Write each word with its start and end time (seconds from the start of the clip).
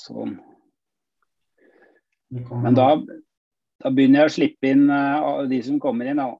Sånn. 0.00 0.38
Men 2.30 2.76
da, 2.78 2.92
da, 3.82 3.90
begynner 3.90 4.24
jeg 4.24 4.30
å 4.30 4.34
slippe 4.36 4.70
inn 4.70 4.86
uh, 4.88 5.42
de 5.50 5.58
som 5.66 5.80
kommer 5.82 6.10
inn. 6.10 6.20
Da. 6.22 6.30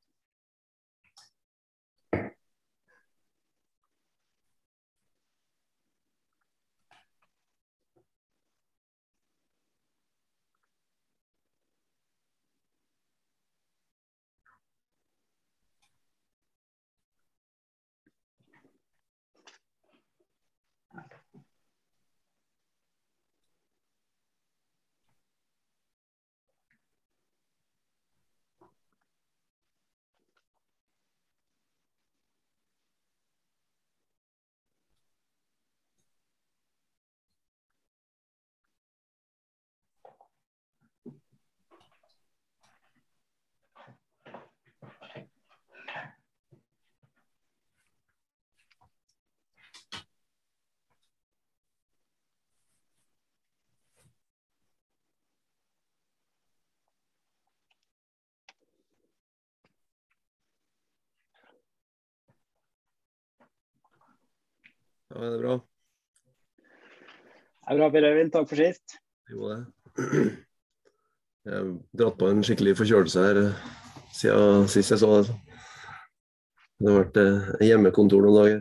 Ja, 65.10 65.24
er 65.24 65.30
det 65.30 65.40
bra? 65.42 65.56
Det 66.60 67.74
er 67.74 67.78
bra, 67.80 67.90
Per 67.90 68.04
Øyvind. 68.06 68.30
Takk 68.32 68.48
for 68.48 68.56
sist. 68.56 68.96
Jo, 69.30 69.48
det. 69.50 69.66
Jeg 71.44 71.54
har 71.56 71.68
dratt 71.98 72.18
på 72.20 72.28
en 72.28 72.44
skikkelig 72.44 72.76
forkjølelse 72.76 73.22
her 73.24 73.38
eh, 73.40 73.60
siden 74.12 74.66
sist 74.68 74.92
jeg 74.92 75.00
så 75.00 75.08
det. 75.16 75.34
Det 76.76 76.90
har 76.90 76.98
vært 76.98 77.20
eh, 77.22 77.48
hjemmekontor 77.64 78.26
noen 78.26 78.36
dager. 78.36 78.60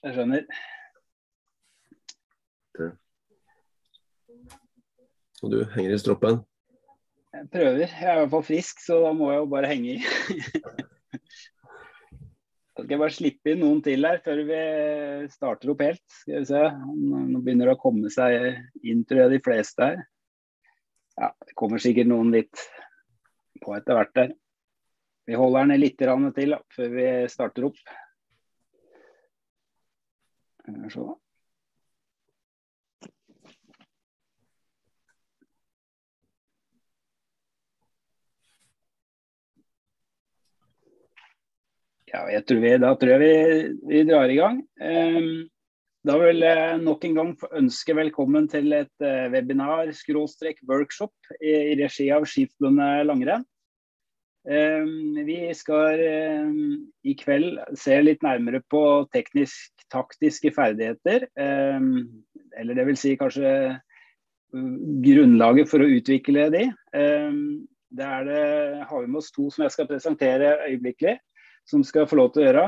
Jeg 0.00 0.16
skjønner. 0.16 0.46
Det. 2.78 2.90
Og 5.44 5.52
du 5.52 5.58
henger 5.76 5.94
i 5.94 6.00
stroppen? 6.00 6.40
Jeg 7.36 7.50
prøver. 7.52 7.84
Jeg 7.84 8.08
er 8.08 8.16
i 8.16 8.22
hvert 8.22 8.32
fall 8.38 8.48
frisk, 8.48 8.80
så 8.86 9.02
da 9.04 9.12
må 9.14 9.30
jeg 9.34 9.44
jo 9.44 9.50
bare 9.52 9.74
henge 9.74 9.98
i. 9.98 10.00
Skal 12.80 12.94
jeg 12.94 13.00
bare 13.02 13.12
slippe 13.12 13.52
inn 13.52 13.60
noen 13.60 13.80
til 13.84 14.06
her 14.08 14.20
før 14.24 14.40
vi 14.48 14.60
starter 15.32 15.72
opp 15.72 15.82
helt. 15.84 16.04
Skal 16.22 16.40
vi 16.40 16.48
se. 16.48 16.62
Nå 16.96 17.40
begynner 17.44 17.68
det 17.68 17.76
å 17.76 17.80
komme 17.82 18.12
seg 18.12 18.36
inn, 18.80 19.02
tror 19.04 19.24
jeg, 19.24 19.32
de 19.34 19.40
fleste 19.44 19.88
her. 19.90 20.04
Ja, 21.20 21.28
det 21.44 21.56
kommer 21.58 21.82
sikkert 21.82 22.08
noen 22.08 22.30
litt 22.32 22.62
på 23.60 23.74
etter 23.76 23.98
hvert 23.98 24.14
der. 24.16 24.32
Vi 25.28 25.36
holder 25.36 25.68
den 25.68 25.82
litt 25.82 25.98
til 26.00 26.56
før 26.74 26.94
vi 26.94 27.08
starter 27.28 27.68
opp. 27.68 27.82
Så. 30.90 31.04
Ja, 42.10 42.24
jeg 42.26 42.42
tror 42.48 42.58
vi, 42.64 42.70
da 42.82 42.90
tror 42.98 43.12
jeg 43.14 43.22
vi, 43.22 43.34
vi 43.86 44.02
drar 44.08 44.32
i 44.32 44.38
gang. 44.38 44.58
Um, 44.82 45.46
da 46.06 46.16
vil 46.18 46.42
jeg 46.42 46.80
nok 46.82 47.04
en 47.06 47.16
gang 47.18 47.30
ønske 47.60 47.94
velkommen 47.94 48.48
til 48.50 48.72
et 48.74 49.04
uh, 49.04 49.28
webinar 49.30 49.92
skråstrek 49.94 50.58
workshop 50.66 51.12
i, 51.38 51.76
regi 51.78 52.08
av 52.14 52.26
Skiftbundet 52.26 53.06
langrenn. 53.06 53.46
Um, 54.42 55.20
vi 55.22 55.38
skal 55.54 56.02
um, 56.48 56.80
i 57.06 57.14
kveld 57.20 57.60
se 57.78 58.00
litt 58.02 58.26
nærmere 58.26 58.64
på 58.72 58.82
teknisk-taktiske 59.14 60.50
ferdigheter. 60.56 61.28
eller 61.36 62.74
det 62.74 62.90
vil 62.90 62.98
si 62.98 63.14
kanskje 63.20 63.78
grunnlaget 64.50 65.70
for 65.70 65.84
å 65.84 65.92
utvikle 65.94 66.50
de. 66.50 66.66
er 66.90 68.24
det, 68.26 68.44
har 68.88 68.98
vi 68.98 69.06
med 69.06 69.20
oss 69.20 69.30
to 69.30 69.46
som 69.52 69.62
jeg 69.62 69.76
skal 69.76 69.86
presentere 69.86 70.56
øyeblikkelig 70.66 71.20
som 71.68 71.84
skal 71.86 72.08
få 72.10 72.18
lov 72.20 72.32
til 72.34 72.44
å 72.44 72.46
gjøre. 72.48 72.66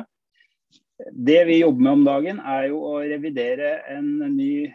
Det 1.13 1.41
vi 1.49 1.63
jobber 1.63 1.83
med 1.83 1.93
om 1.93 2.05
dagen, 2.07 2.39
er 2.39 2.69
jo 2.71 2.79
å 2.87 2.95
revidere, 3.01 3.75
ny, 4.31 4.71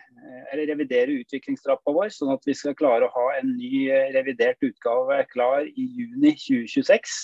revidere 0.57 1.22
utviklingstrappa 1.22 1.94
vår, 1.95 2.11
sånn 2.11 2.33
at 2.33 2.44
vi 2.47 2.56
skal 2.57 2.75
klare 2.75 3.07
å 3.07 3.13
ha 3.13 3.27
en 3.38 3.53
ny 3.56 3.88
revidert 4.16 4.59
utgave 4.66 5.22
klar 5.31 5.67
i 5.67 5.88
juni 5.88 6.33
2026. 6.35 7.17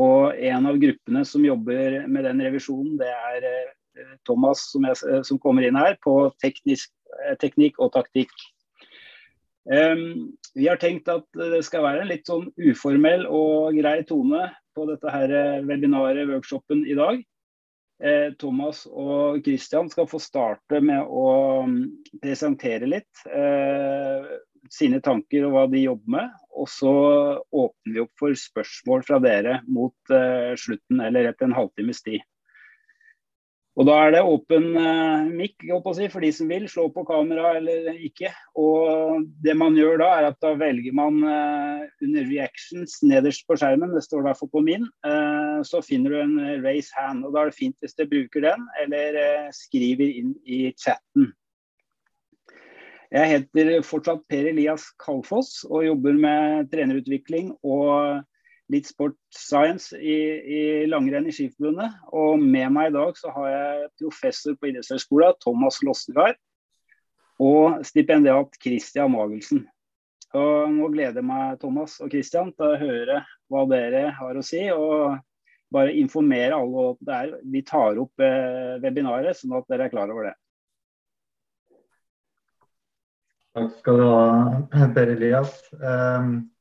Og 0.00 0.32
en 0.40 0.66
av 0.68 0.80
gruppene 0.80 1.24
som 1.28 1.44
jobber 1.44 2.02
med 2.08 2.24
den 2.24 2.40
revisjonen, 2.44 2.96
det 3.00 3.10
er 3.12 3.46
eh, 3.48 4.14
Thomas 4.28 4.64
som, 4.72 4.86
jeg, 4.88 5.24
som 5.28 5.40
kommer 5.40 5.66
inn 5.66 5.76
her 5.76 5.98
på 6.04 6.16
teknisk, 6.40 6.92
eh, 7.20 7.36
teknikk 7.40 7.80
og 7.82 7.92
taktikk. 7.96 8.32
Um, 9.62 10.32
vi 10.56 10.66
har 10.66 10.80
tenkt 10.80 11.06
at 11.12 11.22
det 11.38 11.60
skal 11.62 11.84
være 11.84 12.02
en 12.02 12.10
litt 12.10 12.26
sånn 12.26 12.48
uformell 12.58 13.28
og 13.30 13.76
grei 13.76 14.00
tone 14.08 14.48
på 14.74 14.86
dette 14.88 15.12
her 15.12 15.34
eh, 15.36 15.64
webinaret, 15.66 16.26
workshopen, 16.30 16.86
i 16.86 16.96
dag. 16.98 17.22
Eh, 18.02 18.32
Thomas 18.38 18.82
og 18.90 19.42
Christian 19.46 19.90
skal 19.92 20.08
få 20.10 20.18
starte 20.22 20.80
med 20.82 21.06
å 21.06 21.26
mm, 21.68 21.76
presentere 22.22 22.88
litt 22.90 23.26
eh, 23.30 24.32
sine 24.72 24.98
tanker 25.04 25.46
og 25.46 25.54
hva 25.54 25.64
de 25.70 25.84
jobber 25.84 26.16
med. 26.16 26.32
Og 26.58 26.68
så 26.70 26.92
åpner 27.46 27.94
vi 27.94 28.02
opp 28.02 28.12
for 28.18 28.38
spørsmål 28.38 29.06
fra 29.06 29.20
dere 29.22 29.60
mot 29.70 30.14
eh, 30.14 30.52
slutten, 30.58 31.00
eller 31.04 31.30
etter 31.30 31.48
en 31.48 31.56
halvtimes 31.56 32.02
tid. 32.02 32.26
Og 33.72 33.86
Da 33.88 33.94
er 34.04 34.10
det 34.12 34.20
åpen 34.28 34.74
uh, 34.76 35.28
mic 35.32 35.54
si, 35.96 36.08
for 36.12 36.20
de 36.20 36.28
som 36.34 36.50
vil 36.50 36.66
slå 36.68 36.90
på 36.92 37.06
kamera 37.08 37.54
eller 37.56 37.96
ikke. 38.04 38.28
Og 38.60 39.24
det 39.44 39.54
man 39.56 39.78
gjør 39.78 40.02
da, 40.02 40.10
er 40.18 40.28
at 40.28 40.40
da 40.44 40.52
velger 40.60 40.92
man 40.92 41.22
uh, 41.24 41.80
under 42.04 42.26
reactions 42.28 42.98
nederst 43.00 43.46
på 43.48 43.56
skjermen, 43.56 43.94
det 43.96 44.04
står 44.04 44.20
i 44.20 44.26
hvert 44.28 44.40
fall 44.42 44.52
på 44.52 44.64
min, 44.66 44.84
uh, 45.08 45.64
så 45.64 45.80
finner 45.84 46.12
du 46.12 46.20
en 46.20 46.64
raise 46.66 46.92
hand. 46.98 47.24
og 47.24 47.32
Da 47.32 47.46
er 47.46 47.52
det 47.52 47.60
fint 47.60 47.78
hvis 47.80 47.96
du 47.96 48.04
bruker 48.10 48.44
den, 48.44 48.66
eller 48.84 49.48
skriver 49.56 50.18
inn 50.20 50.34
i 50.44 50.66
chatten. 50.76 51.32
Jeg 53.12 53.28
heter 53.28 53.82
fortsatt 53.84 54.22
Per 54.28 54.46
Elias 54.48 54.86
Kalfoss 55.00 55.66
og 55.68 55.84
jobber 55.84 56.16
med 56.16 56.70
trenerutvikling 56.72 57.50
og 57.60 58.22
litt 58.72 58.88
sport 58.88 59.18
science 59.34 59.96
i, 59.98 60.16
i 60.40 60.60
langrenn 60.88 61.28
i 61.28 61.34
Skiforbundet. 61.34 61.98
Og 62.16 62.40
med 62.40 62.72
meg 62.74 62.90
i 62.90 62.94
dag 62.96 63.18
så 63.20 63.32
har 63.36 63.50
jeg 63.50 63.90
professor 64.00 64.56
på 64.56 64.70
idrettshøgskolen, 64.70 65.38
Thomas 65.44 65.80
Lossegard, 65.84 66.40
og 67.42 67.82
stipendiat 67.86 68.56
Christian 68.62 69.12
Magelsen. 69.14 69.66
Og 70.32 70.72
nå 70.72 70.88
gleder 70.94 71.20
jeg 71.20 71.28
meg 71.28 71.58
Thomas 71.60 71.98
og 72.00 72.12
Christian, 72.12 72.54
til 72.56 72.72
å 72.72 72.80
høre 72.80 73.20
hva 73.52 73.66
dere 73.68 74.06
har 74.16 74.38
å 74.38 74.46
si. 74.46 74.64
og 74.72 75.20
bare 75.72 75.92
informere 75.96 76.54
alle 76.54 76.86
om 76.92 76.96
det 77.00 77.14
er. 77.16 77.34
Vi 77.48 77.62
tar 77.64 78.00
opp 78.00 78.20
eh, 78.20 78.78
webinaret, 78.82 79.38
sånn 79.38 79.56
at 79.56 79.68
dere 79.72 79.88
er 79.88 79.92
klar 79.92 80.12
over 80.12 80.28
det. 80.28 80.34
Takk 83.56 83.72
skal 83.80 84.00
du 84.00 84.06
ha, 84.08 84.88
Per 84.96 85.12
Elias. 85.12 85.58
Um, 85.76 86.51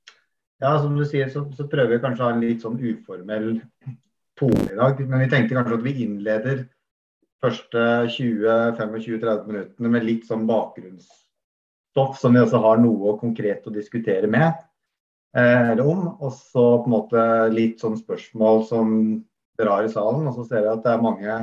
ja, 0.61 0.75
som 0.79 0.93
du 0.97 1.03
sier, 1.09 1.29
så, 1.33 1.43
så 1.57 1.65
prøver 1.69 1.95
vi 1.95 2.03
kanskje 2.03 2.23
å 2.23 2.29
ha 2.29 2.35
en 2.35 2.43
litt 2.43 2.61
sånn 2.63 2.77
uformell 2.77 3.55
tone 4.37 4.67
i 4.69 4.77
dag. 4.77 5.01
Men 5.07 5.23
vi 5.23 5.29
tenkte 5.31 5.57
kanskje 5.57 5.79
at 5.79 5.85
vi 5.85 5.95
innleder 6.05 6.65
første 7.41 7.85
20-25-30 8.13 9.47
minuttene 9.49 9.91
med 9.93 10.05
litt 10.05 10.27
sånn 10.29 10.45
bakgrunnsstoff 10.49 12.19
som 12.19 12.37
vi 12.37 12.43
også 12.43 12.61
har 12.61 12.81
noe 12.81 13.15
konkret 13.21 13.65
å 13.65 13.73
diskutere 13.73 14.29
med 14.29 14.51
eh, 15.37 15.71
eller 15.71 15.81
om. 15.87 16.05
Og 16.21 16.35
så 16.37 16.67
på 16.83 16.89
en 16.89 16.95
måte 16.95 17.25
litt 17.55 17.81
sånn 17.81 17.97
spørsmål 17.97 18.63
som 18.69 18.93
drar 19.59 19.87
i 19.87 19.91
salen. 19.93 20.29
Og 20.29 20.37
så 20.37 20.45
ser 20.45 20.67
jeg 20.67 20.75
at 20.75 20.85
det 20.85 20.93
er 20.93 21.03
mange 21.07 21.39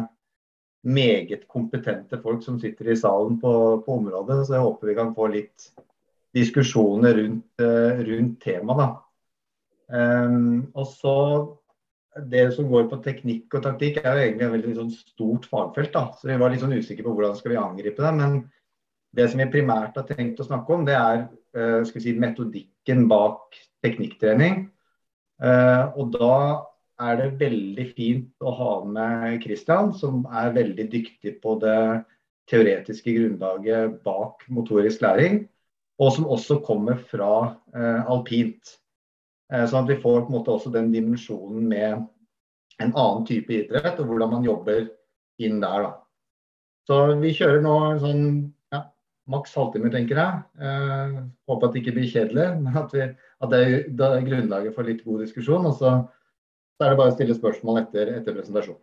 meget 0.86 1.42
kompetente 1.50 2.20
folk 2.22 2.44
som 2.46 2.60
sitter 2.62 2.92
i 2.92 2.96
salen 2.96 3.40
på, 3.42 3.52
på 3.82 3.98
området. 3.98 4.44
Så 4.46 4.54
jeg 4.56 4.64
håper 4.64 4.92
vi 4.92 4.98
kan 5.00 5.12
få 5.16 5.26
litt 5.34 5.68
diskusjoner 6.38 7.18
rundt, 7.18 7.66
eh, 7.66 8.06
rundt 8.06 8.40
temaet. 8.44 9.04
Um, 9.88 10.68
og 10.76 10.86
så 10.92 11.16
Det 12.28 12.48
som 12.56 12.66
går 12.66 12.88
på 12.90 12.96
teknikk 13.04 13.52
og 13.54 13.62
taktikk 13.62 14.00
er 14.00 14.16
jo 14.16 14.22
egentlig 14.24 14.46
et 14.46 14.52
veldig 14.56 14.72
sånn 14.74 14.88
stort 14.90 15.44
fagfelt. 15.46 15.92
da, 15.92 16.08
så 16.18 16.26
Vi 16.26 16.38
var 16.40 16.50
litt 16.50 16.64
sånn 16.64 16.74
usikre 16.74 17.04
på 17.06 17.12
hvordan 17.14 17.36
skal 17.38 17.52
vi 17.52 17.60
angripe 17.60 18.02
det. 18.02 18.14
Men 18.14 18.50
Det 19.14 19.28
som 19.30 19.38
vi 19.38 19.46
primært 19.52 19.94
har 19.96 20.04
tenkt 20.08 20.40
å 20.40 20.44
snakke 20.48 20.74
om, 20.74 20.84
det 20.84 20.96
er 20.96 21.28
uh, 21.56 21.84
si, 21.84 22.12
metodikken 22.12 23.06
bak 23.08 23.54
teknikktrening. 23.84 24.66
Uh, 25.38 25.94
og 25.96 26.10
da 26.16 26.34
er 26.98 27.20
det 27.20 27.38
veldig 27.38 27.86
fint 27.94 28.42
å 28.42 28.52
ha 28.58 28.72
med 28.84 29.38
Christian, 29.44 29.92
som 29.94 30.26
er 30.26 30.56
veldig 30.56 30.88
dyktig 30.90 31.38
på 31.40 31.54
det 31.62 32.02
teoretiske 32.50 33.14
grunnlaget 33.14 34.00
bak 34.04 34.42
motorisk 34.50 35.04
læring, 35.04 35.44
og 35.98 36.12
som 36.14 36.26
også 36.26 36.58
kommer 36.66 36.98
fra 37.10 37.54
uh, 37.76 38.02
alpint. 38.10 38.78
Sånn 39.48 39.84
at 39.84 39.90
vi 39.90 40.00
får 40.02 40.24
på 40.24 40.30
en 40.30 40.36
måte 40.36 40.52
også 40.52 40.72
den 40.74 40.90
dimensjonen 40.92 41.68
med 41.70 42.02
en 42.78 42.92
annen 42.92 43.24
type 43.26 43.52
idrett, 43.54 43.98
og 43.98 44.10
hvordan 44.10 44.36
man 44.36 44.46
jobber 44.46 44.86
inn 45.42 45.60
der. 45.62 45.86
da. 45.86 45.92
Så 46.88 46.98
vi 47.20 47.34
kjører 47.36 47.62
nå 47.64 47.74
sånn 48.02 48.22
ja, 48.74 48.82
maks 49.30 49.54
halvtime, 49.58 49.90
tenker 49.92 50.20
jeg. 50.20 50.42
Eh, 50.62 51.16
håper 51.50 51.68
at 51.68 51.74
det 51.74 51.82
ikke 51.82 51.96
blir 51.98 52.12
kjedelig, 52.12 52.46
men 52.64 52.78
at, 52.80 52.94
vi, 52.94 53.08
at 53.08 53.54
det, 53.54 53.62
er, 53.64 53.74
det, 53.88 54.10
er, 54.10 54.28
grunnlaget 54.28 54.76
for 54.76 54.88
litt 54.88 55.02
god 55.06 55.24
diskusjon. 55.26 55.66
Og 55.68 55.76
så, 55.80 55.96
så 56.76 56.86
er 56.86 56.94
det 56.94 57.00
bare 57.00 57.14
å 57.14 57.16
stille 57.16 57.36
spørsmål 57.38 57.82
etter, 57.84 58.14
etter 58.20 58.36
presentasjonen. 58.36 58.82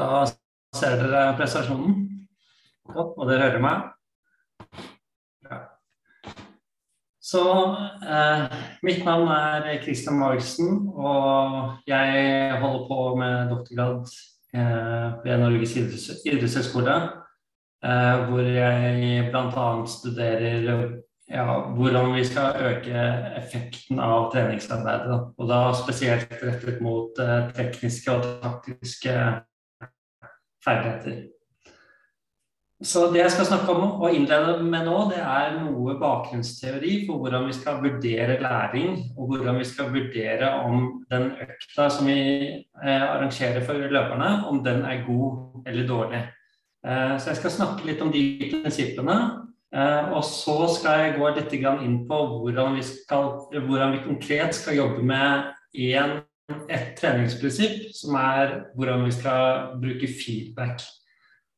Da 0.00 0.24
ser 0.76 0.96
dere 0.96 1.34
prestasjonen, 1.36 1.96
og 2.94 3.26
dere 3.28 3.50
hører 3.50 3.64
meg. 3.64 3.88
Så 7.30 7.42
eh, 8.10 8.54
mitt 8.82 9.04
navn 9.06 9.28
er 9.30 9.82
Christian 9.84 10.16
Margsen, 10.18 10.88
og 10.96 11.84
jeg 11.86 12.56
holder 12.62 12.86
på 12.88 13.02
med 13.20 13.52
doktorgrad 13.52 14.08
eh, 14.56 15.20
ved 15.26 15.44
Norges 15.44 15.76
idrettshøgskole. 15.76 16.96
Eh, 17.84 18.24
hvor 18.30 18.48
jeg 18.48 19.28
bl.a. 19.30 19.68
studerer 19.86 20.96
ja, 21.30 21.44
hvordan 21.76 22.14
vi 22.16 22.24
skal 22.26 22.58
øke 22.72 23.04
effekten 23.38 24.00
av 24.02 24.32
treningsarbeidet. 24.32 25.20
Og 25.38 25.48
da 25.48 25.60
spesielt 25.78 26.34
rettet 26.42 26.82
mot 26.82 27.20
eh, 27.22 27.52
tekniske 27.54 28.16
og 28.16 28.26
taktiske 28.42 29.14
ferdigheter. 30.64 31.20
Så 32.80 33.10
det 33.12 33.20
jeg 33.20 33.32
skal 33.34 33.44
snakke 33.44 33.74
om 33.74 34.00
og 34.00 34.14
innlede 34.16 34.54
med 34.64 34.86
nå, 34.88 34.96
det 35.10 35.18
er 35.20 35.58
noe 35.58 35.98
bakgrunnsteori 36.00 36.94
for 37.04 37.20
hvordan 37.20 37.44
vi 37.50 37.56
skal 37.58 37.82
vurdere 37.82 38.38
læring, 38.40 38.94
og 39.18 39.28
hvordan 39.28 39.58
vi 39.60 39.66
skal 39.68 39.90
vurdere 39.92 40.48
om 40.64 40.86
den 41.12 41.28
økta 41.44 41.90
som 41.92 42.08
vi 42.08 42.22
eh, 42.48 43.04
arrangerer 43.04 43.60
for 43.66 43.76
løperne, 43.76 44.30
om 44.48 44.62
den 44.64 44.80
er 44.88 45.04
god 45.04 45.66
eller 45.68 45.86
dårlig. 45.86 46.22
Eh, 46.86 47.14
så 47.20 47.34
jeg 47.34 47.42
skal 47.42 47.56
snakke 47.58 47.84
litt 47.84 48.00
om 48.00 48.12
de 48.14 48.24
prinsippene. 48.48 49.18
Eh, 49.76 50.12
og 50.16 50.24
så 50.24 50.56
skal 50.72 51.04
jeg 51.04 51.18
gå 51.18 51.28
litt 51.36 51.52
inn 51.60 52.00
på 52.08 52.22
hvordan 52.32 52.80
vi, 52.80 52.82
skal, 52.82 53.44
hvordan 53.52 53.92
vi 53.92 54.04
konkret 54.08 54.56
skal 54.56 54.80
jobbe 54.80 55.04
med 55.04 55.52
en, 55.76 56.16
et 56.70 56.94
treningsprinsipp, 56.98 57.90
som 57.96 58.16
er 58.20 58.56
hvordan 58.76 59.04
vi 59.06 59.14
skal 59.14 59.70
bruke 59.80 60.08
feedback. 60.10 60.82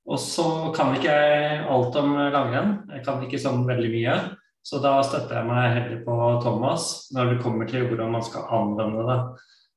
Og 0.08 0.18
så 0.18 0.46
kan 0.74 0.94
ikke 0.96 1.14
jeg 1.14 1.64
alt 1.70 1.96
om 2.00 2.14
langrenn. 2.34 2.72
Jeg 2.90 3.04
kan 3.06 3.22
ikke 3.22 3.40
sånn 3.40 3.66
veldig 3.68 3.90
mye. 3.92 4.16
Så 4.62 4.78
da 4.82 4.96
støtter 5.02 5.40
jeg 5.40 5.48
meg 5.48 5.74
heller 5.74 6.02
på 6.06 6.16
Thomas 6.42 7.08
når 7.14 7.32
det 7.32 7.42
kommer 7.42 7.66
til 7.70 7.88
hvordan 7.88 8.14
man 8.14 8.24
skal 8.26 8.46
anvende 8.54 9.06
det. 9.08 9.18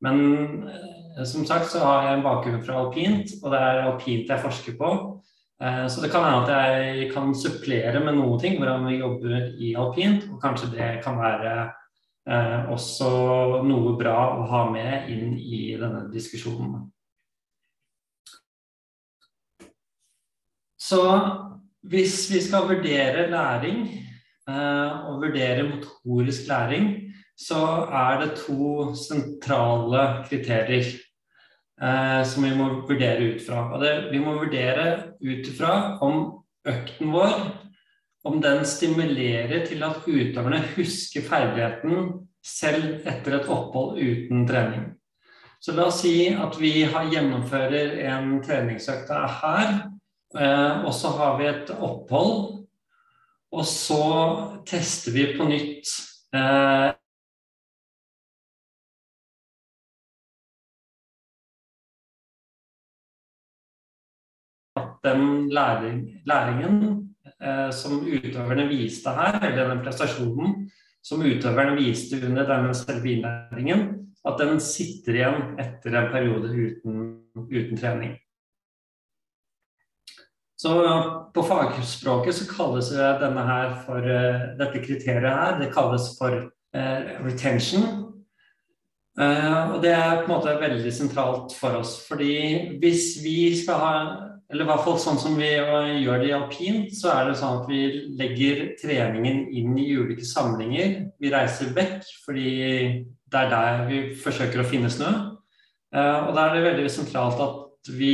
Men 0.06 0.20
eh, 0.70 1.24
som 1.26 1.46
sagt 1.48 1.72
så 1.72 1.82
har 1.82 2.06
jeg 2.06 2.18
en 2.20 2.26
bakgrunn 2.26 2.64
fra 2.66 2.82
alpint, 2.84 3.32
og 3.42 3.54
det 3.54 3.62
er 3.62 3.86
alpint 3.86 4.30
jeg 4.30 4.44
forsker 4.44 4.76
på. 4.78 4.92
Eh, 5.64 5.86
så 5.90 6.04
det 6.04 6.12
kan 6.14 6.26
hende 6.28 6.44
at 6.44 6.76
jeg 6.76 7.10
kan 7.14 7.34
supplere 7.38 8.04
med 8.04 8.20
noen 8.20 8.42
ting, 8.42 8.60
hvordan 8.60 8.86
vi 8.90 9.00
jobber 9.00 9.50
i 9.58 9.74
alpint. 9.80 10.28
Og 10.30 10.42
kanskje 10.44 10.74
det 10.76 10.92
kan 11.06 11.18
være 11.22 11.56
eh, 12.30 12.70
også 12.74 13.10
noe 13.66 13.96
bra 14.00 14.18
å 14.40 14.46
ha 14.50 14.66
med 14.72 15.10
inn 15.14 15.38
i 15.38 15.62
denne 15.80 16.06
diskusjonen. 16.14 16.86
Så 20.86 21.02
hvis 21.90 22.26
vi 22.30 22.42
skal 22.46 22.68
vurdere 22.70 23.28
læring 23.32 23.88
eh, 24.50 24.92
og 25.10 25.24
vurdere 25.24 25.66
motorisk 25.70 26.48
læring, 26.50 26.92
så 27.38 27.88
er 27.92 28.22
det 28.22 28.38
to 28.40 28.94
sentrale 28.96 30.06
kriterier 30.30 30.86
eh, 31.82 32.22
som 32.26 32.46
vi 32.46 32.54
må 32.56 32.70
vurdere 32.88 33.34
ut 33.34 33.42
fra. 33.48 33.68
Og 33.74 33.84
det, 33.84 33.94
vi 34.14 34.22
må 34.24 34.38
vurdere 34.38 35.16
ut 35.22 35.50
fra 35.58 35.74
om 36.06 36.22
økten 36.66 37.14
vår 37.14 37.34
om 38.26 38.40
den 38.42 38.66
stimulerer 38.66 39.66
til 39.68 39.84
at 39.86 40.06
utøverne 40.08 40.62
husker 40.76 41.26
ferdigheten 41.26 42.12
selv 42.46 43.02
etter 43.08 43.40
et 43.40 43.50
opphold 43.50 44.00
uten 44.02 44.46
trening. 44.50 44.92
Så 45.62 45.74
la 45.74 45.88
oss 45.90 46.04
si 46.04 46.30
at 46.30 46.58
vi 46.62 46.84
gjennomfører 46.84 47.96
en 48.12 48.40
treningsøkt 48.46 49.10
her 49.10 49.86
Eh, 50.40 50.86
og 50.86 50.94
så 50.94 51.08
har 51.18 51.38
vi 51.38 51.48
et 51.48 51.70
opphold. 51.70 52.68
Og 53.56 53.66
så 53.66 54.04
tester 54.68 55.14
vi 55.16 55.26
på 55.38 55.48
nytt 55.48 55.92
eh, 56.36 56.92
den 65.06 65.50
læring, 65.54 66.02
læringen 66.26 67.15
eh, 67.44 67.70
som 67.76 68.02
utøverne 68.06 68.68
viste 68.70 69.14
her, 69.16 69.40
eller 69.42 69.72
den 69.74 69.84
prestasjonen 69.86 70.66
som 71.06 71.22
utøverne 71.22 71.78
viste 71.78 72.20
under 72.26 72.48
denne 72.50 72.74
selve 72.78 73.12
innlæringen, 73.12 73.88
at 74.26 74.40
den 74.42 74.60
sitter 74.64 75.20
igjen 75.20 75.42
etter 75.62 75.98
en 76.00 76.12
periode 76.14 76.50
uten, 76.50 77.02
uten 77.38 77.78
trening. 77.78 78.16
Så 80.58 80.72
på 81.36 81.44
fagspråket 81.46 82.38
så 82.38 82.48
kalles 82.50 82.90
denne 83.22 83.44
her 83.46 83.76
for 83.86 84.02
uh, 84.02 84.46
dette 84.58 84.82
kriteriet 84.82 85.28
her, 85.30 85.60
det 85.60 85.74
kalles 85.76 86.08
for 86.18 86.48
uh, 86.48 87.02
retention. 87.28 87.86
Uh, 89.20 89.76
og 89.76 89.84
det 89.84 89.92
er 89.94 90.24
på 90.24 90.26
en 90.26 90.32
måte 90.32 90.56
veldig 90.60 90.94
sentralt 90.96 91.54
for 91.60 91.78
oss. 91.84 92.00
Fordi 92.08 92.80
hvis 92.82 93.20
vi 93.24 93.38
skal 93.60 93.84
ha 93.84 93.94
eller 94.52 94.66
i 94.66 94.70
hvert 94.70 94.84
fall 94.86 95.00
sånn 95.02 95.18
som 95.22 95.38
vi 95.40 95.50
gjør 95.52 96.22
det 96.22 96.30
i 96.30 96.36
alpint, 96.38 96.92
så 96.94 97.12
er 97.16 97.30
det 97.30 97.38
sånn 97.40 97.62
at 97.62 97.70
vi 97.72 97.82
legger 98.20 98.62
treningen 98.82 99.48
inn 99.50 99.74
i 99.82 99.88
ulike 99.98 100.26
samlinger. 100.28 101.00
Vi 101.22 101.32
reiser 101.34 101.74
vekk 101.76 102.06
fordi 102.26 102.52
det 103.26 103.42
er 103.42 103.50
der 103.52 103.82
vi 103.90 104.04
forsøker 104.22 104.62
å 104.62 104.68
finne 104.70 104.92
snø. 104.94 105.12
Og 105.96 106.32
da 106.36 106.46
er 106.46 106.56
det 106.56 106.66
veldig 106.68 106.92
sentralt 106.94 107.42
at 107.42 107.92
vi 107.96 108.14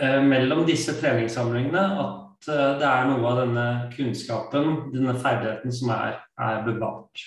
Eh, 0.00 0.20
mellom 0.22 0.62
disse 0.68 0.94
treningssamlingene 0.96 1.80
at 2.00 2.46
eh, 2.48 2.68
det 2.80 2.86
er 2.88 3.08
noe 3.08 3.26
av 3.26 3.40
denne 3.42 3.66
kunnskapen, 3.92 4.92
denne 4.94 5.16
ferdigheten, 5.18 5.74
som 5.74 5.90
er, 5.92 6.20
er 6.40 6.62
bevart. 6.64 7.24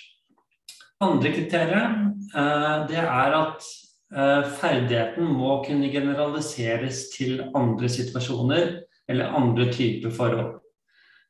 Andre 1.04 1.30
kriteriet 1.34 2.00
eh, 2.32 2.78
det 2.88 3.02
er 3.02 3.36
at 3.36 3.68
ferdigheten 4.14 5.26
må 5.26 5.56
kunne 5.66 5.88
generaliseres 5.90 7.08
til 7.10 7.40
andre 7.54 7.88
situasjoner 7.90 8.68
eller 9.10 9.34
andre 9.34 9.66
typer 9.72 10.12
forhold. 10.14 10.52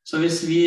Så 0.05 0.19
hvis 0.21 0.43
vi 0.45 0.61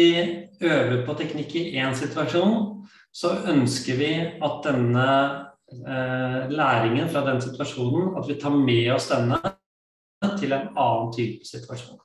øver 0.61 1.05
på 1.07 1.15
teknikk 1.15 1.55
i 1.61 1.63
én 1.79 1.95
situasjon, 1.95 2.83
så 3.15 3.37
ønsker 3.53 4.01
vi 4.01 4.11
at 4.43 4.59
denne 4.67 5.07
læringen 6.51 7.09
fra 7.13 7.23
den 7.31 7.41
situasjonen, 7.45 8.17
at 8.19 8.27
vi 8.29 8.41
tar 8.41 8.57
med 8.57 8.91
oss 8.97 9.09
denne 9.13 9.39
til 10.41 10.53
en 10.53 10.69
annen 10.75 11.13
type 11.15 11.47
situasjon. 11.47 12.01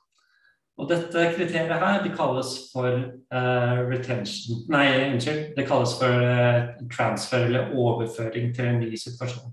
Og 0.74 0.88
dette 0.90 1.28
kriteriet 1.36 1.78
her 1.78 2.00
det 2.02 2.16
kalles 2.16 2.48
for 2.72 2.88
eh, 2.90 3.82
retention 3.90 4.64
Nei, 4.74 5.12
unnskyld. 5.12 5.52
Det 5.54 5.66
kalles 5.68 5.92
for 6.00 6.24
eh, 6.26 6.72
transfer 6.90 7.46
eller 7.46 7.70
overføring 7.78 8.50
til 8.54 8.72
en 8.72 8.80
ny 8.82 8.96
situasjon. 8.98 9.52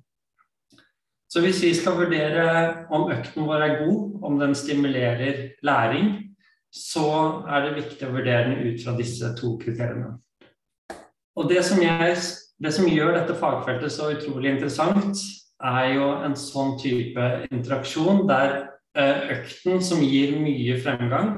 Så 1.31 1.39
hvis 1.39 1.61
vi 1.63 1.71
skal 1.75 1.95
vurdere 1.95 2.47
om 2.91 3.07
økten 3.11 3.45
vår 3.47 3.63
er 3.63 3.77
god, 3.85 3.99
om 4.27 4.39
den 4.39 4.55
stimulerer 4.55 5.53
læring, 5.63 6.09
så 6.71 7.07
er 7.47 7.65
det 7.65 7.77
viktig 7.77 8.07
å 8.07 8.15
vurdere 8.17 8.49
den 8.49 8.65
ut 8.67 8.83
fra 8.83 8.95
disse 8.97 9.31
to 9.39 9.53
kriteriene. 9.61 10.17
Og 11.39 11.47
det 11.47 11.63
som, 11.63 11.79
jeg, 11.79 12.17
det 12.59 12.73
som 12.75 12.89
gjør 12.89 13.15
dette 13.15 13.37
fagfeltet 13.39 13.93
så 13.95 14.11
utrolig 14.11 14.51
interessant, 14.51 15.23
er 15.61 15.93
jo 15.95 16.09
en 16.25 16.35
sånn 16.35 16.75
type 16.81 17.25
interaksjon 17.51 18.25
der 18.27 18.55
eh, 18.97 19.31
økten 19.37 19.79
som 19.85 20.01
gir 20.03 20.33
mye 20.41 20.79
fremgang 20.83 21.33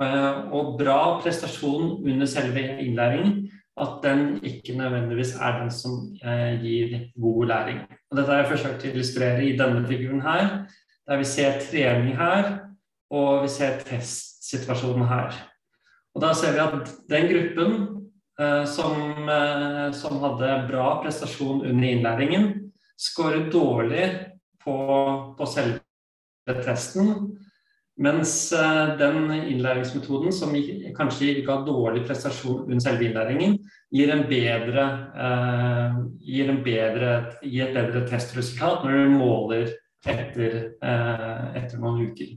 eh, 0.00 0.36
og 0.54 0.76
bra 0.80 1.00
prestasjon 1.20 1.98
under 2.06 2.30
selve 2.30 2.62
innlæringen, 2.80 3.50
at 3.80 4.00
den 4.02 4.40
ikke 4.44 4.74
nødvendigvis 4.76 5.34
er 5.36 5.60
den 5.60 5.70
som 5.70 6.16
eh, 6.24 6.58
gir 6.62 6.96
god 7.20 7.46
læring. 7.46 7.78
Og 8.10 8.16
dette 8.16 8.32
har 8.32 8.42
jeg 8.42 8.50
forsøkt 8.50 8.84
å 8.84 8.90
illustrere 8.90 9.44
i 9.46 9.56
denne 9.58 9.84
figuren 9.88 10.24
her, 10.24 10.48
der 11.08 11.20
vi 11.20 11.28
ser 11.28 11.60
trening 11.62 12.18
her, 12.18 12.50
og 13.10 13.44
vi 13.44 13.52
ser 13.52 13.80
testsituasjonen 13.86 15.06
her. 15.10 15.38
Og 16.14 16.24
da 16.24 16.32
ser 16.34 16.56
vi 16.56 16.62
at 16.64 16.90
den 17.10 17.28
gruppen 17.30 17.76
eh, 18.40 18.64
som, 18.68 19.28
eh, 19.30 19.86
som, 19.96 20.18
hadde 20.24 20.56
bra 20.70 20.88
prestasjon 21.04 21.64
under 21.64 21.88
innlæringen, 21.88 22.50
skårer 23.00 23.48
dårlig 23.52 24.08
på, 24.60 24.76
på 25.38 25.48
selve 25.48 26.58
testen, 26.66 27.30
mens 28.00 28.52
eh, 28.56 28.98
den 28.98 29.28
innlæringsmetoden 29.28 30.32
som 30.32 30.54
kanskje 30.96 31.42
ga 31.44 31.60
dårlig 31.66 32.06
prestasjon 32.08 32.64
under 32.64 32.80
selve 32.80 33.04
innlæringen, 33.08 33.58
gir, 33.92 34.12
bedre, 34.30 34.84
uh, 35.18 35.98
gir, 36.22 36.52
bedre, 36.64 37.10
gir, 37.42 37.66
et 37.66 37.74
bedre 37.74 38.04
testresultat 38.08 38.86
når 38.86 38.96
du 38.96 39.16
måler 39.18 39.72
etter, 40.08 40.56
uh, 40.80 41.50
etter 41.58 41.82
noen 41.82 42.06
uker. 42.08 42.36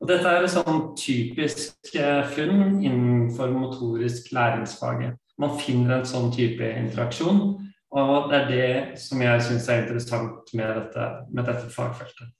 Og 0.00 0.08
dette 0.08 0.30
er 0.30 0.46
et 0.46 0.54
sånn 0.54 0.82
typisk 0.96 1.90
funn 2.32 2.78
innenfor 2.80 3.52
motorisk 3.52 4.30
læringsfaget. 4.32 5.18
Man 5.40 5.58
finner 5.60 5.98
en 5.98 6.08
sånn 6.08 6.30
type 6.32 6.64
interaksjon, 6.64 7.42
og 7.90 8.30
det 8.30 8.38
er 8.38 8.50
det 8.54 9.00
som 9.02 9.20
jeg 9.20 9.44
syns 9.44 9.68
er 9.68 9.82
interessant 9.84 10.54
med 10.56 10.76
dette, 10.78 11.08
med 11.34 11.50
dette 11.50 11.68
fagfeltet. 11.74 12.30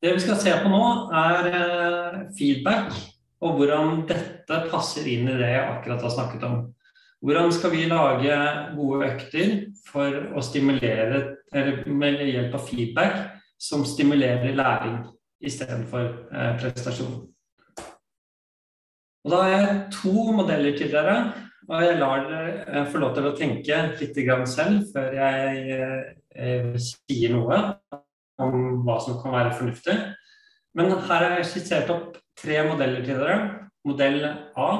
Det 0.00 0.14
vi 0.16 0.20
skal 0.20 0.38
se 0.40 0.52
på 0.62 0.68
nå, 0.72 0.84
er 1.12 1.46
eh, 1.50 2.20
feedback, 2.36 2.94
og 3.44 3.58
hvordan 3.58 4.06
dette 4.08 4.60
passer 4.72 5.04
inn 5.12 5.28
i 5.28 5.36
det 5.36 5.50
jeg 5.50 5.66
akkurat 5.74 6.06
har 6.06 6.14
snakket 6.14 6.46
om. 6.48 6.62
Hvordan 7.20 7.52
skal 7.52 7.74
vi 7.74 7.82
lage 7.88 8.38
gode 8.78 9.10
økter 9.10 9.52
for 9.90 10.32
å 10.32 10.44
stimulere, 10.44 11.20
eller 11.52 11.84
med 11.84 12.24
hjelp 12.24 12.56
av 12.56 12.64
feedback, 12.64 13.20
som 13.60 13.84
stimulerer 13.84 14.56
læring 14.56 15.02
istedenfor 15.44 16.06
eh, 16.32 16.56
prestasjon. 16.62 17.20
Og 19.20 19.30
Da 19.34 19.44
har 19.44 19.52
jeg 19.52 19.78
to 20.00 20.14
modeller 20.32 20.78
til 20.80 20.94
dere, 20.96 21.18
og 21.68 21.84
jeg 21.84 22.00
lar 22.00 22.24
dere 22.24 22.54
eh, 22.64 22.88
få 22.88 23.04
lov 23.04 23.18
til 23.18 23.28
å 23.28 23.36
tenke 23.36 23.82
litt 24.00 24.24
selv 24.48 24.88
før 24.94 25.12
jeg 25.20 26.80
sier 26.80 27.36
noe 27.36 27.60
om 28.42 28.80
hva 28.86 28.98
som 29.02 29.18
kan 29.22 29.34
være 29.34 29.54
fornuftig. 29.58 29.96
Men 30.76 30.92
her 30.92 31.24
har 31.24 31.36
jeg 31.38 31.48
skissert 31.50 31.90
opp 31.92 32.18
tre 32.38 32.62
modeller 32.68 33.04
til 33.04 33.18
dere. 33.20 33.38
Modell 33.86 34.22
A, 34.24 34.70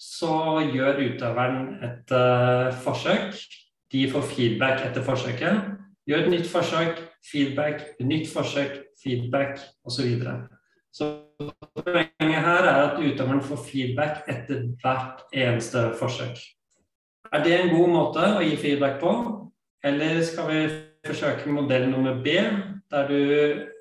så 0.00 0.60
gjør 0.72 1.02
utøveren 1.02 1.74
et 1.84 2.14
uh, 2.14 2.70
forsøk. 2.84 3.34
De 3.92 4.06
får 4.10 4.28
feedback 4.30 4.84
etter 4.86 5.04
forsøket. 5.04 5.74
Gjør 6.08 6.24
et 6.24 6.30
nytt 6.32 6.48
forsøk, 6.48 7.02
feedback, 7.26 7.82
nytt 8.00 8.30
forsøk, 8.32 8.78
feedback 9.02 9.60
osv. 9.84 10.08
Så, 10.92 11.10
så 11.40 11.50
poenget 11.76 12.46
her 12.46 12.64
er 12.70 12.80
at 12.86 13.02
utøveren 13.02 13.44
får 13.44 13.60
feedback 13.66 14.24
etter 14.30 14.64
hvert 14.80 15.26
eneste 15.34 15.90
forsøk. 15.98 16.38
Er 17.32 17.44
det 17.44 17.58
en 17.60 17.74
god 17.76 17.92
måte 17.92 18.30
å 18.38 18.40
gi 18.42 18.56
feedback 18.58 18.98
på, 19.02 19.12
eller 19.84 20.22
skal 20.26 20.48
vi 20.50 20.62
forsøke 21.06 21.52
modell 21.52 21.86
nummer 21.90 22.16
B, 22.24 22.40
der 22.90 23.08
du 23.08 23.20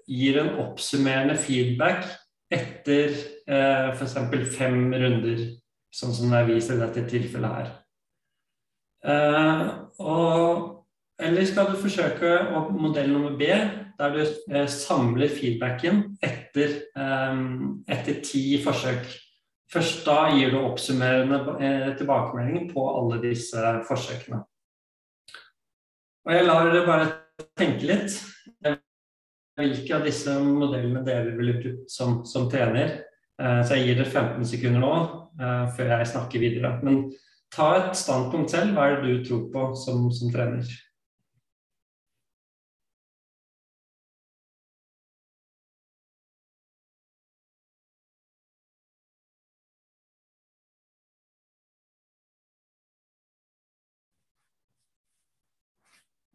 gir 0.09 0.39
en 0.41 0.55
oppsummerende 0.61 1.37
feedback 1.37 2.05
etter 2.49 3.13
eh, 3.49 3.91
f.eks. 3.93 4.15
fem 4.55 4.89
runder, 4.93 5.43
sånn 5.93 6.15
som 6.15 6.33
det 6.33 6.41
er 6.41 6.49
vist 6.49 6.73
i 6.73 6.79
dette 6.79 7.05
tilfellet 7.09 7.55
her. 7.59 7.71
Eh, 9.09 9.63
og, 10.01 10.65
eller 11.21 11.47
skal 11.47 11.69
du 11.69 11.79
forsøke 11.79 12.33
å, 12.53 12.65
modell 12.73 13.11
nummer 13.13 13.37
B, 13.37 13.49
der 13.99 14.15
du 14.15 14.21
eh, 14.23 14.67
samler 14.71 15.31
feedbacken 15.33 16.03
etter, 16.25 16.77
eh, 16.97 17.41
etter 17.95 18.21
ti 18.25 18.43
forsøk. 18.63 19.09
Først 19.69 20.01
da 20.07 20.31
gir 20.33 20.49
du 20.49 20.63
oppsummerende 20.63 21.57
eh, 21.61 21.89
tilbakemeldinger 21.99 22.71
på 22.73 22.85
alle 22.89 23.21
disse 23.21 23.75
forsøkene. 23.85 24.41
Og 26.25 26.33
jeg 26.33 26.45
lar 26.45 26.65
dere 26.65 26.87
bare 26.87 27.11
tenke 27.57 27.85
litt 27.89 28.17
hvilke 29.59 29.95
av 29.97 30.05
disse 30.07 30.33
modellene 30.41 31.03
dere 31.05 31.35
ville 31.37 31.57
brukt 31.59 31.91
som, 31.91 32.21
som, 32.27 32.47
trener. 32.51 32.99
Eh, 33.41 33.61
så 33.63 33.77
jeg 33.77 33.89
gir 33.89 33.99
dere 34.01 34.11
15 34.11 34.51
sekunder 34.53 34.83
nå 34.83 34.93
eh, 35.39 35.65
før 35.77 35.95
jeg 35.95 36.11
snakker 36.13 36.43
videre. 36.43 36.75
Men 36.85 37.03
ta 37.53 37.71
et 37.77 37.97
standpunkt 37.99 38.53
selv. 38.53 38.75
Hva 38.75 38.87
er 38.89 39.01
det 39.03 39.17
du 39.19 39.25
tror 39.27 39.47
på 39.53 39.65
som, 39.79 40.07
som 40.15 40.31
trener? 40.33 40.67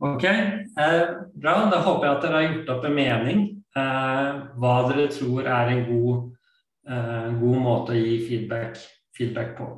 Ok, 0.02 0.24
eh, 0.24 1.02
bra. 1.34 1.54
Da 1.70 1.78
håper 1.84 2.06
jeg 2.06 2.16
at 2.16 2.24
dere 2.24 2.38
har 2.40 2.48
gjort 2.48 2.72
opp 2.74 2.86
en 2.88 2.96
mening 2.96 3.42
eh, 3.78 4.30
hva 4.58 4.74
dere 4.88 5.06
tror 5.12 5.46
er 5.46 5.70
en 5.70 5.84
god, 5.86 6.24
eh, 6.90 7.28
god 7.38 7.60
måte 7.62 7.94
å 7.94 7.98
gi 7.98 8.16
feedback, 8.26 8.80
feedback, 9.16 9.54
på. 9.58 9.68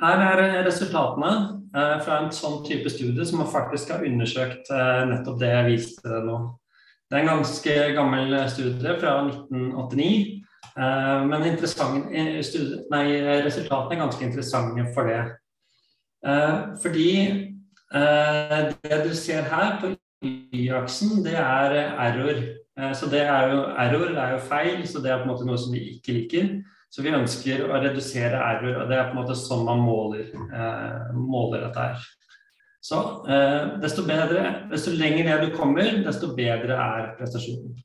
Her 0.00 0.40
er 0.40 0.64
resultatene 0.64 1.34
eh, 1.76 1.96
fra 2.00 2.22
en 2.22 2.32
sånn 2.32 2.62
type 2.64 2.88
studie 2.92 3.26
som 3.28 3.44
faktisk 3.44 3.92
har 3.92 4.06
undersøkt 4.08 4.72
eh, 4.72 5.02
nettopp 5.12 5.40
det 5.42 5.52
jeg 5.52 5.68
viste 5.68 6.22
nå. 6.24 6.40
Det 7.10 7.18
er 7.18 7.24
en 7.24 7.32
ganske 7.34 7.76
gammel 7.96 8.36
studie 8.48 8.96
fra 9.02 9.18
1989. 9.26 10.40
Eh, 10.70 11.22
men 11.28 11.44
studie, 11.68 12.80
nei, 12.88 13.04
resultatene 13.44 13.98
er 13.98 14.04
ganske 14.06 14.28
interessante 14.30 14.88
for 14.96 15.12
det. 15.12 15.22
fordi 16.82 17.49
det 17.90 19.00
du 19.04 19.14
ser 19.18 19.48
her 19.50 19.76
på 19.80 19.94
Y-aksen, 20.22 21.22
det 21.24 21.34
er 21.38 21.76
error. 21.96 22.42
Eh, 22.78 22.92
så 22.94 23.08
det 23.10 23.22
er 23.24 23.52
jo, 23.52 23.62
Error 23.78 24.16
er 24.16 24.34
jo 24.34 24.44
feil, 24.44 24.86
så 24.88 25.00
det 25.00 25.12
er 25.12 25.22
på 25.22 25.28
en 25.28 25.32
måte 25.32 25.48
noe 25.48 25.58
som 25.58 25.72
vi 25.74 25.96
ikke 25.96 26.16
liker. 26.16 26.48
Så 26.90 27.04
vi 27.06 27.14
ønsker 27.14 27.68
å 27.68 27.78
redusere 27.78 28.38
error, 28.38 28.82
og 28.82 28.88
det 28.90 28.96
er 28.98 29.10
på 29.10 29.14
en 29.14 29.20
måte 29.20 29.36
sånn 29.38 29.62
man 29.66 29.82
måler, 29.84 30.26
eh, 30.34 31.12
måler 31.14 31.68
dette 31.68 31.84
her. 31.86 32.08
Så 32.82 32.98
eh, 33.30 33.76
desto 33.82 34.02
bedre, 34.08 34.66
desto 34.70 34.92
lenger 34.96 35.28
ned 35.28 35.44
du 35.46 35.54
kommer, 35.54 36.00
desto 36.04 36.32
bedre 36.36 36.78
er 36.80 37.12
prestasjonen. 37.18 37.76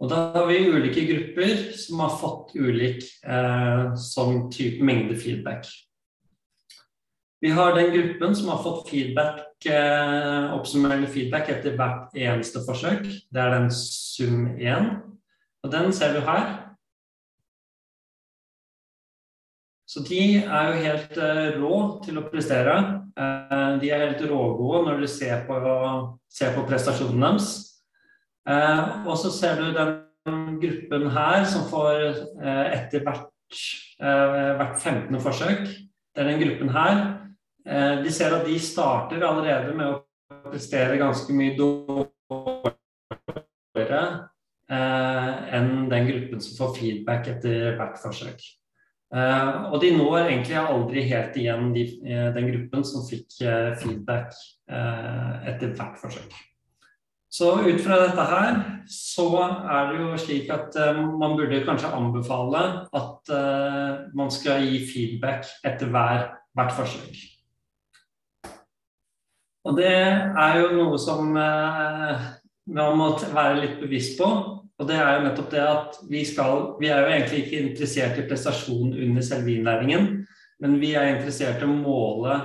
Og 0.00 0.08
da 0.08 0.18
har 0.34 0.46
vi 0.48 0.64
ulike 0.72 1.04
grupper 1.08 1.64
som 1.76 2.00
har 2.00 2.14
fått 2.20 2.54
ulik 2.56 3.04
eh, 3.24 3.90
sånn 4.00 4.46
type 4.52 4.84
mengde 4.84 5.16
feedback. 5.20 5.68
Vi 7.40 7.50
har 7.50 7.72
den 7.72 7.92
gruppen 7.94 8.34
som 8.36 8.48
har 8.52 8.62
fått 8.62 8.88
feedback, 8.90 9.66
eh, 9.66 10.52
oppsummerende 10.52 11.08
feedback 11.08 11.48
etter 11.48 11.76
hvert 11.76 12.12
eneste 12.12 12.60
forsøk. 12.66 13.06
Det 13.32 13.40
er 13.40 13.54
den 13.54 13.70
sum 13.72 14.58
1. 14.58 14.90
Og 15.64 15.72
den 15.72 15.92
ser 15.92 16.12
du 16.12 16.20
her. 16.20 16.76
Så 19.88 20.04
de 20.04 20.20
er 20.36 20.68
jo 20.68 20.82
helt 20.84 21.16
eh, 21.16 21.56
rå 21.62 21.78
til 22.04 22.20
å 22.20 22.26
prestere. 22.28 22.76
Eh, 23.16 23.72
de 23.80 23.88
er 23.90 24.04
helt 24.04 24.20
rågode 24.28 24.84
når 24.90 25.00
du 25.00 25.06
ser 25.08 25.40
på, 25.48 25.56
ser 26.28 26.52
på 26.54 26.66
prestasjonen 26.68 27.24
deres. 27.24 27.48
Eh, 28.48 29.06
og 29.06 29.16
så 29.16 29.32
ser 29.32 29.56
du 29.56 29.72
den 29.72 30.60
gruppen 30.60 31.08
her 31.16 31.48
som 31.48 31.64
får 31.72 32.04
eh, 32.04 32.66
etter 32.76 33.00
hvert, 33.08 33.32
eh, 33.96 34.52
hvert 34.60 34.76
15. 34.76 35.18
forsøk. 35.24 35.64
Det 35.64 36.20
er 36.20 36.30
den 36.34 36.44
gruppen 36.44 36.76
her 36.76 37.19
eh, 37.66 38.10
ser 38.12 38.34
at 38.36 38.46
de 38.46 38.58
starter 38.62 39.22
allerede 39.26 39.74
med 39.76 39.86
å 39.92 40.04
prestere 40.50 40.98
ganske 41.00 41.32
mye 41.36 41.56
dårligere 41.58 42.78
eh, 44.70 45.30
enn 45.58 45.88
den 45.90 46.08
gruppen 46.08 46.40
som 46.44 46.56
får 46.58 46.76
feedback 46.78 47.28
etter 47.34 47.76
hvert 47.78 47.98
forsøk. 48.00 48.40
Eh, 49.10 49.48
og 49.72 49.80
de 49.82 49.90
når 49.96 50.20
egentlig 50.26 50.56
aldri 50.60 51.00
helt 51.10 51.34
igjen 51.40 51.72
de, 51.74 51.84
den 52.36 52.46
gruppen 52.52 52.82
som 52.86 53.08
fikk 53.08 53.30
feedback 53.82 54.30
etter 54.70 55.68
hvert 55.74 55.98
forsøk. 56.00 56.30
Så 57.30 57.46
ut 57.62 57.80
fra 57.82 57.96
dette 58.00 58.22
her, 58.26 58.56
så 58.90 59.28
er 59.38 59.82
det 59.90 60.00
jo 60.00 60.16
slik 60.18 60.48
at 60.50 60.74
man 60.98 61.36
burde 61.38 61.62
kanskje 61.66 61.94
anbefale 61.94 62.62
at 62.90 63.30
man 64.18 64.30
skal 64.34 64.66
gi 64.66 64.80
feedback 64.88 65.46
etter 65.62 65.86
hver, 65.94 66.26
hvert 66.58 66.74
forsøk. 66.74 67.14
Og 69.68 69.76
det 69.76 69.90
er 69.92 70.60
jo 70.60 70.70
noe 70.72 70.98
som 71.00 71.34
eh, 71.36 72.28
man 72.72 72.96
må 72.98 73.10
være 73.20 73.60
litt 73.60 73.76
bevisst 73.82 74.16
på. 74.20 74.28
Og 74.80 74.88
det 74.88 74.96
er 74.96 75.18
jo 75.18 75.24
nettopp 75.26 75.50
det 75.52 75.64
at 75.66 75.98
vi 76.08 76.22
skal 76.24 76.62
Vi 76.80 76.88
er 76.88 77.02
jo 77.02 77.10
egentlig 77.10 77.42
ikke 77.44 77.62
interessert 77.66 78.20
i 78.20 78.24
prestasjon 78.28 78.94
under 78.94 79.24
selve 79.24 79.52
innlæringen, 79.52 80.08
men 80.60 80.78
vi 80.80 80.94
er 80.96 81.14
interessert 81.14 81.60
i 81.60 81.68
å 81.68 81.74
måle 81.74 82.38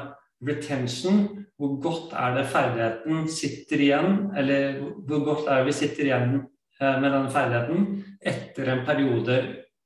retention. 0.43 1.23
Hvor 1.55 1.77
godt 1.79 2.11
er 2.19 2.35
det 2.35 2.49
ferdigheten 2.51 3.29
sitter 3.31 3.79
igjen, 3.85 4.17
eller 4.35 4.81
hvor 5.07 5.23
godt 5.23 5.47
er 5.47 5.61
det 5.61 5.69
vi 5.69 5.77
sitter 5.77 6.09
igjen 6.09 6.33
eh, 6.81 6.97
med 6.99 7.15
den 7.15 7.31
ferdigheten 7.31 7.87
etter 8.19 8.73
en 8.73 8.83
periode 8.87 9.39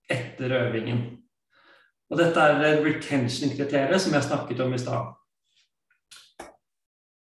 etter 0.10 0.58
øvingen. 0.64 1.06
Og 2.10 2.18
dette 2.18 2.42
er 2.42 2.82
retention-kriteriet 2.82 4.02
som 4.02 4.18
jeg 4.18 4.26
snakket 4.26 4.66
om 4.66 4.74
i 4.74 4.82
stad. 4.82 5.19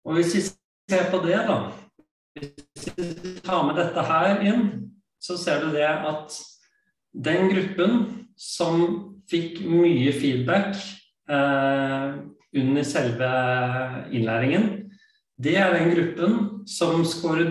Og 0.07 0.15
hvis 0.15 0.35
vi 0.37 0.43
ser 0.47 1.11
på 1.11 1.21
det, 1.27 1.39
da 1.49 1.59
Hvis 2.37 2.93
vi 2.97 3.35
tar 3.45 3.65
med 3.67 3.79
dette 3.81 4.03
her 4.05 4.43
inn, 4.45 4.65
så 5.21 5.39
ser 5.41 5.65
du 5.65 5.73
det 5.73 5.87
at 5.89 6.35
den 7.17 7.49
gruppen 7.49 8.03
som 8.37 8.83
fikk 9.31 9.63
mye 9.65 10.13
feedback 10.13 10.77
eh, 11.33 12.19
under 12.57 12.85
selve 12.85 13.31
innlæringen, 14.13 14.93
det 15.41 15.57
er 15.61 15.73
den 15.73 15.95
gruppen 15.95 16.37
som 16.69 17.03
scorer 17.05 17.51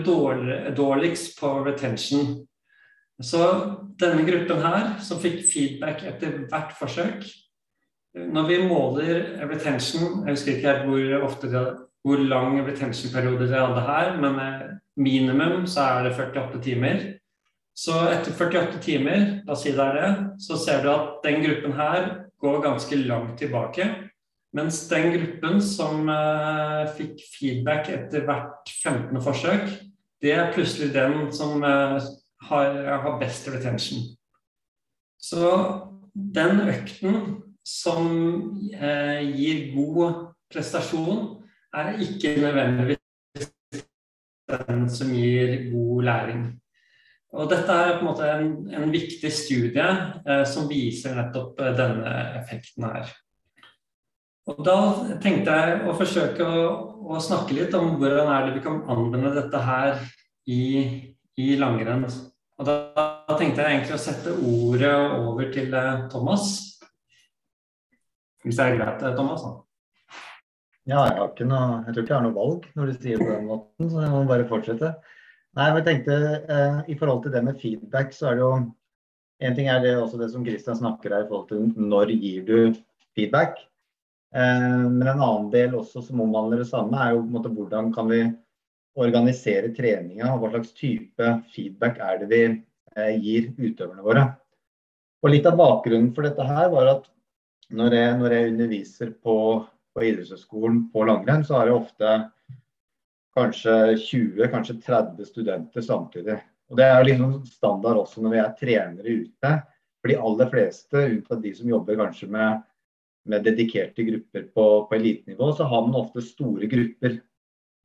dårligst 0.74 1.34
på 1.40 1.50
retention. 1.66 2.46
Så 3.22 3.42
denne 3.98 4.22
gruppen 4.26 4.62
her, 4.62 4.96
som 5.02 5.20
fikk 5.20 5.42
feedback 5.50 6.02
etter 6.04 6.42
hvert 6.50 6.74
forsøk 6.76 7.22
Når 8.16 8.48
vi 8.48 8.56
måler 8.68 9.38
retention 9.48 10.26
Jeg 10.26 10.34
husker 10.34 10.58
ikke 10.58 10.74
hvor, 10.84 11.14
ofte 11.24 11.48
hvor 12.06 12.22
lang 12.22 12.60
retention-periode 12.62 13.48
de 13.50 13.58
hadde 13.58 13.82
her, 13.82 14.12
men 14.22 14.36
eh, 14.38 14.66
minimum 14.96 15.64
så 15.66 15.88
er 15.90 16.04
det 16.06 16.14
48 16.14 16.60
timer. 16.62 17.00
Så 17.76 17.96
etter 18.08 18.32
48 18.32 18.78
timer, 18.80 19.24
la 19.44 19.56
oss 19.56 19.64
si 19.66 19.72
det 19.74 19.82
er 19.82 19.96
det, 19.98 20.10
så 20.40 20.56
ser 20.60 20.84
du 20.84 20.92
at 20.92 21.18
den 21.26 21.42
gruppen 21.42 21.74
her 21.76 22.06
går 22.40 22.62
ganske 22.62 22.96
langt 23.02 23.40
tilbake. 23.42 23.88
Mens 24.56 24.84
den 24.88 25.10
gruppen 25.12 25.58
som 25.60 26.06
uh, 26.08 26.86
fikk 26.96 27.20
feedback 27.28 27.90
etter 27.92 28.24
hvert 28.24 28.70
15. 28.70 29.18
forsøk, 29.20 29.66
det 30.22 30.32
er 30.32 30.52
plutselig 30.54 30.94
den 30.94 31.26
som 31.34 31.60
uh, 31.60 31.98
har, 32.48 32.78
har, 33.02 33.18
best 33.20 33.50
retention. 33.52 34.06
Så 35.20 35.50
den 36.14 36.62
økten 36.70 37.18
som 37.66 38.06
uh, 38.78 39.20
gir 39.26 39.74
god 39.74 40.30
prestasjon, 40.54 41.42
er 41.76 41.98
ikke 42.02 42.36
nødvendigvis 42.40 43.02
den 44.50 44.86
som 44.90 45.10
gir 45.12 45.56
god 45.72 46.02
læring. 46.02 46.46
Og 47.36 47.50
Dette 47.50 47.72
er 47.72 47.96
på 47.96 48.04
en 48.04 48.08
måte 48.08 48.28
en, 48.30 48.50
en 48.72 48.92
viktig 48.92 49.32
studie 49.32 49.86
eh, 50.26 50.44
som 50.48 50.68
viser 50.70 51.16
nettopp 51.18 51.60
eh, 51.60 51.74
denne 51.76 52.12
effekten 52.40 52.86
her. 52.86 53.10
Og 54.46 54.62
Da 54.64 54.76
tenkte 55.22 55.56
jeg 55.58 55.82
å 55.90 55.96
forsøke 55.98 56.46
å, 56.46 56.62
å, 57.10 57.18
snakke 57.20 57.56
litt 57.58 57.74
om 57.74 57.96
hvordan 57.98 58.30
er 58.30 58.46
det 58.46 58.54
vi 58.56 58.64
kan 58.64 58.78
anvende 58.92 59.34
dette 59.34 59.60
her 59.66 59.98
i, 60.46 60.62
i 61.42 61.48
langrenn. 61.58 62.06
Og 62.56 62.68
da, 62.68 62.78
da, 62.94 63.36
tenkte 63.36 63.66
jeg 63.66 63.74
egentlig 63.74 63.98
å 63.98 64.04
sette 64.06 64.32
ordet 64.38 64.94
over 65.18 65.52
til 65.52 65.74
eh, 65.74 66.06
Thomas. 66.12 66.54
Hvis 68.46 68.56
det 68.56 68.70
er 68.70 68.78
greit, 68.78 69.02
eh, 69.02 69.16
Thomas? 69.18 69.42
Da. 69.42 69.65
Ja, 70.86 71.00
jeg, 71.08 71.16
har 71.18 71.30
ikke 71.32 71.46
noe, 71.50 71.80
jeg 71.82 71.94
tror 71.94 72.04
ikke 72.04 72.12
jeg 72.12 72.20
har 72.20 72.26
noe 72.28 72.36
valg 72.36 72.66
når 72.78 72.90
du 72.90 72.98
sier 73.00 73.18
det 73.18 73.26
på 73.26 73.32
den 73.32 73.46
måten, 73.48 73.88
så 73.90 74.02
jeg 74.04 74.10
må 74.12 74.20
bare 74.28 74.46
fortsette. 74.46 74.90
Nei, 75.58 75.64
men 75.72 75.80
jeg 75.80 75.86
tenkte 75.88 76.18
eh, 76.52 76.76
I 76.92 76.96
forhold 77.00 77.24
til 77.24 77.32
det 77.34 77.42
med 77.42 77.58
feedback, 77.58 78.12
så 78.14 78.28
er 78.30 78.36
det 78.38 78.44
jo 78.44 78.52
En 79.46 79.56
ting 79.56 79.66
er 79.68 79.82
det 79.82 79.96
også 79.98 80.20
det 80.20 80.30
som 80.32 80.44
Kristian 80.46 80.78
snakker 80.78 81.12
her 81.12 81.24
i 81.24 81.28
forhold 81.28 81.48
til 81.50 81.88
når 81.90 82.12
gir 82.14 82.44
du 82.46 82.58
feedback. 83.18 83.58
Eh, 84.32 84.86
men 84.86 85.02
en 85.02 85.20
annen 85.20 85.50
del 85.52 85.74
også 85.76 86.06
som 86.06 86.22
omhandler 86.24 86.62
det 86.62 86.70
samme, 86.70 86.96
er 86.96 87.12
jo 87.12 87.20
på 87.24 87.26
en 87.26 87.34
måte 87.34 87.52
hvordan 87.52 87.90
kan 87.92 88.08
vi 88.08 88.22
organisere 88.96 89.74
treninga, 89.76 90.30
og 90.32 90.40
hva 90.40 90.54
slags 90.54 90.72
type 90.78 91.34
feedback 91.52 92.00
er 92.00 92.22
det 92.22 92.30
vi 92.30 92.42
eh, 92.46 93.12
gir 93.20 93.50
utøverne 93.58 94.06
våre. 94.06 94.26
Og 95.20 95.34
Litt 95.34 95.50
av 95.50 95.58
bakgrunnen 95.58 96.14
for 96.16 96.24
dette 96.24 96.46
her 96.46 96.70
var 96.72 96.94
at 96.94 97.10
når 97.76 97.98
jeg, 97.98 98.18
når 98.22 98.34
jeg 98.36 98.50
underviser 98.54 99.12
på, 99.20 99.36
på 99.96 100.04
idrettshøyskolen 100.04 100.82
på 100.92 101.06
langrenn, 101.08 101.44
så 101.46 101.56
har 101.56 101.70
jeg 101.70 101.78
ofte 101.80 102.10
kanskje 103.36 103.96
20, 104.00 104.50
kanskje 104.52 104.78
30 104.84 105.30
studenter 105.30 105.84
samtidig. 105.84 106.36
Og 106.70 106.76
Det 106.76 106.84
er 106.84 106.98
jo 106.98 107.08
liksom 107.08 107.34
standard 107.48 108.00
også 108.00 108.22
når 108.22 108.34
vi 108.34 108.42
er 108.42 108.54
trenere 108.58 109.16
ute. 109.22 109.52
For 110.00 110.12
de 110.12 110.18
aller 110.28 110.50
fleste, 110.52 111.04
unntatt 111.16 111.42
de 111.42 111.52
som 111.56 111.70
jobber 111.70 111.98
kanskje 112.00 112.28
med, 112.32 112.64
med 113.26 113.46
dedikerte 113.46 114.04
grupper 114.06 114.44
på, 114.54 114.66
på 114.88 114.98
elitenivå, 114.98 115.50
så 115.56 115.66
har 115.66 115.86
man 115.86 115.98
ofte 115.98 116.24
store 116.24 116.68
grupper. 116.70 117.18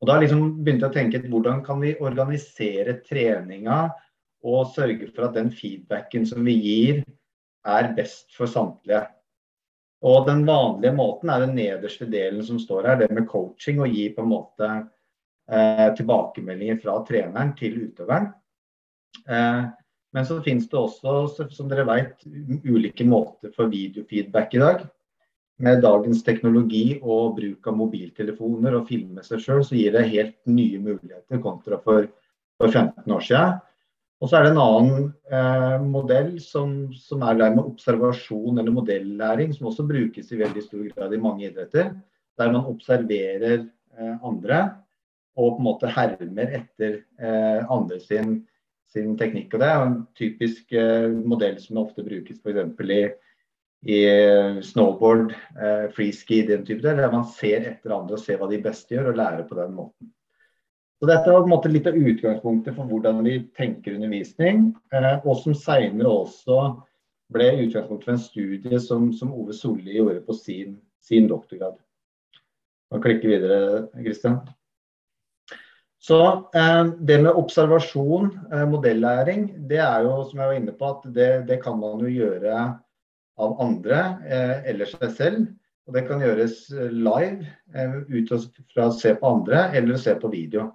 Og 0.02 0.10
Da 0.10 0.18
liksom 0.18 0.64
begynte 0.66 0.88
jeg 0.88 0.92
å 0.92 0.98
tenke 0.98 1.24
hvordan 1.30 1.64
kan 1.66 1.82
vi 1.82 1.96
organisere 2.02 2.98
treninga 3.06 3.84
og 4.42 4.72
sørge 4.74 5.12
for 5.12 5.28
at 5.28 5.38
den 5.38 5.52
feedbacken 5.54 6.26
som 6.26 6.46
vi 6.46 6.56
gir, 6.58 7.04
er 7.62 7.92
best 7.94 8.32
for 8.34 8.50
samtlige. 8.50 9.04
Og 10.02 10.26
Den 10.26 10.46
vanlige 10.48 10.96
måten 10.98 11.30
er 11.30 11.44
den 11.44 11.54
nederste 11.58 12.08
delen 12.10 12.42
som 12.46 12.58
står 12.60 12.88
her, 12.90 13.02
det 13.04 13.12
med 13.14 13.28
coaching. 13.30 13.82
og 13.82 13.94
gi 13.94 14.08
på 14.16 14.24
en 14.24 14.32
måte 14.32 14.70
eh, 15.52 15.90
tilbakemeldinger 15.98 16.82
fra 16.82 16.98
treneren 17.06 17.54
til 17.58 17.78
utøveren. 17.86 18.32
Eh, 19.30 19.62
men 20.12 20.26
så 20.28 20.42
finnes 20.44 20.68
det 20.70 20.80
også, 20.80 21.46
som 21.54 21.70
dere 21.72 21.86
vet, 21.88 22.26
ulike 22.66 23.06
måter 23.08 23.54
for 23.56 23.72
videofeedback 23.72 24.58
i 24.58 24.64
dag. 24.64 24.82
Med 25.62 25.84
dagens 25.86 26.24
teknologi 26.26 26.98
og 27.02 27.38
bruk 27.38 27.68
av 27.70 27.78
mobiltelefoner 27.78 28.80
og 28.80 28.88
filme 28.90 29.22
seg 29.24 29.44
sjøl, 29.44 29.62
så 29.64 29.78
gir 29.78 29.94
det 29.94 30.10
helt 30.10 30.40
nye 30.50 30.82
muligheter 30.82 31.42
kontra 31.44 31.78
for, 31.86 32.10
for 32.58 32.74
15 32.74 33.06
år 33.14 33.28
siden. 33.28 33.62
Og 34.22 34.30
så 34.30 34.38
er 34.38 34.46
det 34.46 34.52
en 34.54 34.62
annen 34.62 35.06
eh, 35.34 35.78
modell 35.82 36.36
som, 36.46 36.76
som, 36.94 37.24
er 37.26 37.40
med 37.42 37.64
observasjon 37.64 38.62
eller 38.62 38.76
modellæring, 38.76 39.56
som 39.56 39.72
også 39.72 39.88
brukes 39.90 40.30
i 40.30 40.40
veldig 40.44 40.62
stor 40.68 40.84
grad 40.94 41.16
i 41.18 41.22
mange 41.22 41.48
idretter. 41.48 41.90
Der 42.38 42.54
man 42.54 42.70
observerer 42.70 43.64
eh, 43.66 44.14
andre 44.22 44.62
og 45.40 45.56
på 45.56 45.58
en 45.58 45.66
måte 45.66 45.90
hermer 45.90 46.54
etter 46.60 47.00
eh, 47.18 47.66
andre 47.72 47.98
sin, 48.04 48.42
sin, 48.92 49.16
teknikk. 49.18 49.56
og 49.56 49.64
Det 49.64 49.72
er 49.72 49.84
en 49.88 50.00
typisk 50.20 50.78
eh, 50.78 51.10
modell 51.10 51.58
som 51.64 51.82
ofte 51.82 52.06
brukes 52.06 52.42
f.eks. 52.44 52.86
i, 52.86 53.02
i 53.96 54.00
snowboard, 54.68 55.34
eh, 55.58 55.88
freeski, 55.96 56.44
den 56.46 56.68
type 56.68 56.86
der, 56.86 57.00
der 57.00 57.16
man 57.16 57.26
ser 57.26 57.72
etter 57.74 57.98
andre 57.98 58.20
og 58.20 58.26
ser 58.26 58.38
hva 58.38 58.52
de 58.52 58.62
beste 58.62 58.94
gjør, 58.94 59.16
og 59.16 59.22
lærer 59.24 59.48
på 59.50 59.58
den 59.58 59.78
måten. 59.80 60.14
Så 61.02 61.08
Dette 61.10 61.32
var 61.32 61.42
på 61.42 61.48
en 61.50 61.56
måte 61.56 61.70
litt 61.72 61.88
av 61.90 61.96
utgangspunktet 61.98 62.76
for 62.78 62.86
hvordan 62.86 63.24
vi 63.26 63.40
tenker 63.58 63.96
undervisning, 63.96 64.68
eh, 64.94 65.16
og 65.26 65.40
som 65.42 65.56
senere 65.58 66.10
også 66.14 66.58
ble 67.34 67.48
utgangspunkt 67.64 68.04
for 68.06 68.14
en 68.14 68.20
studie 68.22 68.78
som, 68.84 69.08
som 69.10 69.32
Ove 69.34 69.56
Solli 69.58 69.96
gjorde 69.96 70.20
på 70.28 70.36
sin, 70.38 70.76
sin 71.02 71.26
doktorgrad. 71.32 71.80
Man 72.94 73.02
klikker 73.02 73.32
videre, 73.32 73.88
Kristian. 73.98 74.44
Så 76.06 76.20
eh, 76.54 76.84
det 77.02 77.18
med 77.24 77.40
observasjon, 77.40 78.30
eh, 78.52 78.68
modellæring, 78.70 79.48
det 79.72 79.80
er 79.82 80.06
jo 80.06 80.20
som 80.28 80.44
jeg 80.44 80.52
var 80.52 80.60
inne 80.60 80.76
på, 80.78 80.92
at 81.00 81.08
det, 81.16 81.32
det 81.50 81.58
kan 81.64 81.80
man 81.82 82.04
jo 82.06 82.12
gjøre 82.14 82.60
av 83.42 83.56
andre 83.66 84.04
eh, 84.28 84.54
eller 84.70 84.92
seg 84.94 85.18
selv. 85.18 85.50
Og 85.90 85.98
det 85.98 86.06
kan 86.06 86.22
gjøres 86.22 86.60
live 86.94 87.50
eh, 87.74 87.98
ut 88.06 88.36
fra 88.70 88.86
å 88.86 88.94
se 88.94 89.16
på 89.18 89.34
andre 89.34 89.66
eller 89.74 89.98
å 89.98 90.04
se 90.06 90.14
på 90.22 90.30
video. 90.30 90.68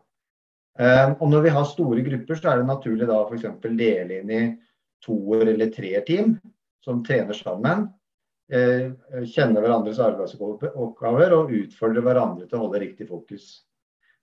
Eh, 0.79 1.13
og 1.15 1.29
når 1.33 1.47
vi 1.47 1.53
har 1.57 1.69
store 1.69 2.05
grupper, 2.07 2.39
så 2.39 2.51
er 2.53 2.61
det 2.61 2.71
naturlig 2.71 3.09
da 3.09 3.21
f.eks. 3.25 3.47
dele 3.65 4.21
inn 4.21 4.33
i 4.33 4.43
toer- 5.05 5.53
eller 5.55 5.73
treerteam 5.73 6.35
som 6.85 7.05
trener 7.05 7.37
sammen. 7.37 7.89
kjenner 8.47 9.59
hverandres 9.59 9.99
arbeidsoppgaver 9.99 11.33
og 11.35 11.49
utfordrer 11.51 12.05
hverandre 12.07 12.45
til 12.47 12.61
å 12.61 12.61
holde 12.61 12.79
riktig 12.79 13.09
fokus. 13.09 13.65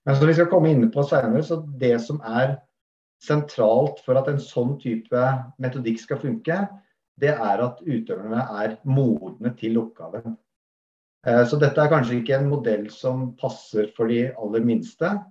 Men 0.08 0.16
som 0.16 0.30
vi 0.30 0.36
skal 0.38 0.48
komme 0.48 0.70
inn 0.72 0.86
på 0.92 1.04
senere, 1.04 1.42
så 1.44 1.58
det 1.80 1.98
som 2.00 2.22
er 2.24 2.54
sentralt 3.24 4.00
for 4.04 4.16
at 4.20 4.30
en 4.30 4.40
sånn 4.40 4.78
type 4.82 5.26
metodikk 5.62 6.00
skal 6.02 6.20
funke, 6.22 6.56
det 7.20 7.32
er 7.32 7.62
at 7.62 7.80
utøverne 7.84 8.46
er 8.64 8.78
modne 8.88 9.52
til 9.58 9.78
oppgaven. 9.80 10.34
Eh, 11.26 11.44
så 11.48 11.58
dette 11.60 11.80
er 11.80 11.92
kanskje 11.92 12.18
ikke 12.20 12.36
en 12.36 12.50
modell 12.50 12.88
som 12.92 13.30
passer 13.40 13.88
for 13.96 14.10
de 14.12 14.26
aller 14.32 14.66
minste, 14.66 15.08
eh, 15.08 15.22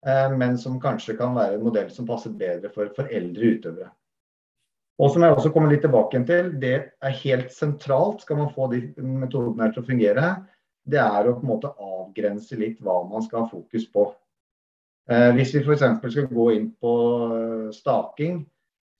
men 0.00 0.54
som 0.56 0.78
kanskje 0.80 1.12
kan 1.18 1.34
være 1.36 1.58
en 1.58 1.64
modell 1.66 1.90
som 1.92 2.06
passer 2.08 2.32
bedre 2.32 2.70
for, 2.72 2.88
for 2.96 3.10
eldre 3.12 3.50
utøvere. 3.56 3.90
Og 5.00 5.12
som 5.12 5.24
jeg 5.24 5.32
også 5.32 5.50
kommer 5.52 5.72
litt 5.72 5.82
tilbake 5.84 6.20
til, 6.28 6.50
det 6.60 6.74
er 6.76 7.20
helt 7.22 7.52
sentralt 7.52 8.24
skal 8.24 8.40
man 8.42 8.50
få 8.52 8.68
de 8.72 8.82
metodene 9.00 9.70
til 9.72 9.82
å 9.82 9.86
fungere, 9.86 10.30
det 10.84 11.00
er 11.00 11.28
å 11.28 11.36
på 11.36 11.44
en 11.44 11.52
måte 11.54 11.70
avgrense 11.80 12.58
litt 12.60 12.80
hva 12.84 13.00
man 13.08 13.24
skal 13.24 13.44
ha 13.44 13.50
fokus 13.50 13.86
på. 13.92 14.10
Eh, 15.10 15.30
hvis 15.36 15.54
vi 15.54 15.62
f.eks. 15.64 15.84
skal 16.04 16.28
gå 16.28 16.48
inn 16.56 16.66
på 16.80 16.94
eh, 17.36 17.68
staking, 17.76 18.42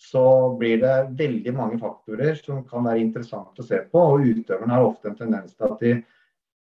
så 0.01 0.25
blir 0.57 0.81
det 0.81 0.95
veldig 1.19 1.53
mange 1.57 1.77
faktorer 1.83 2.39
som 2.39 2.63
kan 2.69 2.87
være 2.87 3.03
interessant 3.03 3.59
å 3.61 3.67
se 3.67 3.83
på. 3.93 4.01
Og 4.15 4.25
utøverne 4.25 4.73
har 4.73 4.87
ofte 4.87 5.11
en 5.11 5.19
tendens 5.19 5.53
til 5.53 5.69
at 5.69 5.85
de, 5.85 5.93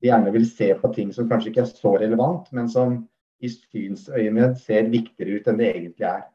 de 0.02 0.10
gjerne 0.10 0.34
vil 0.34 0.48
se 0.50 0.72
på 0.80 0.90
ting 0.96 1.14
som 1.14 1.30
kanskje 1.30 1.52
ikke 1.52 1.62
er 1.62 1.70
så 1.70 1.94
relevant, 2.00 2.50
men 2.58 2.66
som 2.72 2.98
i 3.40 3.50
synsøyemed 3.52 4.58
ser 4.60 4.90
viktigere 4.92 5.38
ut 5.38 5.48
enn 5.50 5.60
det 5.60 5.70
egentlig 5.70 6.08
er. 6.08 6.26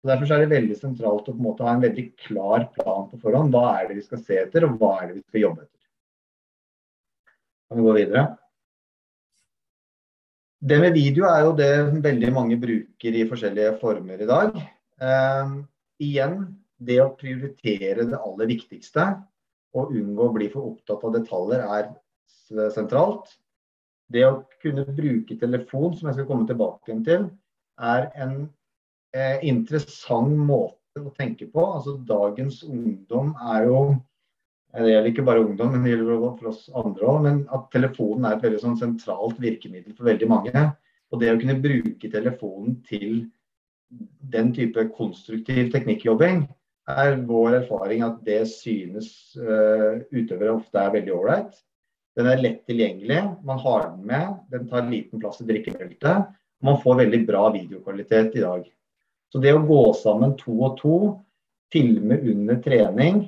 Og 0.00 0.10
Derfor 0.10 0.32
er 0.32 0.42
det 0.42 0.54
veldig 0.54 0.76
sentralt 0.78 1.28
å 1.28 1.34
på 1.34 1.36
en 1.36 1.44
måte 1.44 1.66
ha 1.66 1.74
en 1.74 1.84
veldig 1.84 2.06
klar 2.24 2.66
plan 2.74 3.08
på 3.10 3.20
forhånd. 3.20 3.52
Hva 3.52 3.76
er 3.76 3.90
det 3.90 3.98
vi 3.98 4.04
skal 4.06 4.22
se 4.24 4.38
etter, 4.40 4.64
og 4.66 4.78
hva 4.80 4.94
er 4.98 5.10
det 5.10 5.18
vi 5.18 5.24
skal 5.26 5.44
jobbe 5.44 5.66
etter. 5.66 5.80
Kan 7.68 7.80
vi 7.80 7.86
gå 7.86 7.96
videre? 7.98 8.24
Det 10.60 10.76
med 10.80 10.96
video 10.96 11.28
er 11.28 11.44
jo 11.46 11.52
det 11.56 11.70
veldig 12.04 12.30
mange 12.36 12.56
bruker 12.60 13.14
i 13.16 13.26
forskjellige 13.28 13.76
former 13.80 14.20
i 14.20 14.28
dag. 14.28 14.56
Eh, 15.00 15.52
igjen, 16.04 16.40
det 16.80 16.98
å 17.04 17.12
prioritere 17.16 18.08
det 18.08 18.18
aller 18.18 18.48
viktigste 18.50 19.06
og 19.76 19.92
unngå 19.94 20.26
å 20.26 20.34
bli 20.34 20.48
for 20.52 20.72
opptatt 20.72 21.04
av 21.06 21.14
detaljer 21.14 21.64
er 21.78 21.90
sentralt. 22.74 23.28
Det 24.10 24.24
å 24.26 24.42
kunne 24.62 24.84
bruke 24.90 25.36
telefon, 25.38 25.94
som 25.96 26.08
jeg 26.08 26.18
skal 26.18 26.28
komme 26.28 26.48
tilbake 26.48 26.96
til, 27.06 27.28
er 27.80 28.08
en 28.20 28.36
eh, 29.14 29.38
interessant 29.46 30.34
måte 30.36 31.02
å 31.02 31.12
tenke 31.16 31.46
på. 31.50 31.64
Altså 31.78 31.96
Dagens 32.06 32.62
ungdom 32.66 33.34
er 33.54 33.68
jo 33.70 33.82
Det 34.70 34.86
gjelder 34.86 35.08
ikke 35.10 35.24
bare 35.26 35.42
ungdom, 35.42 35.72
men 35.74 35.82
det 35.82 35.96
gjelder 35.96 36.20
for 36.38 36.48
oss 36.52 36.68
andre 36.78 37.06
òg. 37.10 37.24
Men 37.24 37.38
at 37.50 37.64
telefonen 37.72 38.28
er 38.28 38.36
et 38.36 38.44
veldig 38.44 38.60
sånn 38.62 38.76
sentralt 38.78 39.40
virkemiddel 39.42 39.96
for 39.96 40.06
veldig 40.06 40.28
mange. 40.30 40.62
Og 41.10 41.18
det 41.18 41.32
å 41.32 41.38
kunne 41.40 41.56
bruke 41.58 42.10
telefonen 42.12 42.76
til 42.86 43.24
den 44.30 44.52
type 44.54 44.84
konstruktiv 44.94 45.72
teknikkjobbing, 45.72 46.44
er 46.86 47.18
vår 47.26 47.56
erfaring 47.64 48.04
at 48.06 48.20
det 48.26 48.44
synes 48.50 49.10
uh, 49.38 49.98
utøvere 50.14 50.54
ofte 50.54 50.78
er 50.78 50.94
veldig 50.94 51.16
ålreit. 51.16 51.58
Den 52.20 52.28
er 52.28 52.42
lett 52.42 52.66
tilgjengelig, 52.68 53.20
man 53.48 53.60
har 53.62 53.86
den 53.86 54.02
med, 54.04 54.32
den 54.52 54.66
tar 54.68 54.84
liten 54.90 55.22
plass 55.22 55.40
i 55.40 55.46
drikkebeltet. 55.48 56.26
Man 56.60 56.76
får 56.82 56.98
veldig 56.98 57.20
bra 57.24 57.46
videokvalitet 57.54 58.36
i 58.36 58.42
dag. 58.44 58.66
Så 59.32 59.40
det 59.40 59.54
å 59.56 59.62
gå 59.64 59.80
sammen 59.96 60.34
to 60.36 60.58
og 60.66 60.76
to, 60.82 60.96
filme 61.72 62.18
under 62.18 62.58
trening, 62.60 63.22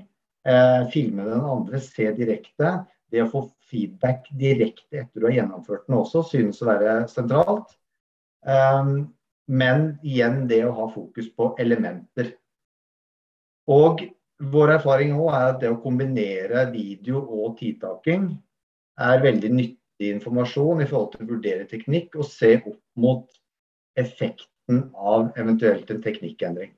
eh, 0.44 0.83
filme 0.92 1.24
den 1.24 1.40
andre, 1.55 1.81
se 1.81 2.11
direkte, 2.12 2.74
det 3.09 3.24
å 3.24 3.31
få 3.31 3.46
feedback 3.70 4.28
direkte 4.37 5.00
etter 5.00 5.20
du 5.20 5.28
har 5.31 5.38
gjennomført 5.38 5.87
den 5.87 5.96
også, 6.02 6.26
synes 6.28 6.61
å 6.61 6.68
være 6.68 6.94
sentralt. 7.09 7.72
Um, 8.44 9.12
men 9.48 9.92
igjen 10.02 10.42
det 10.50 10.64
å 10.66 10.76
ha 10.76 10.88
fokus 10.92 11.31
på 11.33 11.55
elementer. 11.62 12.35
Og 13.72 14.05
vår 14.52 14.76
erfaring 14.76 15.14
òg 15.16 15.28
er 15.33 15.50
at 15.52 15.61
det 15.62 15.70
å 15.70 15.81
kombinere 15.81 16.66
video 16.72 17.22
og 17.22 17.57
tidtaking 17.61 18.33
er 19.00 19.22
veldig 19.22 19.52
nyttig 19.52 20.11
informasjon 20.16 20.83
i 20.83 20.88
forhold 20.88 21.12
til 21.14 21.24
å 21.24 21.31
vurdere 21.31 21.68
teknikk 21.70 22.16
og 22.18 22.28
se 22.28 22.57
opp 22.61 22.81
mot 23.00 23.28
effekten 23.98 24.88
av 24.96 25.31
eventuelt 25.38 25.90
en 25.90 26.02
teknikkendring. 26.02 26.72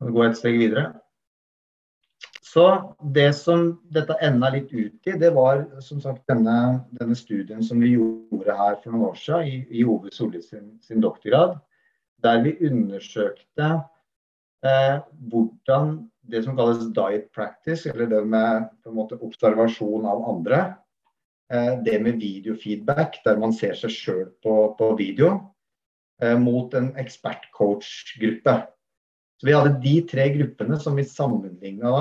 Nå 0.00 0.12
går 0.12 0.26
jeg 0.26 0.32
et 0.32 0.40
steg 0.40 0.60
videre. 0.60 0.84
Så 2.54 2.94
Det 3.14 3.32
som 3.34 3.80
dette 3.90 4.14
enda 4.22 4.50
litt 4.54 4.70
ut 4.72 5.08
i, 5.08 5.16
det 5.18 5.30
var 5.34 5.64
som 5.82 6.00
sagt 6.00 6.22
denne, 6.30 6.84
denne 7.00 7.16
studien 7.18 7.64
som 7.66 7.80
vi 7.82 7.96
gjorde 7.96 8.54
her 8.54 8.76
for 8.82 8.92
noen 8.92 9.08
år 9.08 9.16
siden 9.18 9.48
i, 9.50 9.56
i 9.80 9.82
Ove 9.82 10.12
Solli 10.14 10.42
sin, 10.42 10.76
sin, 10.84 11.00
doktorgrad. 11.02 11.56
Der 12.22 12.44
vi 12.44 12.54
undersøkte 12.68 13.70
eh, 14.62 15.00
hvordan 15.32 15.96
det 16.30 16.44
som 16.44 16.56
kalles 16.56 16.84
diet 16.96 17.30
practice, 17.34 17.86
eller 17.90 18.08
det 18.10 18.22
med 18.28 18.70
måte 18.94 19.18
observasjon 19.20 20.06
av 20.08 20.24
andre, 20.30 20.62
Eh, 21.52 21.82
det 21.84 21.98
med 22.02 22.20
videofeedback, 22.20 23.20
der 23.24 23.38
man 23.40 23.52
ser 23.52 23.76
seg 23.76 23.92
sjøl 23.92 24.28
på, 24.42 24.54
på, 24.78 24.90
video, 24.96 25.32
eh, 26.22 26.36
mot 26.40 26.72
en 26.74 26.92
ekspertcoach-gruppe. 27.00 28.54
Så 29.38 29.48
Vi 29.48 29.56
hadde 29.56 29.80
de 29.82 29.96
tre 30.08 30.28
gruppene 30.32 30.78
som 30.80 30.96
vi 30.96 31.04
sammenligna 31.04 31.96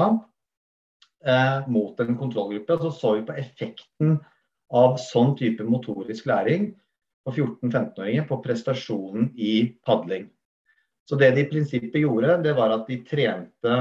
eh, 1.26 1.68
mot 1.68 2.00
en 2.00 2.16
kontrollgruppe. 2.18 2.80
Så 2.80 2.94
så 2.96 3.16
vi 3.18 3.26
på 3.28 3.36
effekten 3.36 4.22
av 4.74 4.96
sånn 5.02 5.36
type 5.38 5.66
motorisk 5.68 6.30
læring 6.30 6.72
på 7.24 7.34
14-15-åringer 7.36 8.26
på 8.30 8.40
prestasjonen 8.44 9.34
i 9.36 9.76
padling. 9.86 10.30
Så 11.04 11.20
det 11.20 11.34
de 11.36 11.44
i 11.44 11.50
prinsippet 11.52 12.00
gjorde, 12.00 12.40
det 12.46 12.56
var 12.56 12.72
at 12.72 12.88
de 12.88 13.02
trente 13.04 13.76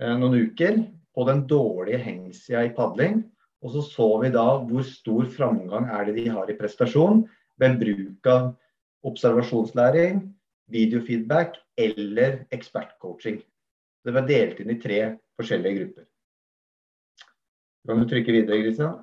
noen 0.00 0.48
uker 0.48 0.80
på 1.14 1.24
den 1.28 1.44
dårlige 1.50 2.00
hengsida 2.02 2.64
i 2.66 2.72
padling 2.74 3.22
og 3.64 3.72
så 3.72 3.82
så 3.86 4.08
vi 4.20 4.30
da 4.32 4.44
hvor 4.68 4.84
stor 4.84 5.28
framgang 5.32 5.88
er 5.88 6.08
det 6.08 6.18
de 6.18 6.28
har 6.28 6.50
i 6.50 6.56
prestasjon 6.58 7.24
ved 7.60 7.78
bruk 7.80 8.28
av 8.28 8.50
observasjonslæring, 9.08 10.20
videofeedback 10.72 11.56
eller 11.80 12.42
ekspertcoaching. 12.52 13.40
Det 14.04 14.12
var 14.12 14.28
delt 14.28 14.60
inn 14.60 14.72
i 14.74 14.80
tre 14.80 15.00
forskjellige 15.38 15.78
grupper. 15.78 16.06
Kan 17.88 18.00
du 18.00 18.08
trykke 18.08 18.32
videre, 18.32 18.60
Kristian? 18.64 19.00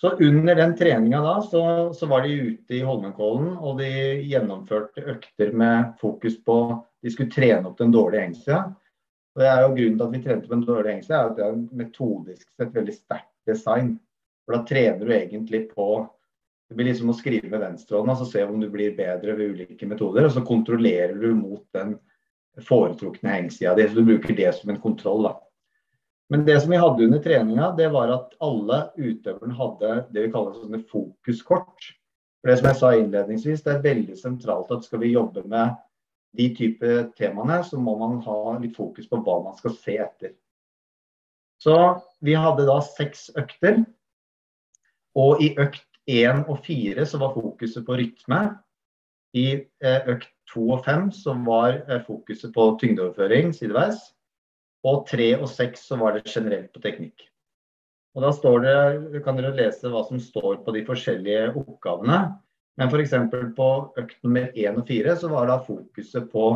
Så 0.00 0.10
under 0.10 0.54
den 0.54 0.74
treninga 0.76 1.20
da, 1.24 1.42
så, 1.42 1.92
så, 1.94 2.06
var 2.06 2.22
de 2.22 2.32
ute 2.32 2.74
i 2.76 2.82
Holmenkollen 2.84 3.54
og 3.56 3.78
de 3.80 3.88
gjennomførte 4.28 5.04
økter 5.14 5.54
med 5.56 5.94
fokus 6.00 6.36
på 6.44 6.58
De 7.02 7.12
skulle 7.12 7.32
trene 7.32 7.70
opp 7.70 7.78
den 7.78 7.94
dårlige 7.94 8.26
hengsida. 8.26 8.58
Og 9.36 9.40
det 9.40 9.48
er 9.48 9.62
jo 9.62 9.72
Grunnen 9.76 9.96
til 9.96 10.04
at 10.04 10.12
vi 10.12 10.20
trente 10.24 10.48
på 10.48 10.54
den 10.54 10.66
dårlige 10.66 10.96
hengsel, 10.96 11.14
er 11.14 11.30
at 11.30 11.38
det 11.38 11.46
er 11.46 11.62
metodisk 11.80 12.44
sett 12.56 12.76
veldig 12.76 12.96
sterkt 12.96 13.32
design. 13.48 13.94
For 14.44 14.56
Da 14.56 14.68
trener 14.68 15.04
du 15.04 15.14
egentlig 15.14 15.62
på 15.72 15.88
Det 16.66 16.74
blir 16.74 16.88
liksom 16.90 17.12
å 17.12 17.14
skrive 17.14 17.46
med 17.46 17.62
venstrehånda 17.62 18.16
og 18.18 18.26
se 18.26 18.42
om 18.42 18.58
du 18.58 18.66
blir 18.72 18.96
bedre 18.96 19.36
ved 19.38 19.52
ulike 19.54 19.86
metoder. 19.86 20.26
Og 20.26 20.32
så 20.34 20.42
kontrollerer 20.42 21.14
du 21.14 21.28
mot 21.38 21.62
den 21.76 21.92
foretrukne 22.66 23.30
hengsida 23.30 23.76
di. 23.78 23.84
Så 23.86 23.94
du 24.00 24.08
bruker 24.08 24.34
det 24.34 24.50
som 24.56 24.72
en 24.72 24.80
kontroll. 24.82 25.28
da. 25.28 25.36
Men 26.32 26.42
det 26.46 26.60
som 26.60 26.72
vi 26.72 26.80
hadde 26.82 27.04
under 27.06 27.22
treninga, 27.22 27.70
det 27.78 27.88
var 27.94 28.10
at 28.10 28.32
alle 28.42 28.80
utøverne 28.98 29.54
hadde 29.54 29.92
det 30.10 30.24
vi 30.24 30.32
kaller 30.32 30.56
sånne 30.58 30.82
fokuskort. 30.90 31.90
For 32.40 32.50
det 32.50 32.56
som 32.58 32.68
jeg 32.70 32.78
sa 32.80 32.90
innledningsvis, 32.94 33.62
det 33.62 33.74
er 33.74 33.84
veldig 33.84 34.16
sentralt 34.18 34.72
at 34.74 34.86
skal 34.86 35.02
vi 35.04 35.12
jobbe 35.14 35.44
med 35.46 35.76
de 36.36 36.48
type 36.56 36.96
temaene, 37.16 37.60
så 37.64 37.78
må 37.80 37.94
man 38.00 38.18
ha 38.26 38.56
litt 38.60 38.76
fokus 38.76 39.06
på 39.08 39.20
hva 39.22 39.38
man 39.46 39.56
skal 39.58 39.76
se 39.78 39.96
etter. 40.02 40.34
Så 41.62 41.76
vi 42.20 42.34
hadde 42.36 42.66
da 42.68 42.80
seks 42.84 43.30
økter. 43.38 43.84
Og 45.16 45.40
i 45.40 45.54
økt 45.56 45.86
én 46.10 46.42
og 46.44 46.60
fire 46.66 47.06
så 47.08 47.20
var 47.22 47.34
fokuset 47.34 47.86
på 47.86 47.96
rytme. 47.96 48.40
I 49.36 49.46
eh, 49.56 50.10
økt 50.12 50.28
to 50.52 50.68
og 50.76 50.84
fem 50.84 51.08
så 51.12 51.34
var 51.46 51.80
eh, 51.86 52.02
fokuset 52.04 52.52
på 52.54 52.68
tyngdeoverføring 52.82 53.54
sideveis. 53.56 54.02
Og 54.86 55.06
tre 55.08 55.32
og 55.38 55.48
seks 55.50 55.88
så 55.90 55.98
var 56.00 56.14
det 56.14 56.28
generelt 56.30 56.70
på 56.74 56.82
teknikk. 56.84 57.26
Og 58.16 58.24
da 58.24 58.30
står 58.32 58.62
det, 58.64 59.22
kan 59.24 59.36
dere 59.36 59.56
lese 59.56 59.90
hva 59.92 60.04
som 60.06 60.20
står 60.22 60.62
på 60.64 60.72
de 60.72 60.84
forskjellige 60.86 61.50
oppgavene. 61.52 62.20
Men 62.76 62.92
f.eks. 62.92 63.12
på 63.56 63.68
økt 64.00 64.16
nummer 64.24 64.48
én 64.56 64.78
og 64.78 64.88
fire 64.88 65.16
så 65.20 65.28
var 65.32 65.50
da 65.50 65.58
fokuset 65.64 66.30
på 66.32 66.48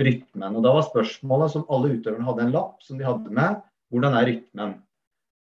rytmen. 0.00 0.56
Og 0.56 0.64
da 0.64 0.72
var 0.76 0.86
spørsmålet 0.86 1.52
som 1.52 1.66
alle 1.72 1.96
utøverne 1.96 2.26
hadde 2.28 2.46
en 2.46 2.54
lapp 2.54 2.82
som 2.84 3.00
de 3.00 3.06
hadde 3.06 3.32
med, 3.36 3.60
hvordan 3.92 4.16
er 4.18 4.28
rytmen? 4.30 4.74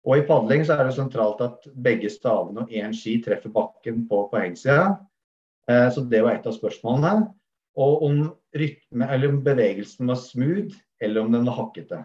Og 0.07 0.21
i 0.21 0.25
padling 0.25 0.63
så 0.65 0.77
er 0.77 0.87
det 0.87 0.95
sentralt 0.95 1.41
at 1.43 1.65
begge 1.85 2.09
stavene 2.13 2.63
og 2.63 2.71
én 2.71 2.93
ski 2.95 3.17
treffer 3.23 3.51
bakken 3.53 4.05
på 4.09 4.23
poengsida. 4.31 4.93
Eh, 5.69 5.89
så 5.93 6.05
det 6.07 6.23
var 6.25 6.37
et 6.37 6.47
av 6.47 6.55
spørsmålene. 6.55 7.27
Og 7.79 8.03
om, 8.07 8.23
rytme, 8.57 9.07
eller 9.07 9.31
om 9.31 9.43
bevegelsen 9.45 10.09
var 10.09 10.19
smooth, 10.19 10.75
eller 10.99 11.23
om 11.23 11.31
den 11.35 11.47
var 11.47 11.57
hakkete. 11.61 12.01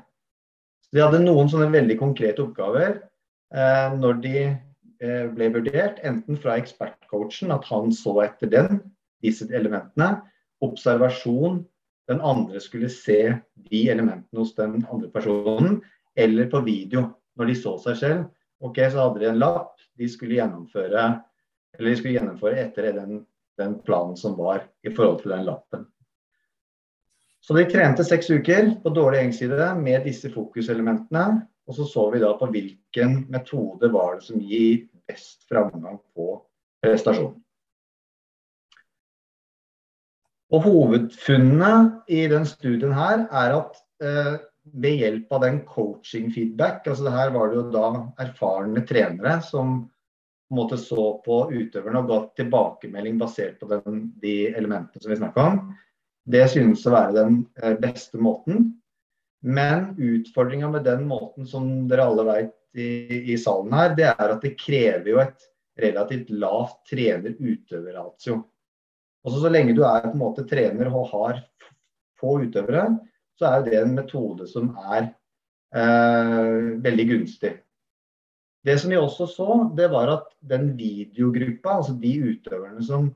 Så 0.85 0.95
De 0.95 1.03
hadde 1.03 1.25
noen 1.25 1.51
sånne 1.51 1.73
veldig 1.73 1.97
konkrete 1.99 2.45
oppgaver 2.45 3.01
eh, 3.01 3.97
når 3.99 4.21
de 4.23 4.37
Eh, 5.05 5.27
ble 5.35 5.51
vurdert, 5.53 5.99
enten 6.07 6.39
fra 6.41 6.55
ekspertcoachen, 6.61 7.53
at 7.53 7.67
han 7.69 7.91
så 7.93 8.15
etter 8.25 8.51
den, 8.53 8.79
disse 9.25 9.47
elementene. 9.51 10.23
Observasjon, 10.65 11.65
den 12.09 12.23
andre 12.25 12.61
skulle 12.63 12.89
se 12.93 13.35
de 13.69 13.83
elementene 13.91 14.41
hos 14.41 14.55
den 14.57 14.85
andre 14.87 15.11
personen. 15.13 15.83
Eller 16.17 16.49
på 16.49 16.63
video, 16.65 17.09
når 17.37 17.51
de 17.51 17.59
så 17.59 17.75
seg 17.83 18.01
selv. 18.01 18.25
Ok, 18.65 18.79
Så 18.79 19.03
hadde 19.03 19.21
de 19.21 19.29
en 19.33 19.43
lapp 19.43 19.83
de 19.99 20.09
skulle 20.09 20.39
gjennomføre 20.39 21.03
eller 21.75 21.91
de 21.91 21.97
skulle 21.99 22.15
gjennomføre 22.15 22.59
etter 22.63 22.93
den, 22.95 23.25
den 23.61 23.79
planen 23.87 24.17
som 24.17 24.37
var 24.39 24.65
i 24.83 24.93
forhold 24.95 25.23
til 25.23 25.35
den 25.35 25.45
lappen. 25.49 25.87
Så 27.45 27.57
de 27.57 27.67
trente 27.69 28.05
seks 28.07 28.31
uker 28.33 28.71
på 28.81 28.93
dårlig 28.97 29.21
gjengside 29.21 29.69
med 29.77 30.07
disse 30.09 30.31
fokuselementene. 30.33 31.43
Og 31.69 31.77
så 31.77 31.85
så 31.89 32.09
vi 32.13 32.21
da 32.21 32.33
på 32.37 32.49
hvilken 32.53 33.25
metode 33.33 33.89
var 33.93 34.17
det 34.17 34.27
som 34.27 34.41
gir 34.41 34.87
best 35.09 35.45
framgang 35.49 35.99
på 36.17 36.39
prestasjonen. 36.85 37.41
Og 40.55 40.67
Hovedfunnene 40.69 42.03
i 42.13 42.27
den 42.31 42.45
studien 42.47 42.93
her 42.95 43.25
er 43.33 43.57
at 43.57 43.81
eh, 44.05 44.35
ved 44.73 45.01
hjelp 45.01 45.33
av 45.35 45.43
den 45.45 45.59
coaching 45.69 46.31
feedback, 46.33 46.87
altså 46.87 47.09
det 47.09 47.15
her 47.17 47.33
var 47.35 47.51
det 47.51 47.59
jo 47.59 47.65
da 47.75 47.89
erfarne 48.23 48.85
trenere 48.89 49.39
som 49.45 49.83
på 50.49 50.55
en 50.55 50.61
måte 50.61 50.79
så 50.79 51.07
på 51.25 51.39
utøverne 51.53 52.03
og 52.03 52.11
ga 52.11 52.19
tilbakemelding 52.37 53.19
basert 53.21 53.57
på 53.61 53.69
den, 53.71 54.07
de 54.21 54.53
elementene 54.53 55.03
som 55.03 55.13
vi 55.13 55.19
snakka 55.19 55.47
om, 55.51 55.61
det 56.25 56.45
synes 56.53 56.85
å 56.89 56.93
være 56.95 57.17
den 57.17 57.39
eh, 57.63 57.77
beste 57.81 58.21
måten. 58.21 58.69
Men 59.45 59.91
utfordringa 60.01 60.71
med 60.73 60.87
den 60.87 61.05
måten 61.09 61.49
som 61.49 61.89
dere 61.89 62.07
alle 62.09 62.25
vet 62.29 62.55
i, 62.75 63.33
i, 63.33 63.39
salen 63.39 63.75
her, 63.77 63.93
det 63.97 64.09
er 64.13 64.33
at 64.33 64.45
det 64.45 64.55
krever 64.61 65.11
jo 65.11 65.21
et 65.23 65.49
relativt 65.81 66.31
lavt 66.33 66.79
trener-utøver-ratio. 66.91 68.39
Også 69.25 69.43
så 69.43 69.51
lenge 69.53 69.75
du 69.77 69.83
er 69.85 70.07
på 70.07 70.15
en 70.15 70.23
måte 70.23 70.47
trener 70.49 70.89
og 70.93 71.11
har 71.13 71.43
få 72.21 72.39
utøvere, 72.45 72.87
så 73.39 73.51
er 73.51 73.67
det 73.67 73.79
en 73.81 73.95
metode 73.97 74.47
som 74.49 74.71
er 74.95 75.09
eh, 75.75 76.75
veldig 76.85 77.07
gunstig. 77.11 77.55
Det 78.65 78.79
som 78.81 78.93
vi 78.93 78.97
også 78.97 79.27
så, 79.29 79.49
det 79.77 79.91
var 79.93 80.11
at 80.13 80.31
den 80.49 80.71
videogruppa, 80.79 81.79
altså 81.79 81.97
de 82.01 82.15
utøverne 82.31 82.85
som 82.85 83.11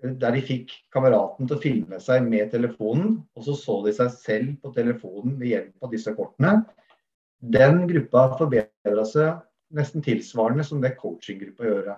der 0.00 0.32
de 0.32 0.40
fikk 0.44 0.72
kameraten 0.94 1.48
til 1.48 1.58
å 1.58 1.60
filme 1.60 1.98
seg 2.00 2.24
med 2.24 2.52
telefonen, 2.54 3.18
og 3.36 3.44
så 3.44 3.56
så 3.58 3.74
de 3.84 3.92
seg 3.96 4.12
selv 4.14 4.52
på 4.62 4.72
telefonen 4.76 5.34
ved 5.40 5.52
hjelp 5.52 5.84
av 5.84 5.92
disse 5.92 6.14
kortene. 6.16 6.54
Den 7.40 7.82
gruppa 7.90 8.30
forbedra 8.38 9.04
seg 9.08 9.42
nesten 9.76 10.04
tilsvarende 10.04 10.64
som 10.66 10.80
det 10.82 10.96
coachinggruppa 11.00 11.68
gjør. 11.68 11.92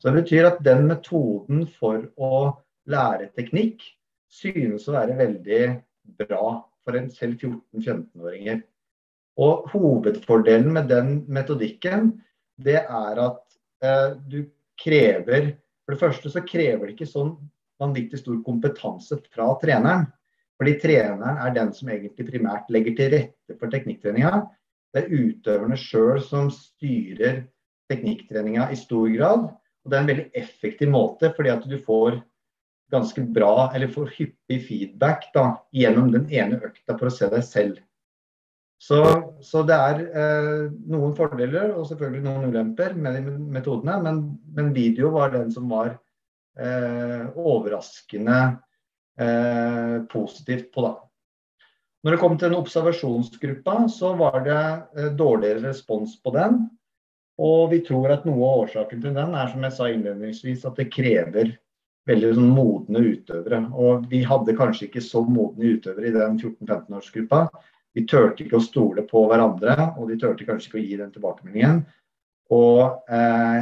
Så 0.00 0.10
det 0.10 0.24
betyr 0.24 0.48
at 0.48 0.62
den 0.66 0.88
metoden 0.90 1.64
for 1.78 2.02
å 2.16 2.34
lære 2.90 3.30
teknikk 3.38 3.84
synes 4.34 4.88
å 4.88 4.96
være 4.96 5.16
veldig 5.20 5.62
bra 6.20 6.44
for 6.84 6.98
en 6.98 7.08
selv 7.12 7.38
14-15-åringer. 7.40 8.64
Og 9.40 9.66
hovedfordelen 9.72 10.72
med 10.76 10.88
den 10.92 11.16
metodikken, 11.26 12.12
det 12.62 12.84
er 12.84 13.20
at 13.20 13.42
eh, 13.82 14.14
du 14.30 14.44
krever 14.78 15.54
for 15.84 15.94
det 15.94 16.00
første 16.00 16.32
så 16.32 16.42
krever 16.48 16.86
det 16.86 16.94
ikke 16.96 17.08
sånn 17.08 17.34
vanvittig 17.82 18.22
stor 18.22 18.38
kompetanse 18.46 19.18
fra 19.34 19.50
treneren. 19.60 20.06
Fordi 20.56 20.76
treneren 20.80 21.40
er 21.42 21.56
den 21.56 21.72
som 21.76 21.90
egentlig 21.92 22.28
primært 22.30 22.70
legger 22.72 22.94
til 22.96 23.10
rette 23.12 23.56
for 23.58 23.72
teknikktreninga. 23.72 24.44
Det 24.94 25.02
er 25.02 25.12
utøverne 25.12 25.76
sjøl 25.78 26.22
som 26.24 26.48
styrer 26.54 27.42
teknikktreninga 27.92 28.70
i 28.72 28.78
stor 28.78 29.10
grad. 29.12 29.50
Og 29.84 29.90
det 29.90 29.98
er 29.98 30.04
en 30.04 30.12
veldig 30.12 30.28
effektiv 30.40 30.92
måte, 30.94 31.34
fordi 31.36 31.52
at 31.52 31.66
du 31.68 31.76
får 31.84 32.22
ganske 32.94 33.24
bra, 33.34 33.68
eller 33.74 33.90
får 33.92 34.12
hyppig 34.14 34.60
feedback 34.68 35.26
da, 35.34 35.48
gjennom 35.74 36.12
den 36.14 36.30
ene 36.32 36.60
økta 36.62 36.96
for 36.96 37.10
å 37.10 37.12
se 37.12 37.28
deg 37.32 37.44
selv. 37.44 37.82
Så, 38.80 38.98
så 39.40 39.62
det 39.64 39.76
er 39.76 40.00
eh, 40.04 40.64
noen 40.92 41.14
fordeler 41.16 41.72
og 41.72 41.86
selvfølgelig 41.88 42.24
noen 42.26 42.50
ulemper 42.52 42.96
med 42.98 43.16
de 43.16 43.36
metodene, 43.54 43.96
men, 44.04 44.20
men 44.56 44.74
video 44.76 45.12
var 45.14 45.32
den 45.32 45.52
som 45.54 45.70
var 45.72 45.94
eh, 46.58 47.24
overraskende 47.38 48.40
eh, 49.20 49.98
positivt 50.12 50.72
på. 50.74 50.84
da. 50.84 50.94
Når 52.04 52.12
det 52.12 52.20
kom 52.20 52.36
til 52.36 52.50
den 52.50 52.60
observasjonsgruppa, 52.60 53.78
så 53.88 54.12
var 54.20 54.42
det 54.44 54.60
eh, 55.00 55.12
dårligere 55.16 55.70
respons 55.70 56.18
på 56.20 56.34
den. 56.34 56.64
Og 57.40 57.70
vi 57.72 57.80
tror 57.86 58.12
at 58.12 58.26
noe 58.28 58.44
av 58.46 58.64
årsaken 58.66 59.00
til 59.02 59.14
den 59.16 59.32
er 59.34 59.48
som 59.50 59.64
jeg 59.64 59.74
sa 59.74 59.88
innledningsvis, 59.90 60.66
at 60.68 60.76
det 60.78 60.92
krever 60.92 61.54
veldig 62.08 62.34
sånn, 62.36 62.50
modne 62.52 63.00
utøvere. 63.00 63.62
Og 63.72 64.04
vi 64.10 64.20
hadde 64.28 64.56
kanskje 64.58 64.90
ikke 64.90 65.02
så 65.02 65.24
modne 65.24 65.78
utøvere 65.78 66.10
i 66.10 66.14
den 66.14 66.36
14-15-årsgruppa. 66.36 67.46
De 67.94 68.02
turte 68.10 68.42
ikke 68.42 68.58
å 68.58 68.64
stole 68.64 69.04
på 69.06 69.22
hverandre, 69.30 69.76
og 69.94 70.10
de 70.10 70.18
turte 70.18 70.46
kanskje 70.46 70.70
ikke 70.70 70.80
å 70.80 70.84
gi 70.84 70.96
den 70.98 71.12
tilbakemeldingen. 71.14 71.84
Og 72.54 73.04
eh, 73.06 73.60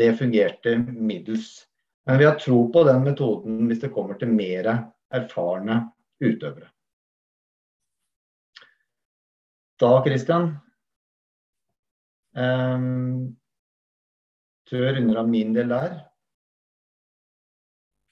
det 0.00 0.14
fungerte 0.16 0.78
middels. 0.80 1.66
Men 2.08 2.18
vi 2.18 2.24
har 2.24 2.38
tro 2.40 2.62
på 2.72 2.84
den 2.88 3.04
metoden 3.04 3.66
hvis 3.68 3.82
det 3.82 3.92
kommer 3.92 4.16
til 4.18 4.32
mer 4.32 4.70
erfarne 5.12 5.82
utøvere. 6.24 6.70
Da, 9.80 9.90
Christian 10.04 10.54
eh, 12.36 12.86
Tror 14.70 14.86
jeg 14.86 14.96
runder 14.96 15.20
av 15.20 15.28
min 15.28 15.52
del 15.52 15.72
der. 15.72 15.98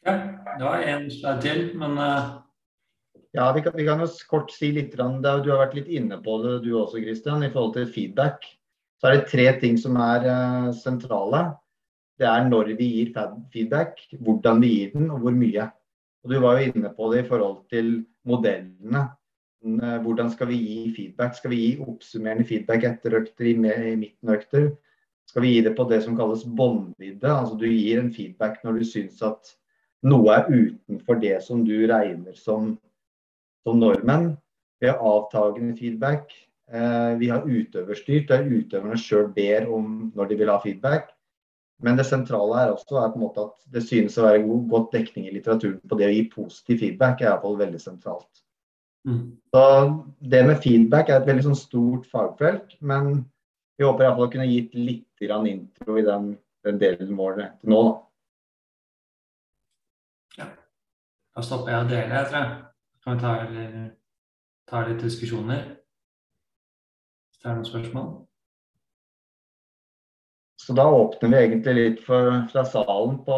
Ja, 0.05 0.15
det 0.59 0.65
var 0.65 0.85
en 0.91 1.09
slide 1.13 1.41
til, 1.45 1.65
men 1.79 1.97
uh 2.03 2.38
ja, 3.37 3.53
vi 3.53 3.63
kan, 3.63 3.73
vi 3.77 3.85
kan, 3.87 4.01
jo 4.01 4.09
kort 4.31 4.53
si 4.53 4.71
litt. 4.73 4.95
Du 4.97 5.03
har 5.29 5.61
vært 5.61 5.77
litt 5.77 5.91
inne 5.93 6.17
på 6.25 6.39
det 6.45 6.59
du 6.65 6.73
også, 6.79 7.03
Christian, 7.03 7.45
i 7.45 7.51
forhold 7.53 7.75
til 7.77 7.91
feedback. 7.93 8.47
Så 8.99 9.09
er 9.09 9.19
det 9.19 9.31
tre 9.31 9.47
ting 9.61 9.77
som 9.79 9.99
er 10.01 10.25
uh, 10.27 10.71
sentrale. 10.75 11.45
Det 12.19 12.27
er 12.27 12.49
når 12.49 12.73
vi 12.81 12.89
gir 12.97 13.13
feedback, 13.53 14.01
hvordan 14.25 14.65
vi 14.65 14.73
gir 14.73 14.97
den, 14.97 15.11
og 15.15 15.23
hvor 15.23 15.37
mye. 15.37 15.69
Og 16.25 16.33
Du 16.33 16.41
var 16.43 16.59
jo 16.59 16.73
inne 16.73 16.91
på 16.97 17.13
det 17.13 17.23
i 17.25 17.29
forhold 17.29 17.61
til 17.71 17.93
modellene. 18.27 19.05
Uh, 19.63 19.99
hvordan 20.03 20.33
skal 20.33 20.51
vi 20.51 20.59
gi 20.65 20.81
feedback? 20.97 21.37
Skal 21.37 21.53
vi 21.53 21.61
gi 21.63 21.71
oppsummerende 21.85 22.49
feedback 22.49 22.89
etter 22.89 23.21
økter, 23.21 23.45
i, 23.45 23.55
i 23.93 23.95
midten 24.01 24.33
av 24.33 24.41
økter? 24.41 24.73
Skal 25.29 25.45
vi 25.45 25.53
gi 25.53 25.63
det 25.69 25.77
på 25.77 25.85
det 25.85 26.01
som 26.03 26.17
kalles 26.17 26.49
båndvidde? 26.49 27.29
Altså 27.29 27.61
du 27.61 27.69
gir 27.69 28.01
en 28.01 28.13
feedback 28.15 28.63
når 28.65 28.81
du 28.81 28.85
syns 28.89 29.21
at 29.23 29.55
noe 30.09 30.33
er 30.33 30.49
utenfor 30.49 31.19
det 31.21 31.37
som 31.45 31.65
du 31.67 31.75
regner 31.91 32.35
som 32.39 32.79
som 33.67 33.81
nordmenn. 33.81 34.33
Vi 34.81 34.91
har 34.91 35.03
avtagende 35.03 35.77
feedback. 35.79 36.35
Eh, 36.69 37.13
vi 37.19 37.31
har 37.33 37.47
utøverstyrt, 37.49 38.29
der 38.29 38.45
utøverne 38.47 38.99
sjøl 39.01 39.31
ber 39.35 39.71
om 39.73 40.11
når 40.15 40.29
de 40.31 40.37
vil 40.43 40.53
ha 40.53 40.59
feedback. 40.63 41.15
Men 41.83 41.97
det 41.97 42.09
sentrale 42.09 42.57
her 42.59 42.75
også 42.75 42.99
er 42.99 43.13
på 43.13 43.21
en 43.21 43.25
måte 43.25 43.45
at 43.47 43.73
det 43.73 43.85
synes 43.87 44.19
å 44.19 44.27
være 44.27 44.43
god, 44.43 44.65
godt 44.73 44.93
dekning 44.97 45.29
i 45.29 45.33
litteraturen 45.37 45.79
på 45.89 45.99
det 45.99 46.09
å 46.09 46.13
gi 46.15 46.25
positiv 46.33 46.83
feedback, 46.83 47.23
er 47.23 47.31
iallfall 47.31 47.59
veldig 47.61 47.81
sentralt. 47.83 48.43
Mm. 49.07 49.39
Så 49.55 49.63
Det 50.21 50.43
med 50.47 50.63
feedback 50.63 51.09
er 51.09 51.21
et 51.21 51.29
veldig 51.31 51.47
sånn 51.47 51.59
stort 51.59 52.09
fagfelt, 52.11 52.75
men 52.81 53.25
vi 53.79 53.87
håper 53.87 54.05
iallfall 54.05 54.27
å 54.27 54.33
kunne 54.33 54.51
gitt 54.51 54.75
litt 54.75 55.23
intro 55.23 55.99
i 55.99 56.07
den, 56.07 56.33
den 56.67 56.79
delen 56.79 57.17
vår 57.17 57.39
til 57.39 57.71
nå. 57.71 57.83
Da. 57.89 57.95
Ja. 60.43 60.49
Da 61.37 61.43
stopper 61.47 61.73
jeg 61.73 61.85
å 61.87 61.89
dele, 61.89 62.25
tror 62.27 62.43
jeg. 62.43 62.68
Kan 63.05 63.17
vi 63.17 63.23
ta, 63.23 63.35
eller, 63.45 63.91
ta 64.69 64.83
litt 64.89 65.03
diskusjoner? 65.05 65.63
Hvis 67.29 67.43
det 67.43 67.51
er 67.51 67.59
noen 67.59 67.69
spørsmål? 67.69 68.09
Så 70.59 70.75
da 70.77 70.85
åpner 70.91 71.31
vi 71.33 71.41
egentlig 71.41 71.75
litt 71.79 72.01
for, 72.05 72.43
fra 72.53 72.65
salen 72.69 73.21
på 73.25 73.37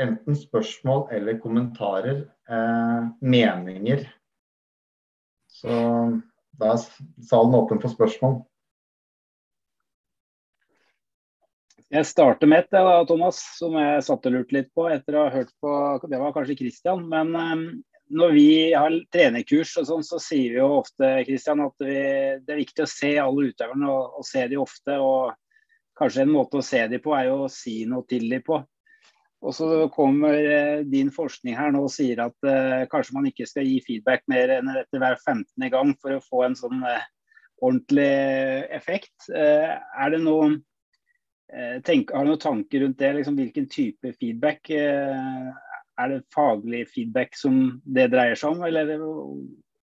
enten 0.00 0.36
spørsmål 0.38 1.08
eller 1.12 1.40
kommentarer. 1.42 2.22
Eh, 2.48 3.08
meninger. 3.20 4.06
Så 5.50 5.72
da 6.56 6.76
er 6.76 6.84
salen 7.26 7.56
åpen 7.58 7.82
for 7.82 7.92
spørsmål. 7.92 8.38
Jeg 11.90 12.06
starter 12.08 12.48
med 12.50 12.64
et, 12.64 12.72
da, 12.74 13.02
Thomas, 13.06 13.38
som 13.58 13.76
jeg 13.78 14.02
satt 14.02 14.24
og 14.26 14.34
lurte 14.34 14.56
litt 14.56 14.72
på 14.74 14.88
etter 14.90 15.16
å 15.16 15.26
ha 15.28 15.34
hørt 15.34 15.52
på 15.62 15.70
Det 16.10 16.18
var 16.18 16.32
kanskje 16.34 16.56
Christian, 16.58 17.04
men 17.10 17.36
eh, 17.38 17.66
når 18.08 18.32
vi 18.36 18.50
har 18.72 18.94
trenerkurs 19.12 19.72
og 19.80 19.88
sånn, 19.88 20.04
så 20.06 20.20
sier 20.22 20.54
vi 20.54 20.60
jo 20.60 20.78
ofte 20.78 21.10
Christian, 21.26 21.64
at 21.64 21.82
vi, 21.82 21.98
det 22.44 22.54
er 22.54 22.62
viktig 22.62 22.84
å 22.84 22.90
se 22.90 23.12
alle 23.18 23.50
utøverne 23.50 23.90
og, 23.90 24.20
og, 24.20 24.26
se 24.26 24.46
de 24.50 24.60
ofte. 24.60 24.98
og 25.00 25.34
Kanskje 25.98 26.26
en 26.26 26.34
måte 26.34 26.60
å 26.60 26.64
se 26.64 26.82
de 26.92 27.00
på 27.02 27.14
er 27.16 27.30
jo 27.30 27.44
å 27.46 27.52
si 27.52 27.80
noe 27.88 28.06
til 28.08 28.28
de 28.30 28.40
på. 28.46 28.60
Og 29.46 29.54
så 29.54 29.66
kommer 29.92 30.38
eh, 30.38 30.84
din 30.88 31.10
forskning 31.12 31.56
her 31.58 31.74
nå 31.74 31.82
og 31.86 31.92
sier 31.92 32.22
at 32.24 32.48
eh, 32.48 32.86
kanskje 32.90 33.18
man 33.18 33.28
ikke 33.28 33.46
skal 33.48 33.68
gi 33.68 33.82
feedback 33.84 34.24
mer 34.32 34.54
enn 34.56 34.70
etter 34.72 35.02
hver 35.02 35.18
15. 35.20 35.68
gang 35.72 35.92
for 36.00 36.16
å 36.16 36.24
få 36.24 36.46
en 36.46 36.56
sånn 36.58 36.80
eh, 36.88 37.04
ordentlig 37.60 38.08
effekt. 38.76 39.28
Eh, 39.28 39.74
er 39.76 40.14
det 40.14 40.22
noe 40.24 40.54
eh, 41.52 41.78
tenk, 41.84 42.12
Har 42.16 42.24
du 42.24 42.32
noen 42.32 42.42
tanker 42.42 42.84
rundt 42.84 42.98
det? 43.02 43.12
Liksom, 43.18 43.36
hvilken 43.38 43.68
type 43.72 44.14
feedback 44.20 44.72
eh, 44.72 45.52
er 45.98 46.12
det 46.12 46.24
faglig 46.34 46.84
feedback 46.92 47.36
som 47.38 47.80
det 47.84 48.10
dreier 48.12 48.38
seg 48.38 48.56
om, 48.56 48.64
eller 48.66 48.92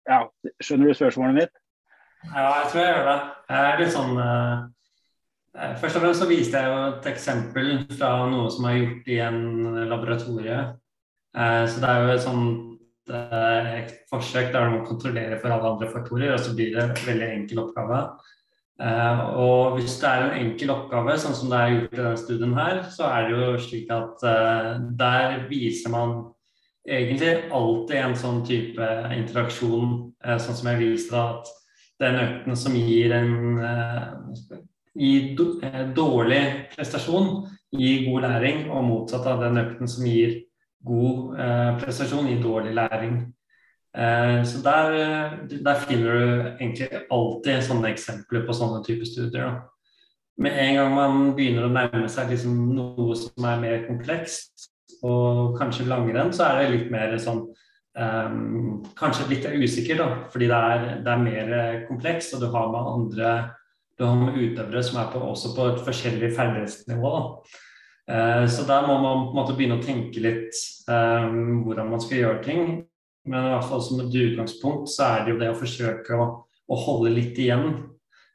ja, 0.08 0.24
skjønner 0.62 0.90
du 0.90 0.98
spørsmålet 0.98 1.38
mitt? 1.38 1.54
Ja, 2.28 2.46
jeg 2.60 2.68
tror 2.70 2.82
jeg 2.82 2.92
gjør 2.92 3.08
det. 3.08 3.18
Jeg 3.50 3.68
er 3.68 3.80
litt 3.80 3.94
sånn 3.96 4.20
eh, 4.22 4.60
Først 5.82 5.98
og 5.98 6.04
fremst 6.04 6.22
så 6.22 6.28
viste 6.30 6.60
jeg 6.60 6.70
jo 6.70 6.84
et 6.86 7.08
eksempel 7.10 7.72
fra 7.92 8.12
noe 8.30 8.52
som 8.52 8.68
er 8.70 8.78
gjort 8.78 9.10
i 9.12 9.18
en 9.20 9.40
laboratorie. 9.90 10.60
Eh, 11.36 11.64
så 11.68 11.82
det 11.82 11.90
er 11.90 12.04
jo 12.06 12.14
et 12.14 12.24
sånt 12.24 12.70
uh, 13.10 13.90
forsøk 14.10 14.52
der 14.54 14.70
må 14.72 14.82
kontrollere 14.86 15.38
for 15.42 15.52
alle 15.52 15.74
andre 15.74 15.90
faktorer, 15.92 16.32
og 16.34 16.40
så 16.40 16.54
blir 16.56 16.72
det 16.74 16.84
en 16.84 16.94
veldig 17.06 17.28
enkel 17.36 17.64
oppgave. 17.66 18.00
Uh, 18.82 19.18
og 19.38 19.76
hvis 19.76 19.94
det 20.00 20.08
er 20.10 20.24
en 20.24 20.38
enkel 20.40 20.72
oppgave, 20.74 21.14
sånn 21.20 21.36
som 21.38 21.52
det 21.52 21.58
er 21.58 21.74
gjort 21.74 21.92
i 21.92 21.98
denne 22.00 22.18
studien 22.18 22.54
her, 22.56 22.80
så 22.90 23.06
er 23.14 23.28
det 23.28 23.36
jo 23.36 23.50
slik 23.62 23.92
at 23.94 24.24
uh, 24.26 24.70
der 24.98 25.44
viser 25.46 25.92
man 25.92 26.14
egentlig 26.82 27.36
alltid 27.54 28.00
en 28.00 28.16
sånn 28.18 28.40
type 28.42 28.88
interaksjon, 29.14 29.92
eh, 30.26 30.38
sånn 30.42 30.56
som 30.58 30.70
jeg 30.72 30.80
viste 30.80 31.14
da, 31.14 31.36
at 31.36 31.52
den 32.02 32.18
økten 32.24 32.58
som 32.58 32.74
gir 32.74 33.14
en 33.14 33.36
gir 34.98 35.28
dårlig 35.94 36.40
prestasjon, 36.72 37.28
gir 37.70 38.02
god 38.08 38.26
læring, 38.26 38.64
og 38.66 38.82
motsatt 38.88 39.28
av 39.30 39.44
den 39.44 39.62
økten 39.62 39.92
som 39.92 40.08
gir 40.10 40.40
god 40.82 41.38
prestasjon, 41.84 42.32
gir 42.32 42.42
dårlig 42.42 42.74
læring. 42.80 43.14
Så 43.92 44.62
der, 44.64 44.94
der, 45.52 45.80
finner 45.84 46.14
du 46.16 46.28
egentlig 46.54 46.86
alltid 47.12 47.58
sånne 47.66 47.90
eksempler 47.92 48.46
på 48.46 48.54
sånne 48.56 48.78
typer 48.86 49.04
studier. 49.04 49.50
Da 49.50 49.72
med 50.36 50.68
en 50.68 50.74
gang 50.74 50.94
man 50.94 51.32
begynner 51.36 51.66
å 51.66 51.72
nærme 51.72 52.08
seg 52.10 52.32
liksom 52.32 52.54
noe 52.76 53.16
som 53.18 53.48
er 53.48 53.60
mer 53.62 53.82
komplekst, 53.86 54.68
og 55.02 55.58
kanskje 55.58 55.88
langrenn, 55.90 56.30
så 56.34 56.46
er 56.46 56.60
det 56.60 56.70
litt 56.76 56.92
mer 56.94 57.16
sånn 57.18 57.42
um, 57.98 58.84
Kanskje 58.98 59.28
litt 59.32 59.48
usikker, 59.50 59.98
da, 59.98 60.06
fordi 60.32 60.48
det 60.50 60.60
er, 60.74 60.86
det 61.02 61.12
er 61.12 61.24
mer 61.24 61.50
komplekst, 61.88 62.36
og 62.36 62.44
du 62.44 62.48
har 62.54 62.70
med 62.72 62.94
andre 62.94 63.34
du 63.98 64.06
har 64.06 64.16
med 64.16 64.38
utøvere 64.38 64.80
som 64.82 65.02
er 65.02 65.10
på, 65.12 65.20
også 65.20 65.52
på 65.54 65.66
et 65.68 65.82
forskjellig 65.84 66.30
ferdighetsnivå. 66.34 67.12
Uh, 68.08 68.46
så 68.50 68.64
der 68.66 68.86
må 68.88 68.96
man 69.02 69.26
på 69.26 69.34
en 69.34 69.36
måte 69.36 69.56
begynne 69.58 69.76
å 69.78 69.84
tenke 69.84 70.22
litt 70.22 70.56
um, 70.88 71.60
hvordan 71.66 71.92
man 71.92 72.02
skal 72.02 72.22
gjøre 72.22 72.40
ting. 72.46 72.64
Men 73.28 73.46
i 73.46 73.54
hvert 73.54 73.68
fall 73.70 73.82
som 73.86 74.00
et 74.02 74.16
utgangspunkt 74.18 74.90
så 74.90 75.08
er 75.12 75.24
det 75.24 75.34
jo 75.34 75.40
det 75.40 75.50
å 75.52 75.58
forsøke 75.58 76.18
å, 76.18 76.28
å 76.42 76.78
holde 76.86 77.12
litt 77.14 77.38
igjen 77.38 77.68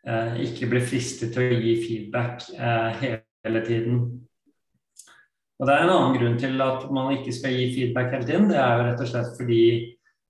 Eh, 0.08 0.38
ikke 0.45 0.69
bli 0.71 0.80
fristet 0.88 1.34
til 1.36 1.52
å 1.52 1.60
gi 1.60 1.73
feedback 1.84 2.45
eh, 2.56 3.02
hele 3.43 3.62
tiden. 3.65 4.00
Og 5.58 5.67
Det 5.67 5.73
er 5.73 5.84
en 5.84 5.91
annen 5.91 6.15
grunn 6.15 6.38
til 6.39 6.62
at 6.63 6.86
man 6.93 7.12
ikke 7.17 7.34
skal 7.36 7.56
gi 7.58 7.65
feedback 7.73 8.13
hele 8.13 8.28
tiden. 8.28 8.47
Det 8.47 8.60
er 8.62 8.71
jo 8.78 8.86
rett 8.88 9.04
og 9.04 9.10
slett 9.12 9.34
fordi 9.36 9.63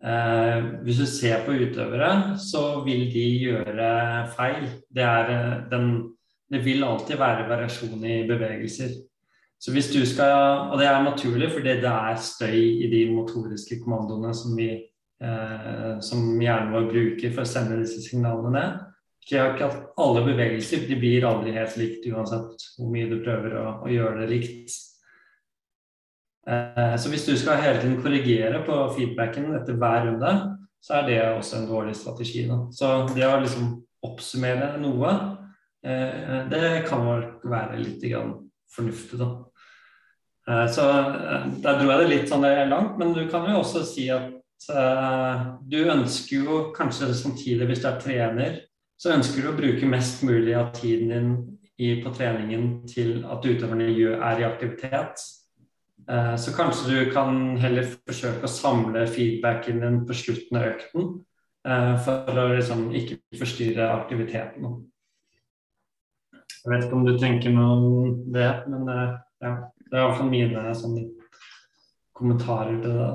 eh, 0.01 0.69
hvis 0.87 1.01
du 1.03 1.05
ser 1.11 1.45
på 1.45 1.59
utøvere, 1.59 2.09
så 2.41 2.63
vil 2.87 3.05
de 3.13 3.25
gjøre 3.43 3.91
feil. 4.33 4.65
Det, 4.89 5.05
er, 5.05 5.33
eh, 5.35 5.53
den, 5.69 5.91
det 6.49 6.63
vil 6.65 6.87
alltid 6.87 7.21
være 7.21 7.45
variasjon 7.51 8.01
i 8.01 8.17
bevegelser. 8.31 8.97
Så 9.57 9.73
hvis 9.73 9.89
du 9.89 10.05
skal, 10.05 10.69
Og 10.71 10.79
det 10.79 10.87
er 10.87 11.03
naturlig, 11.03 11.51
fordi 11.51 11.79
det 11.81 11.93
er 11.93 12.19
støy 12.21 12.59
i 12.83 12.89
de 12.91 13.07
motoriske 13.09 13.79
kommandoene 13.83 14.33
som, 14.33 14.53
vi, 14.57 14.69
eh, 15.21 15.93
som 16.01 16.41
hjernen 16.41 16.73
vår 16.75 16.91
bruker 16.91 17.33
for 17.33 17.41
å 17.41 17.49
sende 17.49 17.79
disse 17.81 18.03
signalene 18.05 18.53
ned. 18.53 18.83
Ikke 19.27 19.65
at 19.65 19.79
alle 19.99 20.21
bevegelser 20.23 20.85
de 20.87 20.95
blir 20.95 21.25
aldri 21.27 21.55
helt 21.57 21.73
likt 21.77 22.05
uansett 22.07 22.67
hvor 22.77 22.91
mye 22.93 23.09
du 23.09 23.17
prøver 23.25 23.57
å, 23.59 23.65
å 23.83 23.89
gjøre 23.91 24.21
det 24.21 24.29
likt. 24.31 24.77
Eh, 26.47 26.93
så 26.95 27.09
hvis 27.11 27.25
du 27.27 27.33
skal 27.35 27.59
hele 27.59 27.81
tiden 27.81 27.97
korrigere 28.03 28.61
på 28.63 28.77
feedbacken 28.95 29.51
etter 29.57 29.75
hver 29.75 30.05
runde, 30.05 30.35
så 30.85 31.01
er 31.01 31.09
det 31.09 31.17
også 31.33 31.57
en 31.57 31.67
dårlig 31.67 31.97
strategi. 31.97 32.45
Da. 32.47 32.61
Så 32.71 32.93
det 33.15 33.25
å 33.27 33.41
liksom 33.41 33.73
oppsummere 34.07 34.77
noe, 34.79 35.15
eh, 35.83 36.45
det 36.47 36.85
kan 36.87 37.03
være 37.43 37.81
litt 37.81 38.05
fornuftig, 38.75 39.19
da. 39.21 39.29
Eh, 40.47 40.65
så 40.73 40.87
eh, 40.89 41.47
der 41.63 41.79
dro 41.79 41.91
jeg 41.91 42.01
det 42.03 42.09
litt 42.11 42.31
sånn 42.31 42.47
langt, 42.71 42.97
men 42.99 43.13
du 43.15 43.23
kan 43.31 43.47
jo 43.51 43.61
også 43.61 43.83
si 43.87 44.07
at 44.13 44.33
uh, 44.73 45.59
du 45.61 45.83
ønsker 45.85 46.47
jo 46.47 46.61
kanskje 46.75 47.11
samtidig, 47.13 47.67
hvis 47.69 47.83
du 47.83 47.89
er 47.91 47.99
trener, 48.01 48.59
så 48.97 49.13
ønsker 49.13 49.43
du 49.43 49.51
å 49.51 49.57
bruke 49.57 49.89
mest 49.89 50.23
mulig 50.25 50.55
av 50.57 50.71
tiden 50.73 51.13
din 51.13 51.35
på 51.77 52.09
treningen 52.09 52.87
til 52.89 53.19
at 53.29 53.45
utøverne 53.45 53.91
er 53.93 54.39
i 54.41 54.47
aktivitet. 54.47 55.21
Eh, 56.09 56.35
så 56.35 56.53
kanskje 56.55 56.89
du 56.89 57.11
kan 57.11 57.57
heller 57.59 57.87
forsøke 58.07 58.47
å 58.47 58.51
samle 58.51 59.05
feedbacken 59.11 59.81
din 59.83 60.03
på 60.07 60.15
slutten 60.15 60.59
av 60.59 60.69
økten. 60.71 61.09
Eh, 61.67 61.95
for 62.05 62.39
å 62.39 62.47
liksom 62.53 62.87
ikke 62.95 63.19
forstyrre 63.39 63.89
aktiviteten. 63.91 64.77
Jeg 66.67 66.73
vet 66.73 66.85
ikke 66.85 66.97
om 66.99 67.05
du 67.07 67.13
tenker 67.15 67.53
noe 67.55 67.75
om 67.77 68.15
det, 68.35 68.47
men 68.67 68.89
eh, 68.91 69.13
ja, 69.45 69.51
det 69.87 69.95
er 69.95 70.01
iallfall 70.03 70.31
mine 70.33 70.73
sånne, 70.75 71.05
kommentarer 72.17 72.81
til 72.83 72.97
det. 72.99 73.11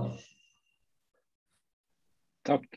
Takk, 2.48 2.68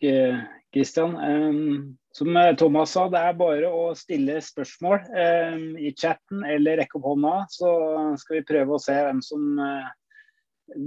Kristian. 0.76 1.16
Um, 1.16 1.98
som 2.12 2.38
eh, 2.38 2.56
Thomas 2.56 2.92
sa, 2.92 3.08
det 3.12 3.20
er 3.20 3.38
bare 3.40 3.70
å 3.72 3.94
stille 3.96 4.42
spørsmål 4.44 5.06
um, 5.08 5.64
i 5.80 5.94
chatten 5.96 6.44
eller 6.48 6.82
rekke 6.82 7.00
opp 7.00 7.08
hånda, 7.14 7.36
så 7.52 7.72
skal 8.20 8.40
vi 8.40 8.48
prøve 8.52 8.76
å 8.76 8.82
se 8.82 8.96
hvem 8.96 9.22
som 9.24 9.60
uh, 9.60 9.88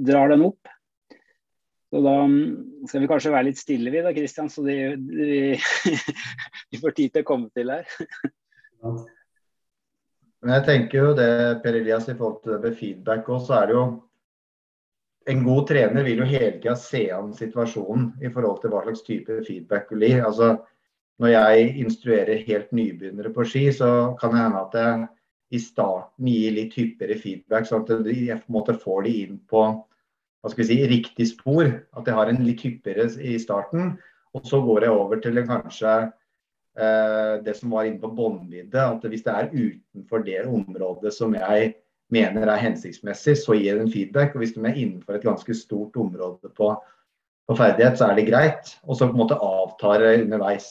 drar 0.08 0.34
den 0.34 0.44
opp. 0.50 0.68
Så 1.88 2.02
da 2.04 2.14
um, 2.28 2.38
skal 2.88 3.04
vi 3.04 3.08
kanskje 3.08 3.32
være 3.32 3.48
litt 3.48 3.60
stille 3.60 3.92
vi 3.94 4.04
da, 4.04 4.12
Kristian, 4.16 4.52
så 4.52 4.64
de, 4.66 4.76
de, 5.08 5.38
de, 5.56 6.80
får 6.82 6.96
tid 7.00 7.14
til 7.14 7.24
å 7.24 7.30
komme 7.32 7.48
til 7.56 7.72
her. 7.72 7.88
Men 10.42 10.54
jeg 10.54 10.66
tenker 10.68 10.98
jo 11.00 11.14
det, 11.18 11.30
Per 11.64 11.74
Elias, 11.74 12.06
i 12.08 12.14
forhold 12.14 12.42
til 12.44 12.54
det 12.54 12.60
med 12.62 12.76
feedback 12.78 13.30
òg, 13.30 13.40
så 13.46 13.56
er 13.58 13.70
det 13.70 13.74
jo 13.78 13.86
en 15.28 15.44
god 15.44 15.66
trener 15.68 16.06
vil 16.06 16.22
jo 16.22 16.28
hele 16.28 16.54
tida 16.56 16.74
se 16.80 17.02
an 17.12 17.34
situasjonen 17.36 18.12
i 18.24 18.30
forhold 18.32 18.62
til 18.62 18.72
hva 18.72 18.80
slags 18.86 19.04
type 19.04 19.40
feedback 19.44 19.90
du 19.90 19.98
gir. 20.00 20.22
Altså, 20.24 20.54
når 21.20 21.34
jeg 21.34 21.72
instruerer 21.82 22.44
helt 22.46 22.70
nybegynnere 22.72 23.32
på 23.34 23.44
ski, 23.44 23.66
så 23.74 24.14
kan 24.20 24.32
det 24.32 24.44
hende 24.44 24.62
at 24.62 24.78
jeg 24.78 25.08
i 25.58 25.60
starten 25.60 26.30
gir 26.30 26.54
litt 26.54 26.76
hyppigere 26.76 27.18
feedback, 27.18 27.66
sånn 27.68 27.84
at 27.84 28.08
jeg 28.08 28.40
på 28.40 28.48
en 28.48 28.56
måte 28.56 28.76
får 28.78 29.04
de 29.04 29.14
inn 29.24 29.38
på 29.50 29.64
hva 29.68 30.52
skal 30.52 30.62
vi 30.62 30.68
si, 30.68 30.78
riktig 30.86 31.26
spor. 31.32 31.66
At 31.98 32.08
jeg 32.08 32.16
har 32.16 32.30
en 32.30 32.44
litt 32.46 32.62
hyppigere 32.62 33.08
i 33.18 33.34
starten. 33.42 33.96
Og 34.36 34.46
så 34.46 34.60
går 34.62 34.86
jeg 34.86 34.94
over 34.94 35.20
til 35.24 35.40
en 35.40 35.48
kanskje 35.48 35.94
det 37.44 37.56
som 37.58 37.72
var 37.74 37.88
inne 37.88 37.98
på 37.98 38.12
båndvidde. 38.14 38.78
At 38.78 39.02
hvis 39.10 39.24
det 39.26 39.32
er 39.34 39.48
utenfor 39.50 40.22
det 40.22 40.44
området 40.46 41.10
som 41.16 41.32
jeg 41.34 41.72
mener 42.14 42.48
er 42.48 42.62
hensiktsmessig, 42.62 43.34
så 43.40 43.56
gir 43.56 43.72
jeg 43.72 43.82
en 43.82 43.90
feedback. 43.92 44.36
Og 44.36 44.44
hvis 44.44 44.54
de 44.54 44.62
er 44.62 44.76
innenfor 44.76 45.18
et 45.18 45.26
ganske 45.26 45.56
stort 45.58 45.96
område 45.98 46.52
på, 46.54 46.70
på 47.48 47.56
ferdighet, 47.58 47.98
så 47.98 48.08
er 48.08 48.18
det 48.18 48.28
greit. 48.28 48.72
Og 48.86 48.96
så 48.96 49.08
på 49.08 49.16
en 49.16 49.22
måte 49.24 49.40
avtar 49.42 50.04
det 50.04 50.14
underveis. 50.22 50.70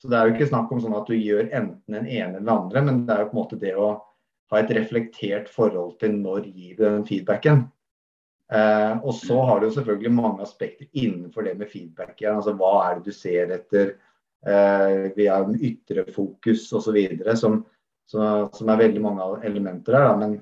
Så 0.00 0.10
det 0.10 0.18
er 0.18 0.28
jo 0.28 0.34
ikke 0.34 0.50
snakk 0.50 0.72
om 0.72 0.82
sånn 0.82 0.96
at 0.98 1.08
du 1.08 1.14
gjør 1.16 1.46
enten 1.46 1.94
den 1.94 2.08
ene 2.08 2.34
eller 2.34 2.42
den 2.42 2.56
andre, 2.56 2.82
men 2.84 3.04
det 3.06 3.14
er 3.14 3.22
jo 3.22 3.30
på 3.30 3.36
en 3.36 3.40
måte 3.40 3.60
det 3.60 3.70
å 3.72 3.86
ha 4.52 4.58
et 4.60 4.72
reflektert 4.76 5.48
forhold 5.48 5.94
til 6.02 6.18
når 6.18 6.50
gir 6.50 6.74
du 6.76 6.82
den 6.84 7.06
feedbacken. 7.08 7.62
Eh, 8.52 8.98
og 9.00 9.14
så 9.16 9.38
har 9.48 9.60
du 9.60 9.70
jo 9.70 9.76
selvfølgelig 9.78 10.12
mange 10.12 10.44
aspekter 10.44 10.90
innenfor 10.92 11.46
det 11.46 11.54
med 11.56 11.70
feedback. 11.70 12.18
Ja. 12.20 12.34
Altså, 12.36 12.52
hva 12.58 12.74
er 12.82 12.98
det 12.98 13.08
du 13.08 13.16
ser 13.16 13.54
etter? 13.56 13.94
Eh, 14.46 15.12
vi 15.16 15.28
har 15.28 15.44
en 15.44 15.56
ytre 15.56 16.04
fokus 16.12 16.66
osv. 16.76 16.98
Som, 17.40 17.62
som 18.06 18.72
er 18.74 18.82
veldig 18.82 19.04
mange 19.04 19.28
elementer 19.46 19.96
her. 19.96 20.10
Da. 20.10 20.18
Men 20.20 20.36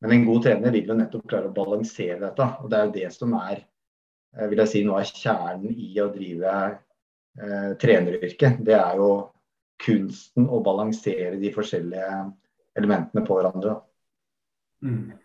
men 0.00 0.12
en 0.12 0.26
god 0.26 0.42
trener 0.42 0.74
vil 0.74 0.90
jo 0.90 0.96
nettopp 0.98 1.26
klare 1.30 1.50
å 1.50 1.54
balansere 1.54 2.20
dette. 2.22 2.46
og 2.62 2.70
Det 2.70 2.78
er 2.78 2.86
jo 2.86 2.94
det 2.94 3.08
som 3.14 3.34
er 3.40 3.56
eh, 3.58 4.46
vil 4.50 4.62
jeg 4.62 4.72
si, 4.72 4.84
noe 4.86 5.02
av 5.02 5.10
kjernen 5.10 5.74
i 5.74 5.90
å 6.02 6.10
drive 6.14 6.54
eh, 6.68 7.72
treneryrket. 7.82 8.60
Det 8.66 8.76
er 8.78 9.00
jo 9.00 9.10
kunsten 9.82 10.46
å 10.50 10.60
balansere 10.66 11.38
de 11.38 11.50
forskjellige 11.54 12.12
elementene 12.78 13.24
på 13.26 13.38
hverandre. 13.38 13.78
Mm. 14.86 15.16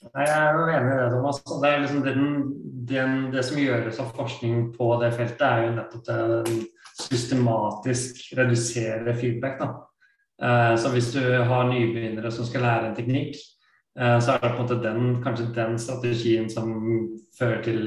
Jeg 0.00 0.28
er 0.32 0.56
jo 0.56 0.64
enig 0.72 0.94
i 0.94 0.98
det, 0.98 1.08
Thomas. 1.12 1.42
Det, 1.62 1.70
liksom 1.82 2.02
den, 2.02 2.22
den, 2.88 3.16
det 3.34 3.44
som 3.44 3.60
gjøres 3.60 4.00
av 4.00 4.14
forskning 4.16 4.70
på 4.72 4.88
det 5.02 5.12
feltet, 5.18 5.44
er 5.44 5.66
jo 5.66 5.74
nettopp 5.76 6.06
det 6.08 6.54
systematisk 7.00 8.22
redusere 8.38 9.14
feedback. 9.18 9.60
Eh, 10.40 10.74
så 10.80 10.92
hvis 10.94 11.12
du 11.12 11.20
har 11.20 11.68
nybegynnere 11.68 12.32
som 12.32 12.48
skal 12.48 12.64
lære 12.64 12.88
en 12.88 12.96
teknikk, 12.96 13.36
eh, 14.00 14.16
så 14.24 14.32
er 14.32 14.40
det 14.40 14.54
på 14.54 14.56
en 14.56 14.62
måte 14.62 14.80
den, 14.82 15.22
kanskje 15.24 15.52
den 15.54 15.78
strategien 15.78 16.48
som 16.50 16.72
fører 17.38 17.62
til 17.62 17.82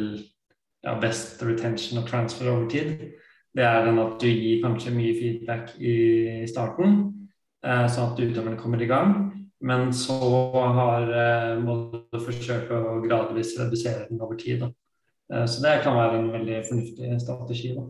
ja, 0.83 0.99
best 1.01 1.41
retention 1.43 2.03
og 2.03 2.09
transfer 2.09 2.51
over 2.51 2.69
tid. 2.69 2.93
Det 3.53 3.65
er 3.65 3.85
den 3.85 3.99
at 4.01 4.21
du 4.21 4.29
gir 4.29 4.61
kanskje 4.61 4.93
mye 4.93 5.17
feedback 5.17 5.73
i 5.81 6.45
starten, 6.49 7.29
eh, 7.65 7.87
sånn 7.89 8.13
at 8.13 8.21
utøverne 8.21 8.57
kommer 8.61 8.81
i 8.81 8.89
gang. 8.89 9.32
Men 9.63 9.93
så 9.95 10.17
har, 10.75 11.09
må 11.63 11.75
du 12.11 12.19
forsøke 12.19 12.75
å 12.75 12.97
gradvis 13.05 13.53
redusere 13.61 14.09
den 14.09 14.19
over 14.19 14.35
tid. 14.35 14.65
Da. 14.65 15.45
Så 15.47 15.63
det 15.63 15.77
kan 15.85 15.95
være 15.95 16.19
en 16.19 16.31
veldig 16.33 16.57
fornuftig 16.67 17.19
strategi. 17.23 17.71
Da. 17.77 17.85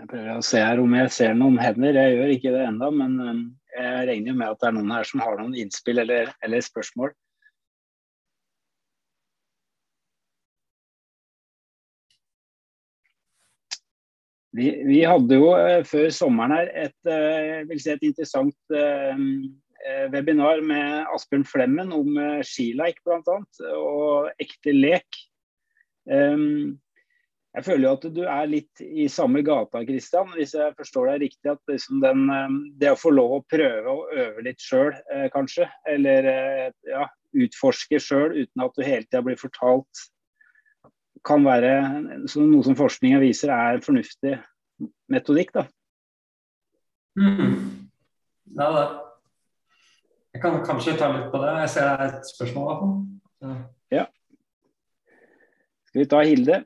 Jeg 0.00 0.06
prøver 0.08 0.36
å 0.38 0.44
se 0.46 0.60
her 0.62 0.80
om 0.80 0.94
jeg 0.94 1.10
ser 1.12 1.34
noen 1.36 1.58
hender. 1.60 1.96
Jeg 1.98 2.14
gjør 2.16 2.32
ikke 2.34 2.52
det 2.54 2.62
ennå, 2.68 2.90
men 2.94 3.16
um, 3.20 3.40
jeg 3.74 4.06
regner 4.08 4.36
med 4.38 4.52
at 4.52 4.60
det 4.62 4.68
er 4.70 4.76
noen 4.76 4.94
her 4.94 5.08
som 5.08 5.22
har 5.24 5.36
noen 5.40 5.56
innspill 5.58 6.02
eller, 6.04 6.30
eller 6.46 6.64
spørsmål. 6.64 7.12
Vi, 14.56 14.70
vi, 14.82 15.00
hadde 15.06 15.38
jo 15.38 15.52
uh, 15.54 15.80
før 15.86 16.10
sommeren 16.14 16.56
her 16.56 16.70
et, 16.86 17.10
vil 17.70 17.80
si 17.82 17.92
et 17.92 18.06
interessant 18.06 18.74
uh, 18.74 19.24
webinar 20.12 20.60
med 20.66 21.08
Asbjørn 21.14 21.46
Flemmen 21.48 21.92
om 21.96 22.18
skileik 22.44 22.98
bl.a. 23.06 23.36
og 23.78 24.42
ekte 24.42 24.74
lek. 24.76 25.20
Um, 26.10 26.76
jeg 27.56 27.64
føler 27.66 27.86
jo 27.86 27.94
at 27.96 28.04
du 28.14 28.20
er 28.28 28.50
litt 28.50 28.82
i 28.84 29.06
samme 29.10 29.40
gata, 29.46 29.80
Kristian, 29.88 30.28
hvis 30.36 30.52
jeg 30.54 30.76
forstår 30.76 31.08
deg 31.10 31.24
riktig. 31.24 31.54
At 31.54 31.72
liksom 31.72 32.02
den, 32.04 32.28
det 32.78 32.92
å 32.92 33.00
få 33.00 33.10
lov 33.14 33.38
å 33.38 33.42
prøve 33.50 33.94
å 33.94 34.04
øve 34.12 34.44
litt 34.46 34.60
sjøl, 34.62 34.92
kanskje. 35.34 35.66
Eller 35.90 36.28
ja, 36.86 37.08
utforske 37.40 37.98
sjøl 38.02 38.36
uten 38.36 38.66
at 38.66 38.76
du 38.76 38.84
hele 38.84 39.06
tida 39.08 39.24
blir 39.26 39.40
fortalt 39.40 40.04
kan 41.26 41.44
være 41.44 41.74
noe 42.00 42.64
som 42.64 42.78
forskninga 42.78 43.20
viser 43.22 43.52
er 43.54 43.82
fornuftig 43.84 44.38
metodikk. 45.12 45.52
da. 45.54 45.66
Mm. 47.20 47.90
Ja, 48.56 48.70
da. 48.74 48.84
Jeg 50.34 50.42
kan 50.44 50.60
kanskje 50.64 50.96
ta 50.98 51.10
litt 51.12 51.28
på 51.32 51.42
det. 51.42 51.52
Jeg 51.64 51.72
ser 51.74 51.88
det 51.88 51.94
er 52.06 52.16
et 52.16 52.30
spørsmål. 52.30 52.90
Ja. 53.42 53.54
ja. 53.90 54.04
Skal 55.90 56.04
vi 56.04 56.10
ta 56.10 56.22
Hilde? 56.22 56.60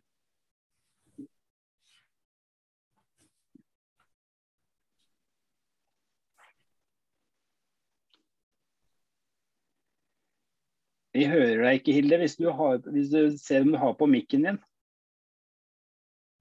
Vi 11.14 11.26
hører 11.30 11.62
deg 11.62 11.78
ikke, 11.78 11.94
Hilde, 11.94 12.16
hvis 12.18 12.36
du, 12.40 12.48
har, 12.50 12.80
hvis 12.90 13.10
du 13.12 13.36
ser 13.38 13.62
om 13.62 13.70
du 13.70 13.78
har 13.78 13.94
på 13.98 14.08
mikken 14.10 14.46
din. 14.48 14.60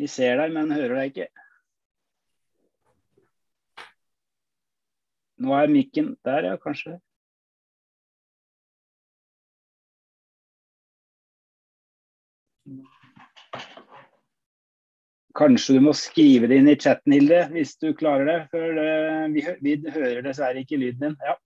Vi 0.02 0.10
ser 0.10 0.40
deg, 0.42 0.54
men 0.56 0.74
hører 0.74 0.96
deg 0.98 1.12
ikke. 1.12 1.28
Nå 5.44 5.54
er 5.60 5.70
mikken 5.70 6.14
der, 6.26 6.50
ja, 6.50 6.58
kanskje. 6.58 6.98
Kanskje 15.38 15.78
du 15.78 15.86
må 15.86 15.94
skrive 15.98 16.50
det 16.50 16.62
inn 16.62 16.70
i 16.74 16.78
chatten, 16.80 17.14
Hilde, 17.14 17.46
hvis 17.54 17.78
du 17.82 17.92
klarer 17.98 18.30
det. 18.30 18.38
For 18.54 18.84
eh, 18.88 19.56
vi, 19.62 19.78
hører 19.94 20.22
dessverre 20.26 20.66
ikke 20.66 20.82
lyden 20.82 21.12
din. 21.12 21.18
Ja. 21.26 21.38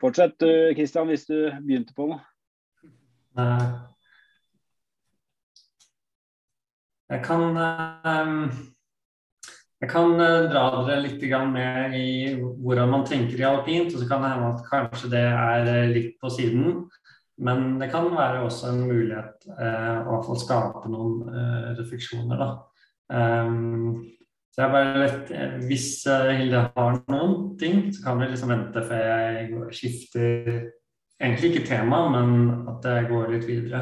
Fortsett 0.00 0.38
du, 0.40 0.50
Kristian, 0.76 1.10
hvis 1.12 1.26
du 1.28 1.36
begynte 1.60 1.94
på 1.96 2.08
noe. 2.08 2.22
Jeg 7.10 7.24
kan, 7.26 7.42
jeg 9.80 9.88
kan 9.90 10.12
eh, 10.20 10.46
dra 10.52 10.64
dere 10.86 11.02
litt 11.06 11.22
med 11.50 11.94
i 11.96 12.34
hvordan 12.36 12.90
man 12.92 13.04
tenker 13.08 13.40
i 13.40 13.46
alpint. 13.48 13.94
og 13.94 14.00
så 14.00 14.08
kan 14.08 14.22
det 14.22 14.32
hende 14.34 14.50
at 14.54 14.66
kanskje 14.68 15.10
det 15.10 15.24
er 15.24 15.70
eh, 15.74 15.92
litt 15.94 16.18
på 16.20 16.30
siden. 16.30 16.84
Men 17.40 17.78
det 17.80 17.90
kan 17.90 18.10
være 18.12 18.44
også 18.44 18.68
en 18.68 18.82
mulighet 18.84 19.48
eh, 19.56 20.08
å 20.08 20.36
skape 20.36 20.88
noen 20.92 21.24
refleksjoner. 21.80 22.44
Da. 22.44 22.50
Så 24.50 24.64
jeg 24.64 24.72
bare 24.74 25.00
litt, 25.04 25.30
eh, 25.30 25.56
Hvis 25.68 25.88
eh, 26.10 26.34
Hilde 26.40 26.66
har 26.74 27.00
noen 27.12 27.56
ting, 27.58 27.86
så 27.94 28.04
kan 28.04 28.20
vi 28.20 28.30
liksom 28.32 28.50
vente 28.50 28.82
før 28.88 29.06
jeg 29.06 29.72
skifter 29.78 30.52
Egentlig 31.20 31.50
ikke 31.50 31.66
tema, 31.68 31.98
men 32.08 32.68
at 32.70 32.86
jeg 32.88 33.08
går 33.10 33.34
litt 33.34 33.44
videre. 33.44 33.80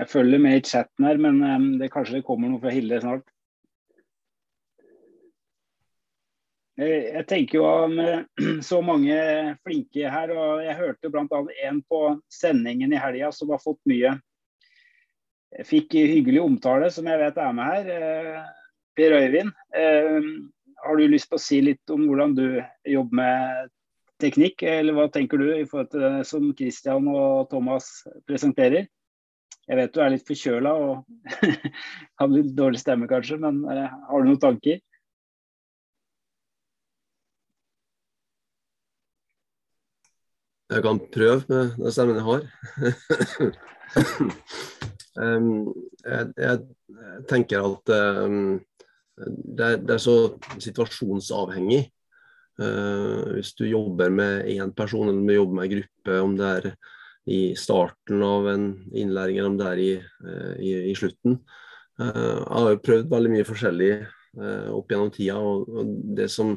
Jeg 0.00 0.08
følger 0.08 0.38
med 0.42 0.56
i 0.56 0.64
chatten 0.64 1.04
her, 1.04 1.18
men 1.22 1.42
um, 1.44 1.78
det 1.78 1.92
kanskje 1.92 2.16
det 2.18 2.24
kommer 2.26 2.48
noe 2.48 2.58
fra 2.62 2.72
Hilde 2.74 2.98
snart. 3.02 3.26
Eh, 4.80 6.69
jeg 6.80 7.26
tenker 7.28 7.58
jo 7.58 7.68
med 7.92 8.26
så 8.68 8.80
mange 8.84 9.16
flinke 9.64 10.10
her, 10.10 10.32
og 10.32 10.62
jeg 10.64 10.78
hørte 10.78 11.12
bl.a. 11.12 11.40
en 11.68 11.80
på 11.88 12.00
sendingen 12.32 12.94
i 12.94 13.00
helga 13.00 13.30
som 13.34 13.52
har 13.54 13.62
fått 13.62 13.80
mye 13.90 14.16
Fikk 15.66 15.96
hyggelig 15.98 16.38
omtale, 16.44 16.92
som 16.94 17.08
jeg 17.10 17.18
vet 17.18 17.38
er 17.42 17.54
med 17.58 17.66
her. 17.66 17.88
Eh, 17.90 18.42
per 18.94 19.16
Øyvind, 19.16 19.48
eh, 19.74 20.28
har 20.84 20.96
du 20.96 21.08
lyst 21.10 21.26
til 21.26 21.38
å 21.40 21.42
si 21.42 21.58
litt 21.66 21.90
om 21.90 22.04
hvordan 22.06 22.36
du 22.36 22.44
jobber 22.86 23.18
med 23.18 23.72
teknikk, 24.22 24.62
eller 24.62 24.94
hva 24.94 25.08
tenker 25.10 25.42
du 25.42 25.48
i 25.50 25.64
forhold 25.66 25.90
til 25.90 26.04
det 26.04 26.28
som 26.28 26.46
Christian 26.54 27.08
og 27.10 27.50
Thomas 27.50 27.88
presenterer? 28.30 28.86
Jeg 29.66 29.80
vet 29.80 29.90
du 29.90 29.98
er 30.04 30.14
litt 30.14 30.30
forkjøla 30.30 30.76
og 30.84 31.34
har 32.22 32.30
litt 32.30 32.54
dårlig 32.54 32.84
stemme 32.84 33.10
kanskje, 33.10 33.40
men 33.42 33.64
har 33.66 34.22
du 34.22 34.30
noen 34.30 34.38
tanker? 34.46 34.78
Jeg 40.70 40.84
kan 40.84 41.00
prøve 41.10 41.42
med 41.50 41.72
den 41.80 41.94
stemmen 41.94 42.18
jeg 42.18 42.26
har. 42.26 42.44
um, 45.24 45.72
jeg, 46.04 46.28
jeg, 46.36 46.60
tenker 47.30 47.64
at 47.66 47.90
um, 48.30 48.60
det, 49.18 49.64
er, 49.66 49.80
det, 49.82 49.96
er, 49.96 50.02
så 50.02 50.14
situasjonsavhengig. 50.62 51.88
Uh, 52.60 53.34
hvis 53.34 53.54
du 53.58 53.64
jobber 53.66 54.12
med 54.14 54.46
én 54.52 54.70
person 54.76 55.08
eller 55.08 55.26
du 55.26 55.34
jobber 55.34 55.58
med 55.58 55.66
en 55.66 55.74
gruppe, 55.74 56.20
om 56.22 56.38
det 56.38 56.54
er 56.54 56.70
i 57.30 57.40
starten 57.58 58.22
av 58.24 58.46
en 58.52 58.70
innlæring 58.94 59.40
eller 59.40 59.50
om 59.50 59.58
det 59.58 59.70
er 59.72 59.82
i, 59.82 59.92
uh, 59.98 60.54
i, 60.54 60.74
i 60.92 60.94
slutten. 60.94 61.40
Uh, 61.98 62.38
jeg 62.46 62.60
har 62.60 62.74
jo 62.76 62.84
prøvd 62.86 63.10
veldig 63.10 63.34
mye 63.36 63.48
forskjellig 63.48 63.92
opp 64.70 64.92
gjennom 64.92 65.08
tida. 65.10 65.34
og, 65.42 65.66
og 65.66 65.88
det 66.14 66.28
som 66.30 66.52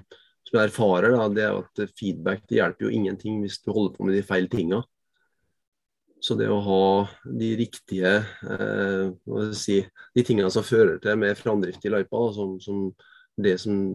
jeg 0.59 0.69
erfarer, 0.69 1.15
da, 1.15 1.27
det 1.33 1.45
er 1.47 1.59
at 1.59 1.95
feedback 1.97 2.43
det 2.49 2.59
hjelper 2.59 2.87
jo 2.87 2.93
ingenting 2.93 3.39
hvis 3.41 3.59
du 3.63 3.71
holder 3.73 3.95
på 3.95 4.07
med 4.07 4.17
de 4.17 4.25
feil 4.27 4.49
tinga. 4.51 4.83
Så 6.23 6.37
det 6.39 6.47
å 6.47 6.61
ha 6.63 6.83
de 7.41 7.49
riktige 7.59 8.13
eh, 8.23 9.07
si, 9.57 9.81
de 10.15 10.23
tingene 10.23 10.51
som 10.53 10.63
fører 10.63 11.01
til 11.03 11.19
mer 11.19 11.35
framdrift 11.35 11.83
i 11.83 11.91
løypa, 11.91 12.21
da, 12.21 12.29
som, 12.37 12.53
som, 12.63 12.85
det 13.35 13.57
som, 13.59 13.89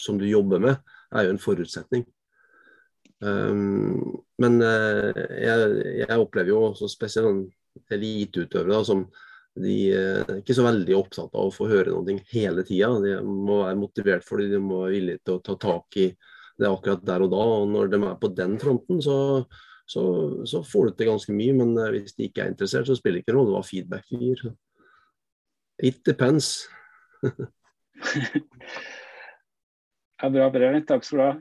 som, 0.00 0.20
du 0.20 0.24
jobber 0.24 0.62
med, 0.64 0.94
er 1.12 1.26
jo 1.26 1.34
en 1.34 1.42
forutsetning. 1.42 2.06
Um, 3.24 4.00
men 4.40 4.58
eh, 4.64 5.20
jeg, 5.44 5.68
jeg, 6.00 6.16
opplever 6.16 6.54
jo 6.54 6.62
også 6.70 6.88
spesielt 6.92 7.92
eliteutøvere 7.92 8.80
som 8.88 9.04
de 9.54 9.74
er 9.94 10.38
ikke 10.40 10.54
så 10.56 10.64
veldig 10.66 10.96
opptatt 10.98 11.34
av 11.36 11.46
å 11.46 11.52
få 11.54 11.68
høre 11.70 11.92
noe 11.94 12.16
hele 12.32 12.64
tida. 12.66 12.88
De 13.02 13.18
må 13.22 13.60
være 13.62 13.78
motivert 13.78 14.26
fordi 14.26 14.48
de 14.50 14.58
må 14.62 14.80
være 14.82 14.96
villige 14.96 15.22
til 15.22 15.36
å 15.36 15.42
ta 15.46 15.54
tak 15.62 15.98
i 16.02 16.08
det 16.58 16.70
akkurat 16.70 17.04
der 17.06 17.22
og 17.26 17.30
da. 17.30 17.44
og 17.60 17.68
Når 17.70 17.92
de 17.92 18.00
er 18.02 18.18
på 18.18 18.30
den 18.34 18.58
fronten, 18.62 19.02
så, 19.02 19.16
så, 19.86 20.02
så 20.50 20.62
får 20.66 20.90
du 20.90 20.92
til 20.98 21.10
ganske 21.12 21.36
mye. 21.36 21.54
Men 21.60 21.70
eh, 21.78 21.92
hvis 21.94 22.16
de 22.18 22.28
ikke 22.28 22.42
er 22.44 22.50
interessert, 22.50 22.86
så 22.90 22.98
spiller 22.98 23.20
det 23.20 23.24
ikke 23.26 23.36
rolle 23.38 23.54
hva 23.54 23.62
feedback 23.66 24.10
du 24.10 24.16
gir. 24.18 24.44
It 25.82 26.02
depends. 26.06 26.66
ja, 30.22 30.28
bra, 30.30 30.50
Preben. 30.50 30.86
Takk 30.88 31.06
skal 31.06 31.18
du 31.18 31.26
ha. 31.28 31.34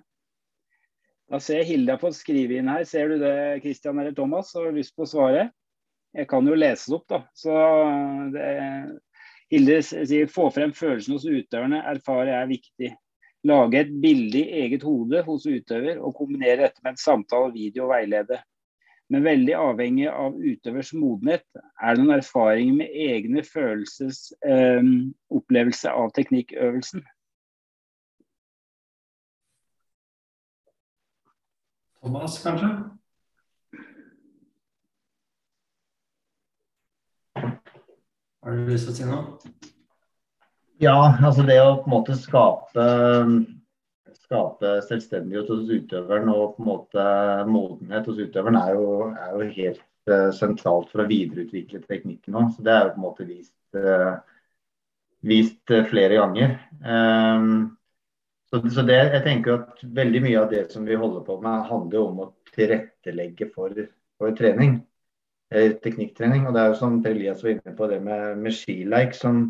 Da 1.33 1.39
ser 1.41 1.63
jeg 1.63 1.71
Hilda 1.71 1.97
på 1.97 2.11
fått 2.11 2.19
skrive 2.19 2.59
inn 2.59 2.69
her. 2.69 2.85
Ser 2.85 3.09
du 3.09 3.17
det, 3.21 3.35
Christian 3.65 3.97
eller 3.97 4.13
Thomas? 4.13 4.53
Har 4.53 4.69
du 4.69 4.77
lyst 4.77 4.93
på 4.93 5.05
å 5.07 5.09
svare? 5.09 5.49
Jeg 6.13 6.29
kan 6.29 6.45
jo 6.45 6.55
lese 6.57 6.91
det 6.91 6.97
opp, 6.99 7.07
da. 7.09 7.19
Så 7.33 7.53
det, 8.33 8.47
Hilde 9.53 9.79
sier 9.85 10.29
få 10.31 10.47
frem 10.53 10.73
følelsene 10.73 11.17
hos 11.17 11.25
utøverne, 11.25 11.81
erfare 11.89 12.37
er 12.39 12.49
viktig. 12.49 12.93
Lage 13.45 13.81
et 13.83 13.91
bilde 14.01 14.39
i 14.39 14.61
eget 14.63 14.85
hode 14.87 15.19
hos 15.25 15.45
utøver 15.45 15.99
og 15.99 16.15
kombinere 16.17 16.63
dette 16.63 16.81
med 16.83 16.93
en 16.93 17.01
samtale, 17.01 17.51
video 17.53 17.87
og 17.87 17.93
veilede. 17.93 18.39
Men 19.11 19.25
veldig 19.25 19.53
avhengig 19.59 20.07
av 20.09 20.37
utøvers 20.39 20.93
modenhet. 20.95 21.43
Er 21.81 21.97
det 21.97 22.05
noen 22.05 22.15
erfaringer 22.15 22.77
med 22.79 22.95
egne 23.09 23.43
følelses 23.45 24.31
eh, 24.47 24.79
opplevelse 25.33 25.91
av 25.91 26.13
teknikkøvelsen? 26.15 27.03
Thomas, 31.99 32.39
kanskje? 32.43 32.92
Har 38.43 38.55
du 38.55 38.69
lyst 38.69 38.89
til 38.89 38.93
å 38.93 38.97
si 38.97 39.07
noe? 39.07 39.51
Ja, 40.83 40.97
altså 41.23 41.45
det 41.47 41.57
å 41.63 41.77
på 41.79 41.87
en 41.87 41.93
måte 41.93 42.15
skape, 42.19 42.87
skape 44.25 44.73
selvstendighet 44.89 45.51
hos 45.53 45.69
utøveren 45.71 46.31
og 46.33 46.57
på 46.57 46.63
en 46.63 46.69
måte 46.69 47.05
modenhet 47.47 48.09
hos 48.11 48.19
utøveren 48.19 48.59
er 48.59 48.73
jo, 48.75 48.87
er 49.13 49.37
jo 49.37 49.51
helt 49.61 49.85
uh, 50.11 50.31
sentralt 50.35 50.91
for 50.91 51.05
å 51.05 51.07
videreutvikle 51.07 51.85
teknikken 51.87 52.35
òg. 52.35 52.51
Så 52.55 52.65
det 52.67 52.73
er 52.73 52.89
jo 52.89 52.95
på 52.97 52.99
en 52.99 53.07
måte 53.07 53.29
vist, 53.29 53.55
uh, 53.79 54.17
vist 55.23 55.71
uh, 55.71 55.85
flere 55.87 56.19
ganger. 56.19 56.59
Um, 56.83 57.77
Så, 58.53 58.59
så 58.69 58.83
det, 58.85 58.99
jeg 59.09 59.23
tenker 59.25 59.55
at 59.55 59.79
veldig 59.97 60.19
mye 60.21 60.41
av 60.43 60.51
det 60.51 60.59
som 60.69 60.83
vi 60.85 60.93
holder 60.93 61.23
på 61.25 61.39
med, 61.41 61.63
handler 61.65 62.03
om 62.03 62.19
å 62.21 62.25
tilrettelegge 62.53 63.47
for, 63.49 63.73
for 64.21 64.35
trening. 64.37 64.75
Eh, 65.51 65.75
teknikktrening. 65.83 66.47
Og 66.47 66.55
det 66.55 66.61
er 66.61 66.71
jo 66.71 66.79
som 66.79 67.01
Per 67.03 67.13
Elias 67.13 67.43
var 67.43 67.53
inne 67.55 67.75
på, 67.77 67.89
det 67.91 67.99
med, 68.03 68.39
med 68.41 68.55
skileik 68.55 69.13
som 69.17 69.45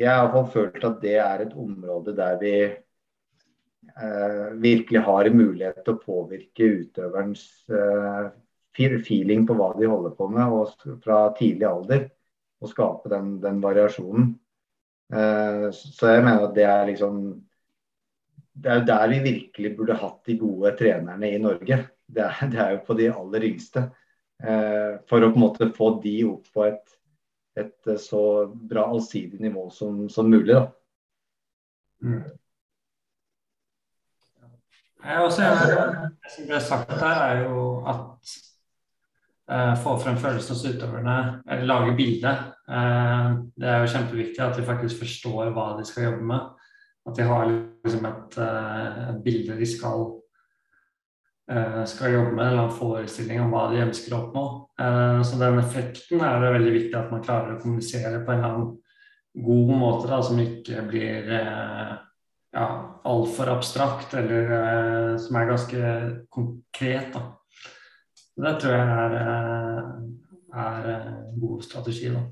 Jeg 0.00 0.08
har 0.08 0.24
iallfall 0.24 0.48
følt 0.50 0.84
at 0.88 1.02
det 1.02 1.18
er 1.20 1.42
et 1.44 1.52
område 1.58 2.14
der 2.16 2.38
vi 2.40 2.54
eh, 2.64 4.46
virkelig 4.62 5.02
har 5.06 5.28
mulighet 5.30 5.82
til 5.84 5.94
å 5.94 6.00
påvirke 6.00 6.70
utøverens 6.80 7.44
eh, 7.70 8.30
feeling 8.72 9.44
på 9.46 9.54
hva 9.58 9.68
de 9.78 9.90
holder 9.90 10.16
på 10.16 10.28
med, 10.32 10.48
og 10.48 11.02
fra 11.04 11.26
tidlig 11.38 11.68
alder. 11.68 12.08
Og 12.62 12.70
skape 12.70 13.10
den, 13.10 13.36
den 13.42 13.58
variasjonen. 13.62 14.32
Eh, 15.12 15.68
så 15.74 16.14
jeg 16.14 16.24
mener 16.24 16.46
at 16.48 16.54
det 16.56 16.66
er 16.66 16.86
liksom 16.88 17.24
det 18.52 18.68
er 18.68 18.80
jo 18.80 18.86
der 18.86 19.08
vi 19.08 19.18
virkelig 19.24 19.76
burde 19.76 19.96
hatt 19.96 20.26
de 20.28 20.36
gode 20.38 20.74
trenerne 20.76 21.30
i 21.30 21.40
Norge. 21.40 21.78
Det 22.06 22.22
er, 22.22 22.40
det 22.52 22.60
er 22.60 22.74
jo 22.76 22.82
på 22.86 22.96
de 22.98 23.08
aller 23.12 23.46
yngste. 23.48 23.86
Eh, 24.42 24.98
for 25.06 25.22
å 25.22 25.30
på 25.30 25.38
en 25.38 25.44
måte 25.44 25.70
få 25.76 25.94
de 26.02 26.16
opp 26.26 26.48
på 26.54 26.64
et, 26.66 26.94
et 27.58 27.90
eh, 27.90 27.98
så 28.00 28.22
bra 28.50 28.88
allsidig 28.90 29.40
nivå 29.42 29.68
som, 29.70 30.08
som 30.10 30.30
mulig. 30.30 30.56
Da. 30.56 30.64
Mm. 32.02 32.22
Jeg 35.02 35.18
også, 35.18 35.42
det 35.42 36.30
som 36.30 36.48
ble 36.48 36.58
sagt 36.62 36.90
her, 36.94 37.20
er 37.26 37.44
jo 37.44 37.62
at 37.90 38.32
eh, 39.50 39.74
få 39.82 39.96
frem 40.02 40.18
følelsene 40.18 40.56
hos 40.56 40.64
utøverne, 40.66 41.16
eller 41.46 41.68
lage 41.70 41.94
bilde. 41.98 42.34
Eh, 42.70 43.28
det 43.58 43.70
er 43.70 43.82
jo 43.82 43.92
kjempeviktig 43.94 44.44
at 44.44 44.58
de 44.58 44.66
faktisk 44.66 45.02
forstår 45.02 45.50
hva 45.54 45.72
de 45.78 45.86
skal 45.86 46.10
jobbe 46.10 46.28
med. 46.32 46.50
At 47.06 47.18
de 47.18 47.26
har 47.26 47.50
liksom 47.50 48.06
et, 48.10 48.38
eh, 48.42 49.00
et 49.10 49.22
bilde 49.24 49.58
de 49.58 49.70
skal, 49.70 50.06
skal 51.90 52.12
jobbe 52.14 52.36
med, 52.36 52.46
eller 52.46 52.68
en 52.68 52.76
forestilling 52.76 53.40
om 53.42 53.50
hva 53.52 53.64
de 53.72 53.80
ønsker 53.82 54.14
å 54.14 54.20
oppnå. 54.20 54.44
Eh, 54.80 55.22
så 55.26 55.38
den 55.40 55.58
effekten 55.60 56.22
er 56.22 56.38
det 56.40 56.52
veldig 56.54 56.74
viktig 56.76 56.98
at 56.98 57.10
man 57.12 57.24
klarer 57.24 57.56
å 57.56 57.60
kommunisere 57.62 58.22
på 58.22 58.32
en 58.32 58.38
eller 58.38 58.54
annen 58.54 58.70
god 59.46 59.72
måte, 59.80 60.10
da, 60.10 60.20
som 60.22 60.40
ikke 60.42 60.84
blir 60.90 61.30
ja, 61.32 62.66
altfor 63.08 63.48
abstrakt, 63.54 64.12
eller 64.18 65.16
som 65.18 65.38
er 65.40 65.48
ganske 65.48 65.92
konkret. 66.36 67.14
Da. 67.16 67.22
Det 68.44 68.52
tror 68.60 68.76
jeg 68.76 68.92
er, 68.92 69.16
er 70.66 70.90
en 70.98 71.40
god 71.40 71.64
strategi. 71.64 72.12
da. 72.12 72.26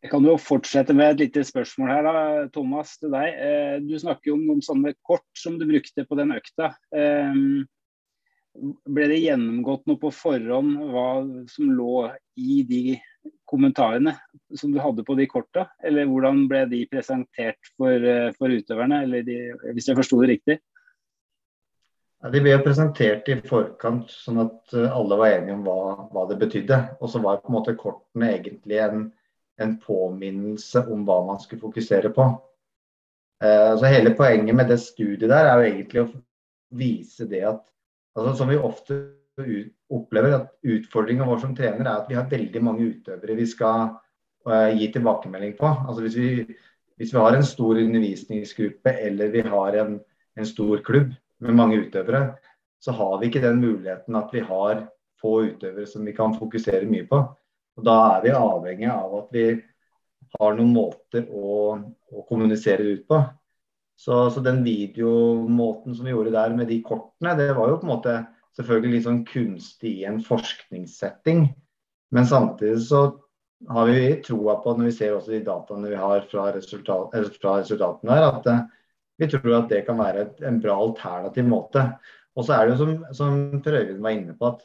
Jeg 0.00 0.14
kan 0.14 0.24
jo 0.24 0.38
fortsette 0.40 0.94
med 0.96 1.12
et 1.12 1.26
lite 1.26 1.42
spørsmål 1.44 1.90
her, 1.92 2.06
da, 2.06 2.20
Thomas, 2.54 2.94
til 2.96 3.12
deg. 3.12 3.34
Eh, 3.36 3.74
du 3.84 3.98
snakker 4.00 4.30
jo 4.30 4.38
om 4.38 4.46
noen 4.46 4.62
sånne 4.64 4.94
kort 5.04 5.28
som 5.36 5.58
du 5.60 5.66
brukte 5.68 6.06
på 6.08 6.16
den 6.16 6.32
økta. 6.32 6.70
Eh, 6.96 7.36
ble 8.88 9.10
det 9.12 9.20
gjennomgått 9.20 9.84
noe 9.90 10.00
på 10.00 10.10
forhånd 10.14 10.78
hva 10.90 11.04
som 11.52 11.68
lå 11.76 12.08
i 12.40 12.62
de 12.66 12.96
kommentarene 13.50 14.16
som 14.56 14.72
du 14.72 14.80
hadde 14.80 15.04
på 15.04 15.18
de 15.20 15.28
korta? 15.28 15.66
Eller 15.84 16.08
hvordan 16.08 16.46
ble 16.48 16.64
de 16.72 16.80
presentert 16.88 17.60
for, 17.76 17.92
eh, 17.92 18.32
for 18.40 18.48
utøverne, 18.56 19.04
de, 19.28 19.38
hvis 19.68 19.92
jeg 19.92 20.00
forsto 20.00 20.24
det 20.24 20.32
riktig? 20.32 20.60
Ja, 22.24 22.32
de 22.32 22.40
ble 22.40 22.56
presentert 22.64 23.28
i 23.28 23.36
forkant, 23.44 24.08
sånn 24.08 24.46
at 24.48 24.72
alle 24.80 25.20
var 25.20 25.36
enige 25.36 25.60
om 25.60 25.68
hva, 25.68 25.80
hva 26.08 26.28
det 26.32 26.40
betydde. 26.40 26.84
Og 27.04 27.12
så 27.12 27.20
var 27.20 27.44
på 27.44 27.52
en 27.52 27.60
måte 27.60 27.76
kortene 27.76 28.32
egentlig 28.40 28.80
en 28.80 29.10
en 29.60 29.76
påminnelse 29.80 30.84
om 30.92 31.04
hva 31.08 31.20
man 31.26 31.40
skulle 31.42 31.62
fokusere 31.62 32.12
på. 32.16 32.26
Eh, 33.44 33.76
så 33.78 33.86
Hele 33.86 34.14
poenget 34.16 34.56
med 34.56 34.68
det 34.68 34.80
studiet 34.82 35.30
der 35.30 35.48
er 35.48 35.60
jo 35.60 35.70
egentlig 35.70 36.04
å 36.04 36.10
vise 36.80 37.26
det 37.30 37.44
at 37.54 37.64
altså 38.18 38.34
Som 38.36 38.50
vi 38.50 38.56
ofte 38.58 38.96
opplever, 39.90 40.34
at 40.34 40.48
utfordringen 40.66 41.28
vår 41.28 41.38
som 41.40 41.54
trener 41.56 41.86
er 41.86 41.92
at 41.92 42.08
vi 42.10 42.16
har 42.18 42.28
veldig 42.28 42.60
mange 42.62 42.88
utøvere 42.90 43.36
vi 43.38 43.46
skal 43.48 43.92
uh, 44.48 44.68
gi 44.74 44.90
tilbakemelding 44.92 45.54
på. 45.56 45.70
Altså 45.70 46.02
hvis 46.04 46.16
vi, 46.18 46.30
hvis 46.98 47.14
vi, 47.14 47.18
har 47.18 47.36
en 47.36 47.46
stor 47.46 47.78
undervisningsgruppe 47.80 48.92
eller 49.06 49.32
vi 49.32 49.44
har 49.46 49.78
en, 49.80 49.94
en 50.36 50.48
stor 50.48 50.82
klubb 50.84 51.14
med 51.38 51.56
mange 51.56 51.78
utøvere, 51.86 52.34
så 52.82 52.92
har 52.98 53.18
vi 53.20 53.30
ikke 53.30 53.44
den 53.46 53.62
muligheten 53.62 54.18
at 54.18 54.34
vi 54.34 54.42
har 54.44 54.84
få 55.20 55.36
utøvere 55.52 55.86
som 55.88 56.04
vi 56.04 56.16
kan 56.16 56.34
fokusere 56.36 56.88
mye 56.90 57.06
på. 57.08 57.22
Og 57.80 57.86
Da 57.88 57.96
er 58.14 58.24
vi 58.26 58.36
avhengig 58.36 58.88
av 58.92 59.14
at 59.22 59.30
vi 59.32 59.44
har 60.36 60.56
noen 60.56 60.74
måter 60.74 61.24
å, 61.32 61.78
å 62.12 62.24
kommunisere 62.28 62.84
ut 62.92 63.06
på. 63.08 63.20
Så, 64.00 64.18
så, 64.32 64.42
den 64.44 64.62
videomåten 64.64 65.96
som 65.96 66.06
vi 66.06 66.12
gjorde 66.12 66.32
der 66.32 66.52
med 66.56 66.70
de 66.70 66.78
kortene, 66.84 67.34
det 67.36 67.50
var 67.56 67.72
jo 67.72 67.80
på 67.80 67.88
en 67.88 67.92
måte 67.94 68.14
selvfølgelig 68.56 68.92
litt 68.94 69.06
sånn 69.08 69.24
kunstig 69.28 69.92
i 69.98 70.06
en 70.08 70.20
forskningssetting. 70.24 71.42
Men 72.12 72.28
samtidig 72.28 72.84
så 72.86 73.02
har 73.68 73.90
vi 73.90 74.14
troa 74.24 74.56
på, 74.62 74.72
når 74.76 74.88
vi 74.88 74.94
ser 74.96 75.16
også 75.16 75.34
de 75.34 75.42
dataene 75.44 75.92
vi 75.92 76.00
har 76.00 76.24
fra, 76.30 76.48
resultat, 76.54 77.16
fra 77.42 77.58
resultatene 77.60 78.16
her, 78.16 78.28
at 78.30 78.48
uh, 78.48 78.62
vi 79.20 79.28
tror 79.28 79.58
at 79.58 79.72
det 79.72 79.84
kan 79.88 80.00
være 80.00 80.24
et, 80.24 80.40
en 80.48 80.60
bra 80.64 80.78
alternativ 80.80 81.48
måte. 81.48 81.84
Og 82.36 82.46
så 82.46 82.56
er 82.56 82.66
det 82.66 82.76
jo 82.76 82.80
som, 82.80 82.94
som 83.16 83.40
Per 83.60 83.76
var 84.00 84.16
inne 84.16 84.36
på, 84.38 84.54
at 84.54 84.64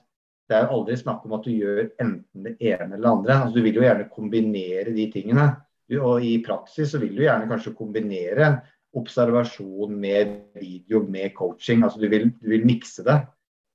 det 0.50 0.58
er 0.58 0.72
aldri 0.72 0.96
snakk 1.00 1.26
om 1.26 1.34
at 1.38 1.48
du 1.48 1.54
gjør 1.56 1.82
enten 2.02 2.46
det 2.46 2.56
ene 2.60 2.91
eller 2.93 3.02
det 3.02 3.12
andre. 3.12 3.38
Altså, 3.39 3.56
du 3.58 3.66
vil 3.66 3.80
jo 3.80 3.86
gjerne 3.86 4.10
kombinere 4.14 4.93
de 4.93 5.06
tingene. 5.14 5.50
Du, 5.89 5.98
og 6.02 6.26
i 6.26 6.36
praksis 6.46 6.93
så 6.93 7.02
vil 7.02 7.16
du 7.18 7.24
gjerne 7.26 7.50
kanskje 7.50 7.74
kombinere 7.78 8.52
observasjon 8.96 9.96
med 10.00 10.36
video, 10.60 11.02
med 11.04 11.34
coaching. 11.36 11.84
Altså 11.84 12.00
du 12.00 12.08
vil, 12.12 12.30
du 12.41 12.50
vil 12.54 12.66
mikse 12.68 13.04
det. 13.06 13.18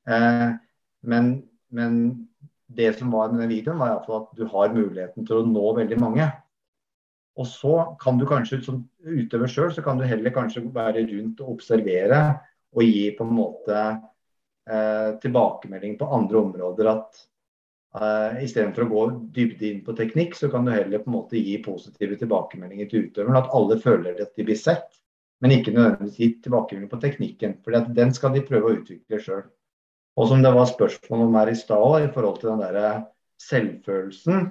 Eh, 0.09 0.51
men, 1.11 1.33
men, 1.75 1.97
det 2.71 2.93
som 3.01 3.11
var 3.11 3.33
med 3.33 3.43
den 3.43 3.51
videoen, 3.51 3.81
var 3.83 3.91
iallfall 3.91 4.21
at 4.21 4.39
du 4.39 4.45
har 4.47 4.71
muligheten 4.71 5.25
til 5.27 5.41
å 5.41 5.47
nå 5.47 5.73
veldig 5.75 5.97
mange. 5.99 6.29
Og 7.41 7.49
så 7.51 7.73
kan 7.99 8.19
du 8.21 8.23
kanskje 8.31 8.61
som 8.63 8.85
utøver 9.03 9.51
sjøl, 9.51 9.73
så 9.75 9.83
kan 9.83 9.99
du 9.99 10.07
heller 10.07 10.31
kanskje 10.35 10.63
være 10.71 11.03
rundt 11.09 11.43
og 11.43 11.57
observere 11.57 12.21
og 12.71 12.87
gi 12.87 13.09
på 13.19 13.27
en 13.27 13.35
måte 13.35 13.81
eh, 14.71 15.11
tilbakemelding 15.23 15.99
på 15.99 16.09
andre 16.17 16.39
områder 16.39 16.91
at 16.93 17.21
eh, 18.01 18.41
istedenfor 18.47 18.87
å 18.87 18.91
gå 18.91 19.05
dybde 19.37 19.69
inn 19.69 19.85
på 19.87 19.95
teknikk, 19.99 20.37
så 20.39 20.51
kan 20.53 20.67
du 20.67 20.73
heller 20.75 21.03
på 21.03 21.11
en 21.11 21.17
måte 21.19 21.41
gi 21.41 21.59
positive 21.65 22.19
tilbakemeldinger 22.21 22.91
til 22.91 23.09
utøveren. 23.09 23.39
At 23.41 23.55
alle 23.57 23.81
føler 23.83 24.21
at 24.23 24.35
de 24.37 24.47
blir 24.47 24.59
sett, 24.59 25.01
men 25.41 25.57
ikke 25.57 25.75
nødvendigvis 25.75 26.21
gi 26.21 26.31
tilbakemelding 26.45 26.93
på 26.93 27.01
teknikken. 27.03 27.57
For 27.65 27.91
den 28.01 28.15
skal 28.17 28.37
de 28.37 28.45
prøve 28.47 28.69
å 28.71 28.79
utvikle 28.81 29.23
sjøl. 29.23 29.43
Og 30.21 30.29
som 30.29 30.43
det 30.45 30.53
var 30.53 30.69
spørsmål 30.69 31.29
om 31.29 31.37
her 31.39 31.53
i 31.53 31.57
stad, 31.57 32.05
i 32.05 32.13
forhold 32.13 32.41
til 32.41 32.53
den 32.53 32.65
der 32.65 33.05
selvfølelsen, 33.41 34.51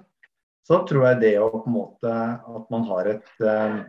så 0.66 0.84
tror 0.90 1.08
jeg 1.08 1.22
det 1.24 1.36
å 1.42 1.50
på 1.52 1.66
en 1.66 1.76
måte 1.76 2.12
at 2.14 2.68
man 2.74 2.86
har 2.90 3.10
et 3.16 3.30
eh, 3.42 3.80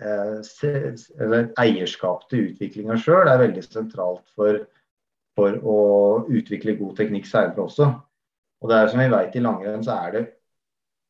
eller 0.00 1.50
eierskap 1.60 2.22
til 2.30 2.50
utviklinga 2.50 2.96
sjøl 3.00 3.28
er 3.28 3.42
veldig 3.42 3.64
sentralt 3.66 4.24
for 4.36 4.62
for 5.38 5.56
å 5.62 5.80
utvikle 6.28 6.76
god 6.78 6.96
teknikk 6.98 7.28
seinere 7.28 7.64
også. 7.64 7.88
Og 8.60 8.70
det 8.70 8.76
er 8.76 8.90
som 8.92 9.00
vi 9.00 9.08
vet 9.12 9.36
i 9.36 9.42
langrenn, 9.44 9.84
så 9.84 9.96
er 10.04 10.16
det, 10.16 10.22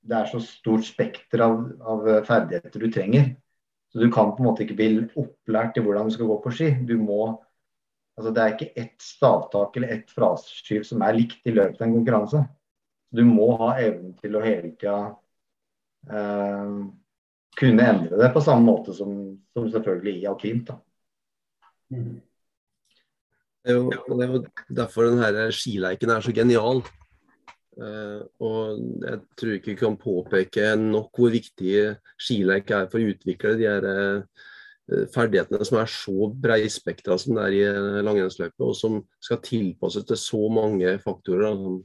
det 0.07 0.17
er 0.17 0.31
så 0.31 0.41
stort 0.45 0.87
spekter 0.87 1.43
av, 1.45 1.57
av, 1.83 2.11
ferdigheter 2.29 2.83
du 2.83 2.91
trenger. 2.93 3.33
Så 3.91 3.99
du 3.99 4.07
kan 4.13 4.31
på 4.37 4.43
en 4.43 4.51
måte 4.51 4.65
ikke 4.65 4.79
bli 4.79 4.91
opplært 5.19 5.81
i 5.81 5.83
hvordan 5.85 6.09
du 6.09 6.15
skal 6.15 6.31
gå 6.31 6.37
på 6.45 6.53
ski. 6.55 6.71
Du 6.87 6.95
må, 7.01 7.25
altså 8.19 8.33
Det 8.37 8.45
er 8.45 8.55
ikke 8.55 8.85
ett 8.85 9.03
stavtak 9.03 9.77
eller 9.77 9.97
ett 9.97 10.15
fraskyv 10.15 10.87
som 10.87 11.03
er 11.03 11.19
likt 11.19 11.51
i 11.51 11.57
løpet 11.57 11.81
av 11.81 11.89
en 11.89 11.97
konkurranse. 11.99 12.45
Du 13.11 13.25
må 13.27 13.51
ha 13.59 13.73
evnen 13.83 14.15
til 14.21 14.39
å 14.39 14.45
hele 14.45 14.71
tida 14.79 14.97
eh, 16.07 16.77
kunne 17.59 17.89
endre 17.93 18.21
det 18.21 18.31
på 18.31 18.43
samme 18.45 18.63
måte 18.69 18.95
som, 18.95 19.17
som 19.57 19.67
selvfølgelig 19.73 20.21
i 20.21 20.29
alpint. 20.31 20.71
da. 20.71 20.79
Mm. 21.91 22.21
Det 23.61 23.75
er, 23.75 23.77
jo, 23.77 23.91
det 24.17 24.25
er 24.25 24.31
jo 24.33 24.41
derfor 24.73 25.11
denne 25.11 25.51
skileiken 25.53 26.13
er 26.15 26.25
så 26.25 26.33
genial. 26.33 26.81
Uh, 27.81 28.23
og 28.43 28.81
jeg 29.05 29.19
tror 29.39 29.53
ikke 29.57 29.71
vi 29.71 29.79
kan 29.79 29.99
påpeke 30.01 30.73
nok 30.81 31.17
hvor 31.17 31.31
viktig 31.33 31.75
skileik 32.21 32.73
er 32.77 32.89
for 32.91 33.01
å 33.01 33.13
utvikle 33.13 33.55
de 33.57 33.69
her 33.69 33.87
uh, 33.87 34.49
ferdighetene 35.15 35.65
som 35.65 35.79
er 35.81 35.93
så 35.93 36.29
breispektra 36.45 37.17
som 37.21 37.37
det 37.39 37.45
er 37.47 37.57
i 37.57 37.63
uh, 37.69 38.01
langrennsløype, 38.05 38.59
og 38.65 38.75
som 38.77 38.99
skal 39.23 39.41
tilpasses 39.45 40.09
til 40.09 40.21
så 40.21 40.43
mange 40.53 40.97
faktorer. 41.05 41.55
som 41.55 41.81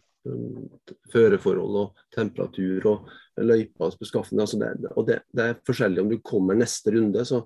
Føreforhold 1.14 1.76
og 1.78 2.00
temperatur 2.16 2.88
og 2.90 3.10
løypas 3.46 3.94
beskaffenhet. 4.00 4.42
Altså 4.42 4.58
det, 4.58 4.90
og 4.96 5.06
det, 5.06 5.20
det, 5.30 5.44
er 5.44 5.60
forskjellig 5.68 6.02
om 6.02 6.10
du 6.10 6.16
kommer 6.26 6.58
neste 6.58 6.96
runde. 6.96 7.22
så 7.30 7.44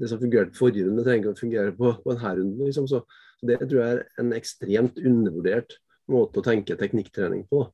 Det 0.00 0.08
som 0.08 0.22
fungerte 0.22 0.56
forrige 0.56 0.86
runde, 0.86 1.04
trenger 1.04 1.26
ikke 1.26 1.34
å 1.34 1.42
fungere 1.42 1.74
på, 1.76 1.92
på 2.00 2.14
denne 2.14 2.32
runden. 2.38 2.64
Liksom, 2.64 2.88
så 2.88 3.02
det 3.48 3.58
tror 3.62 3.80
jeg 3.80 3.96
er 3.96 4.22
en 4.22 4.34
ekstremt 4.36 5.00
undervurdert 5.00 5.78
måte 6.12 6.40
å 6.40 6.46
tenke 6.46 6.78
teknikktrening 6.78 7.46
på. 7.50 7.64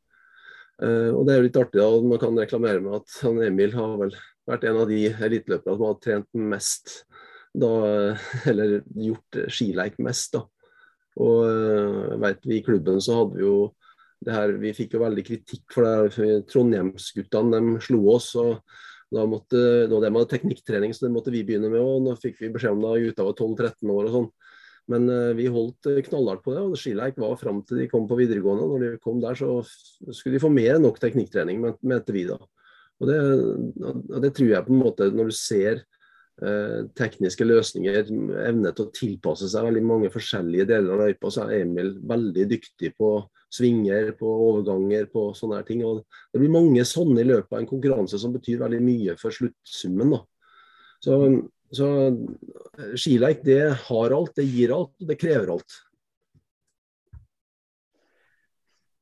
Uh, 0.83 1.13
og 1.15 1.27
Det 1.27 1.35
er 1.35 1.41
jo 1.41 1.47
litt 1.49 1.59
artig 1.61 1.81
da, 1.81 1.89
man 2.03 2.23
kan 2.23 2.39
reklamere 2.39 2.83
med 2.83 3.03
at 3.03 3.19
han 3.23 3.43
Emil 3.45 3.75
har 3.77 3.99
vel 4.01 4.15
vært 4.49 4.65
en 4.67 4.81
av 4.83 4.89
de 4.91 5.03
eliteløperne 5.13 5.77
som 5.77 5.87
har 5.87 6.01
trent 6.03 6.41
mest 6.53 6.97
da, 7.53 7.69
eller 8.51 8.81
gjort 8.97 9.43
skileik 9.53 10.01
mest. 10.03 10.39
da. 10.39 10.47
Og 11.21 11.45
jeg 11.45 12.21
vet 12.23 12.49
vi 12.49 12.59
i 12.59 12.65
klubben 12.65 13.03
så 13.05 13.21
hadde 13.21 13.37
vi 13.37 13.45
jo 13.45 13.57
det 14.23 14.33
her, 14.37 14.53
Vi 14.55 14.71
fikk 14.71 14.93
jo 14.95 15.03
veldig 15.03 15.23
kritikk 15.27 15.75
for 15.75 15.83
det. 15.83 16.37
Trondheimsguttene 16.47 17.59
de 17.59 17.81
slo 17.83 18.05
oss. 18.15 18.29
og 18.39 18.61
da 19.13 19.27
måtte, 19.29 19.59
da 19.91 19.99
de 20.01 20.09
hadde 20.09 20.29
teknikktrening, 20.31 20.95
så 20.95 21.07
det 21.07 21.13
måtte 21.13 21.33
vi 21.35 21.43
begynne 21.45 21.69
med. 21.69 21.81
og 21.81 22.05
Nå 22.07 22.15
fikk 22.21 22.39
vi 22.41 22.53
beskjed 22.55 22.79
om 22.79 22.85
da 22.85 22.95
gutta 23.03 23.27
var 23.27 23.35
12-13 23.37 23.93
år 23.93 24.07
og 24.07 24.15
sånn. 24.17 24.29
Men 24.91 25.07
uh, 25.11 25.31
vi 25.39 25.47
holdt 25.53 25.91
knallhardt 26.09 26.43
på 26.45 26.57
det. 26.57 26.65
og 26.65 26.79
Skileik 26.81 27.21
var 27.21 27.39
fram 27.41 27.61
til 27.67 27.83
de 27.83 27.89
kom 27.91 28.09
på 28.11 28.19
videregående. 28.19 28.67
Når 28.67 28.83
de 28.85 29.03
kom 29.05 29.21
der, 29.23 29.39
så 29.39 29.61
skulle 30.11 30.37
de 30.37 30.43
få 30.43 30.51
mer 30.53 30.77
enn 30.77 30.87
nok 30.89 30.99
teknikktrening, 31.03 31.63
mente 31.81 32.17
vi 32.17 32.27
da. 32.31 32.41
Og 33.03 33.09
det, 33.09 33.19
og 33.83 34.19
det, 34.23 34.31
tror 34.37 34.51
jeg 34.53 34.67
på 34.67 34.75
en 34.75 34.83
måte, 34.83 35.09
når 35.11 35.33
du 35.33 35.35
ser 35.35 35.83
Eh, 36.41 36.79
tekniske 36.97 37.45
løsninger, 37.45 38.09
evne 38.49 38.71
til 38.73 38.87
å 38.87 38.93
tilpasse 38.97 39.47
seg 39.53 39.67
veldig 39.67 39.83
mange 39.85 40.09
forskjellige 40.11 40.65
deler 40.73 40.95
av 40.95 41.03
løypa, 41.05 41.31
så 41.31 41.45
er 41.45 41.61
Emil 41.61 41.93
veldig 42.09 42.47
dyktig 42.51 42.95
på 42.99 43.11
svinger, 43.53 44.09
på 44.19 44.31
overganger, 44.49 45.07
på 45.13 45.29
sånne 45.39 45.61
her 45.61 45.69
ting. 45.69 45.85
Og 45.87 46.01
det 46.33 46.41
blir 46.41 46.55
mange 46.55 46.87
sånne 46.89 47.21
i 47.21 47.29
løpet 47.29 47.53
av 47.53 47.61
en 47.61 47.69
konkurranse 47.71 48.19
som 48.19 48.33
betyr 48.35 48.63
veldig 48.65 48.81
mye 48.83 49.17
for 49.21 49.37
sluttsummen. 49.37 50.17
da. 50.17 50.23
Så, 51.05 51.21
så 51.73 51.89
eh, 52.09 52.93
skileik 53.01 53.43
det 53.47 53.63
har 53.87 54.15
alt, 54.17 54.37
det 54.37 54.47
gir 54.49 54.75
alt, 54.77 54.95
og 55.01 55.09
det 55.09 55.19
krever 55.21 55.55
alt. 55.57 55.81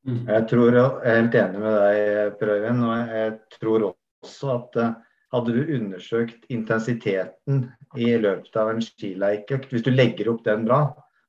Jeg 0.09 0.47
tror 0.49 0.75
jeg 0.75 0.85
er 1.05 1.19
helt 1.19 1.37
enig 1.37 1.61
med 1.61 1.77
deg, 1.77 2.37
Per 2.41 2.53
Øyvind. 2.55 2.85
Og 2.87 3.15
jeg 3.15 3.33
tror 3.59 3.87
også 3.91 4.53
at 4.55 4.81
eh, 4.81 4.97
hadde 5.35 5.55
du 5.55 5.75
undersøkt 5.77 6.49
intensiteten 6.51 7.65
i 7.99 8.11
løpet 8.19 8.57
av 8.59 8.73
en 8.73 8.83
skileikøkt, 8.83 9.71
hvis 9.71 9.87
du 9.87 9.93
legger 9.93 10.33
opp 10.33 10.43
den 10.47 10.65
bra, 10.67 10.83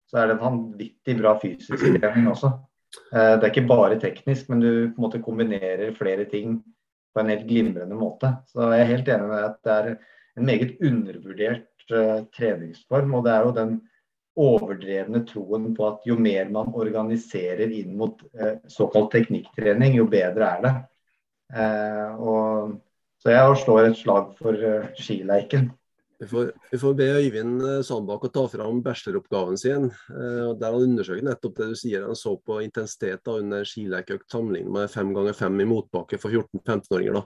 så 0.10 0.22
er 0.22 0.30
det 0.30 0.38
en 0.38 0.46
vanvittig 0.46 1.18
bra 1.20 1.36
fysisk 1.42 1.84
trening 2.00 2.30
også. 2.32 2.54
Eh, 3.12 3.34
det 3.38 3.44
er 3.44 3.52
ikke 3.52 3.70
bare 3.70 4.00
teknisk, 4.02 4.50
men 4.52 4.64
du 4.64 4.72
på 4.72 5.00
en 5.00 5.06
måte 5.06 5.24
kombinerer 5.24 5.94
flere 5.98 6.26
ting 6.32 6.60
på 7.12 7.22
en 7.22 7.32
helt 7.34 7.48
glimrende 7.50 7.98
måte. 7.98 8.34
Så 8.52 8.72
jeg 8.72 8.86
er 8.86 8.92
helt 8.94 9.12
enig 9.12 9.30
med 9.30 9.38
deg 9.38 9.50
at 9.50 9.62
det 9.68 9.78
er 9.78 9.94
en 10.38 10.48
meget 10.48 10.78
undervurdert 10.82 11.94
uh, 11.94 12.22
treningsform. 12.38 13.16
Og 13.18 13.26
det 13.26 13.34
er 13.34 13.48
jo 13.48 13.56
den 13.58 13.74
overdrevne 14.42 15.26
troen 15.28 15.72
på 15.76 15.90
at 15.90 16.08
jo 16.08 16.16
mer 16.20 16.48
man 16.54 16.72
organiserer 16.78 17.74
inn 17.76 17.98
mot 18.00 18.22
uh, 18.40 18.56
såkalt 18.72 19.12
teknikktrening, 19.16 19.98
jo 20.00 20.08
bedre 20.12 20.54
er 20.56 20.66
det. 20.66 20.74
Uh, 21.52 22.10
og 22.16 22.80
så 23.22 23.36
jeg 23.36 23.62
slår 23.62 23.86
et 23.86 24.00
slag 24.00 24.34
for 24.40 24.66
skileiken. 24.98 25.70
Vi 26.22 26.28
får, 26.30 26.52
vi 26.70 26.78
får, 26.78 26.94
be 26.94 27.06
Øyvind 27.18 27.64
Sandbakk 27.86 28.28
å 28.28 28.30
ta 28.30 28.42
fram 28.50 28.84
bacheloroppgaven 28.86 29.58
sin. 29.58 29.88
Uh, 30.14 30.54
der 30.54 30.76
Han 30.76 30.86
undersøker 30.86 31.26
nettopp 31.26 31.56
det 31.58 31.70
du 31.72 31.80
sier. 31.80 32.06
Han 32.06 32.18
så 32.18 32.36
på 32.38 32.60
intensitet 32.62 33.24
da, 33.26 33.40
under 33.42 33.66
skileikøkt 33.66 34.30
sammenlignet 34.30 34.74
med 34.76 34.92
fem 34.94 35.16
ganger 35.18 35.34
fem 35.34 35.58
i 35.64 35.66
motbakke 35.66 36.22
for 36.22 36.30
14-15-åringer. 36.30 37.26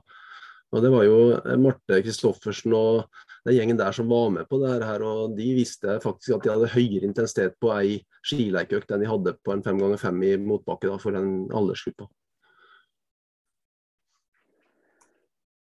Og 0.75 0.83
Det 0.83 0.91
var 0.91 1.05
jo 1.07 1.19
Marte 1.63 2.01
Kristoffersen 2.03 2.73
og 2.75 3.05
den 3.47 3.55
gjengen 3.55 3.77
der 3.79 3.95
som 3.95 4.09
var 4.11 4.33
med 4.33 4.49
på 4.49 4.59
det 4.59 4.73
her. 4.83 5.03
og 5.07 5.37
De 5.37 5.47
visste 5.55 5.99
faktisk 6.03 6.35
at 6.35 6.43
de 6.43 6.51
hadde 6.51 6.73
høyere 6.73 7.07
intensitet 7.07 7.55
på 7.63 7.71
ei 7.77 8.01
skileikeøkt 8.25 8.91
enn 8.91 9.05
de 9.05 9.07
hadde 9.07 9.37
på 9.39 9.53
en 9.55 9.63
fem 9.63 9.79
ganger 9.79 10.01
fem 10.01 10.19
i 10.27 10.33
motbakke 10.41 10.89
da, 10.89 10.97
for 10.99 11.15
den 11.15 11.45
aldersgruppa. 11.55 12.09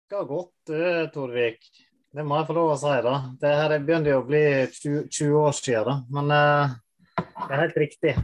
Det 0.06 0.16
har 0.16 0.30
gått, 0.30 0.72
Torvik. 1.12 1.68
Det 2.16 2.24
må 2.24 2.38
jeg 2.38 2.48
få 2.48 2.54
lov 2.56 2.72
å 2.72 2.80
si. 2.80 2.94
da. 3.04 3.16
Det 3.42 3.52
her 3.58 3.76
begynner 3.82 4.14
jo 4.14 4.20
å 4.22 4.26
bli 4.30 4.44
20, 4.72 5.08
20 5.12 5.40
år 5.42 5.56
siden, 5.58 5.90
da. 5.90 5.96
men 6.16 6.32
uh, 6.32 6.76
det 7.18 7.50
er 7.50 7.62
helt 7.66 7.80
riktig. 7.82 8.14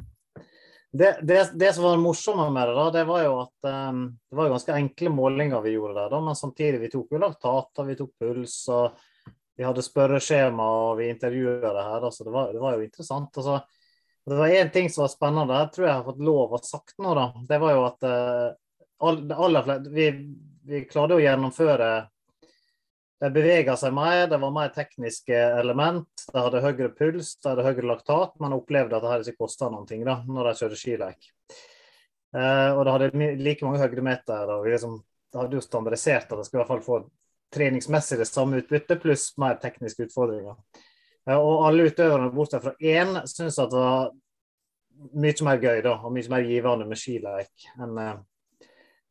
Det, 0.92 1.18
det, 1.22 1.50
det, 1.54 1.72
som 1.72 1.84
var 1.84 1.96
morsomme 1.96 2.50
med 2.52 2.68
det, 2.68 2.74
da, 2.76 2.90
det 2.90 3.02
var 3.08 3.22
jo 3.24 3.36
at 3.40 3.68
um, 3.88 4.02
det 4.30 4.36
var 4.36 4.50
ganske 4.52 4.74
enkle 4.76 5.12
målinger 5.14 5.62
vi 5.64 5.72
gjorde 5.72 5.94
der. 5.96 6.10
Da, 6.12 6.20
men 6.20 6.36
samtidig 6.36 6.82
vi 6.82 6.90
tok 6.92 7.14
jo 7.14 7.20
laktater, 7.22 7.86
vi 7.88 7.96
tok 7.96 8.10
puls, 8.20 8.56
og 8.68 8.98
vi 9.56 9.64
hadde 9.64 9.84
spørreskjema 9.84 10.66
og 10.82 10.98
vi 11.00 11.08
intervjua 11.08 11.72
det 11.72 11.86
her. 11.86 12.04
Da, 12.04 12.10
så 12.12 12.26
det 12.28 12.34
var, 12.34 12.52
det 12.52 12.60
var 12.60 12.76
jo 12.76 12.84
interessant. 12.84 13.40
Altså, 13.40 13.56
det 14.28 14.38
var 14.42 14.52
én 14.58 14.72
ting 14.74 14.92
som 14.92 15.06
var 15.06 15.14
spennende, 15.14 15.62
jeg 15.62 15.72
tror 15.74 15.88
jeg 15.88 15.94
har 15.94 16.06
fått 16.10 16.26
lov 16.28 16.52
å 16.52 16.60
sagt 16.60 16.94
nå, 17.00 17.14
da. 17.16 17.26
Det 17.48 17.60
var 17.64 17.72
jo 17.72 17.86
at 17.88 18.08
uh, 18.12 18.48
all, 19.08 19.22
aller 19.48 19.66
flest, 19.70 19.88
vi, 19.96 20.10
vi 20.68 20.84
klarte 20.92 21.16
å 21.16 21.24
gjennomføre 21.24 21.90
De 23.22 23.28
bevega 23.30 23.76
seg 23.78 23.92
mer, 23.94 24.24
det 24.26 24.38
var 24.42 24.50
mer 24.50 24.70
tekniske 24.74 25.36
element. 25.60 26.08
De 26.26 26.40
hadde 26.42 26.62
høyere 26.64 26.90
puls, 26.90 27.36
de 27.38 27.52
hadde 27.52 27.66
høyere 27.68 27.86
laktat, 27.86 28.32
men 28.42 28.56
opplevde 28.56 28.98
at 28.98 29.04
det 29.06 29.30
ikke 29.30 29.44
kosta 29.44 29.68
ting 29.86 30.02
da, 30.08 30.16
når 30.26 30.48
de 30.48 30.54
kjørte 30.58 30.78
skileik. 30.80 31.28
Uh, 32.34 32.72
og 32.74 32.82
det 32.82 32.94
hadde 32.96 33.28
like 33.38 33.62
mange 33.62 33.78
høydemeter. 33.78 34.50
og 34.50 34.64
vi 34.64 34.72
liksom, 34.72 34.96
hadde 35.36 35.54
jo 35.54 35.62
standardisert 35.62 36.32
at 36.32 36.40
det 36.40 36.48
skulle 36.48 36.62
i 36.62 36.64
hvert 36.64 36.72
fall 36.72 36.82
få 36.82 36.98
treningsmessig 37.54 38.18
det 38.18 38.26
samme 38.26 38.58
utbyttet, 38.58 39.02
pluss 39.04 39.28
mer 39.38 39.60
tekniske 39.62 40.08
utfordringer. 40.08 40.58
Uh, 41.28 41.38
og 41.38 41.68
alle 41.68 41.86
utøverne 41.92 42.32
bortsett 42.34 42.66
fra 42.66 42.74
én 42.80 43.20
syntes 43.22 43.60
at 43.62 43.70
det 43.70 43.84
var 43.86 44.10
mye 45.14 45.46
mer 45.46 45.62
gøy 45.62 45.82
da, 45.86 45.94
og 46.02 46.10
mye 46.14 46.30
mer 46.32 46.50
givende 46.50 46.90
med 46.90 46.98
skileik 46.98 47.70
enn 47.78 47.98
eh, 47.98 48.18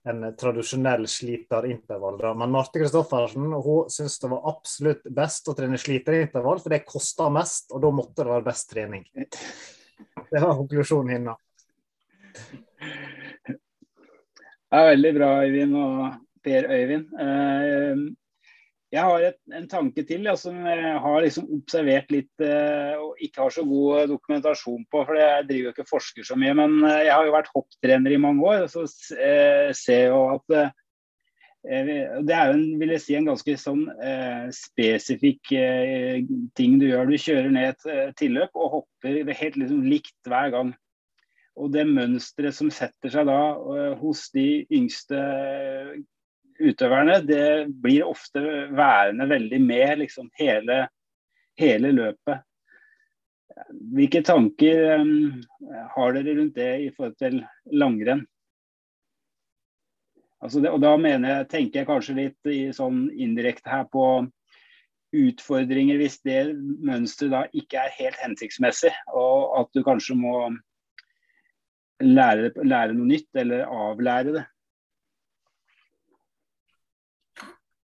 en 0.10 0.24
tradisjonell 0.36 1.08
sliterintervall. 1.08 2.18
Da. 2.22 2.34
Men 2.34 2.54
Marte 2.54 2.80
Kristoffersen 2.80 3.54
hun 3.54 3.89
syntes 3.89 4.20
det 4.20 4.32
var 4.32 4.47
absolutt 4.49 5.04
best 5.14 5.49
å 5.52 5.56
trene 5.58 5.78
sliterintervall, 5.82 6.62
for 6.64 6.74
det 6.74 6.84
kosta 6.88 7.30
mest, 7.34 7.70
og 7.72 7.84
da 7.84 7.93
måtte 7.93 8.24
det 8.24 8.34
være 8.34 8.47
best 8.47 8.72
trening. 8.74 9.06
Det 10.32 10.41
var 10.41 10.58
konklusjonen 10.58 11.14
hennes. 11.16 11.38
Ja, 14.72 14.86
veldig 14.88 15.14
bra, 15.18 15.30
Øyvind 15.43 15.76
og 15.76 16.20
Per 16.41 16.70
Øyvind. 16.72 17.14
Eh, 18.92 18.98
jeg 18.98 19.04
har 19.08 19.24
et, 19.24 19.39
en 19.56 19.68
tanke 19.68 20.04
til 20.08 20.26
ja, 20.26 20.36
som 20.36 20.66
jeg 20.66 21.00
har 21.00 21.22
liksom 21.24 21.48
observert 21.56 22.12
litt 22.12 22.44
eh, 22.44 23.00
og 23.00 23.16
ikke 23.20 23.42
har 23.42 23.50
så 23.56 23.64
god 23.64 24.08
dokumentasjon 24.12 24.86
på. 24.92 25.06
for 25.06 25.16
Jeg 25.16 25.48
driver 25.48 25.70
jo 25.70 25.74
ikke 25.76 25.89
forsker 25.89 26.24
så 26.24 26.36
mye, 26.36 26.54
men 26.54 26.84
uh, 26.84 27.00
jeg 27.00 27.14
har 27.14 27.26
jo 27.26 27.36
vært 27.36 27.52
hopptrener 27.56 28.12
i 28.12 28.22
mange 28.22 28.44
år. 28.44 28.68
Så 28.68 28.86
eh, 29.16 29.72
ser 29.74 30.12
jo 30.12 30.22
at 30.36 30.72
det 31.62 32.34
er 32.34 32.48
jo 32.50 32.54
en, 32.56 32.80
vil 32.82 32.89
jeg 32.96 33.02
si, 33.04 33.14
en 33.14 33.28
ganske 33.30 33.54
sånn 33.62 33.84
spesifikk 34.58 35.52
ting 36.58 36.80
du 36.82 36.88
gjør. 36.88 37.06
Du 37.06 37.22
kjører 37.22 37.52
ned 37.54 37.84
et 37.86 38.16
tilløp 38.18 38.58
og 38.58 38.80
hopper 38.80 39.30
helt 39.30 39.60
liksom 39.62 39.84
likt 39.86 40.26
hver 40.26 40.50
gang. 40.56 40.72
Og 41.62 41.70
det 41.76 41.86
mønsteret 41.86 42.58
som 42.58 42.74
setter 42.74 43.14
seg 43.14 43.30
da 43.30 43.38
hos 44.02 44.24
de 44.34 44.64
yngste 44.74 45.22
utøverne, 46.62 47.20
det 47.26 47.72
blir 47.84 48.07
ofte 48.07 48.41
værende 48.76 49.28
veldig 49.30 49.59
med 49.64 50.01
liksom 50.03 50.30
hele, 50.39 50.86
hele 51.59 51.93
løpet. 51.95 52.43
Hvilke 53.93 54.22
tanker 54.26 55.01
um, 55.01 55.41
har 55.95 56.14
dere 56.16 56.38
rundt 56.38 56.55
det 56.57 56.72
i 56.86 56.91
forhold 56.95 57.18
til 57.20 57.41
langrenn? 57.72 58.24
Altså 60.41 60.62
det, 60.64 60.72
og 60.74 60.82
da 60.82 60.95
jeg, 60.97 61.47
tenker 61.51 61.82
jeg 61.82 61.89
kanskje 61.89 62.18
litt 62.18 62.49
i 62.49 62.62
sånn 62.74 63.03
indirekte 63.14 63.70
her 63.70 63.84
på 63.93 64.05
utfordringer 65.12 65.99
hvis 65.99 66.18
det 66.26 66.39
mønsteret 66.55 67.34
da 67.34 67.41
ikke 67.53 67.84
er 67.84 67.97
helt 67.99 68.18
hensiktsmessig, 68.24 68.93
og 69.14 69.59
at 69.59 69.70
du 69.76 69.84
kanskje 69.86 70.16
må 70.18 70.47
lære, 72.01 72.53
lære 72.64 72.95
noe 72.95 73.09
nytt 73.12 73.41
eller 73.43 73.68
avlære 73.68 74.36
det. 74.39 74.45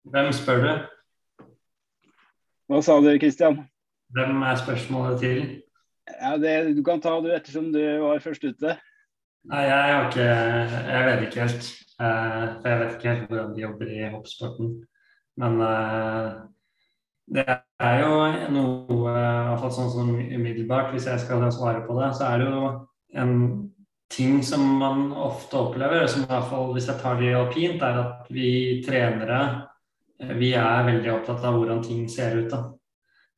Hvem 0.09 0.31
spør 0.33 0.63
du? 0.63 0.69
Hva 2.69 2.79
sa 2.85 2.95
du, 3.01 3.09
Kristian? 3.21 3.59
Hvem 4.15 4.41
er 4.41 4.57
spørsmålet 4.57 5.19
til? 5.21 5.41
Ja, 6.09 6.31
det, 6.41 6.75
Du 6.77 6.81
kan 6.83 7.01
ta 7.01 7.13
du 7.21 7.29
ettersom 7.29 7.69
du 7.73 7.81
var 8.01 8.21
først 8.23 8.43
ute. 8.43 8.73
Nei, 9.49 9.61
jeg 9.69 9.93
har 9.93 10.09
ikke 10.09 10.25
Jeg 10.25 11.05
vet 11.05 11.27
ikke 11.27 11.45
helt. 11.45 11.69
Uh, 11.99 12.57
for 12.57 12.69
jeg 12.71 12.79
vet 12.79 12.95
ikke 12.95 13.09
helt 13.09 13.29
hvordan 13.29 13.53
de 13.53 13.61
jobber 13.61 13.93
i 13.93 14.09
hoppsporten. 14.09 14.73
Men 15.37 15.61
uh, 15.61 16.41
det 17.29 17.45
er 17.45 18.01
jo 18.01 18.11
noe 18.55 18.89
i 18.89 18.99
hvert 19.05 19.61
fall 19.61 19.73
sånn 19.77 19.93
som 19.93 20.13
umiddelbart, 20.17 20.93
hvis 20.95 21.05
jeg 21.05 21.21
skal 21.21 21.45
svare 21.53 21.85
på 21.85 22.01
det, 22.01 22.13
så 22.17 22.31
er 22.31 22.41
det 22.41 22.49
jo 22.49 22.69
en 23.13 23.33
ting 24.09 24.41
som 24.41 24.63
man 24.81 25.11
ofte 25.13 25.59
opplever, 25.59 26.07
som 26.09 26.25
i 26.25 26.31
hvert 26.31 26.49
fall 26.49 26.71
hvis 26.73 26.89
jeg 26.89 27.01
tar 27.03 27.19
det 27.21 27.35
alpint, 27.37 27.83
er 27.85 27.99
at 28.07 28.31
vi 28.33 28.49
trenere 28.87 29.43
Eh, 29.45 29.68
vi 30.19 30.51
er 30.57 30.85
veldig 30.87 31.11
opptatt 31.13 31.45
av 31.47 31.55
hvordan 31.55 31.81
ting 31.85 32.03
ser 32.11 32.35
ut. 32.41 32.53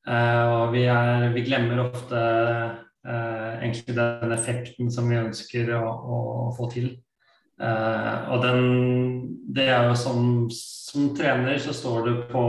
Uh, 0.01 0.45
og 0.49 0.71
vi, 0.73 0.87
er, 0.89 1.27
vi, 1.35 1.43
glemmer 1.45 1.83
ofte 1.83 2.17
uh, 2.17 3.51
egentlig 3.61 3.93
den 3.97 4.33
effekten 4.33 4.89
som 4.93 5.09
vi 5.11 5.19
ønsker 5.19 5.69
å, 5.77 5.85
å 5.85 6.45
få 6.57 6.69
til. 6.73 6.95
Uh, 7.61 8.33
og 8.33 8.41
den, 8.41 8.63
det 9.53 9.67
er 9.69 9.91
jo 9.91 9.97
som, 9.99 10.47
som 10.49 11.11
trener 11.17 11.61
så 11.61 11.75
står 11.77 12.07
du 12.07 12.23
på 12.31 12.45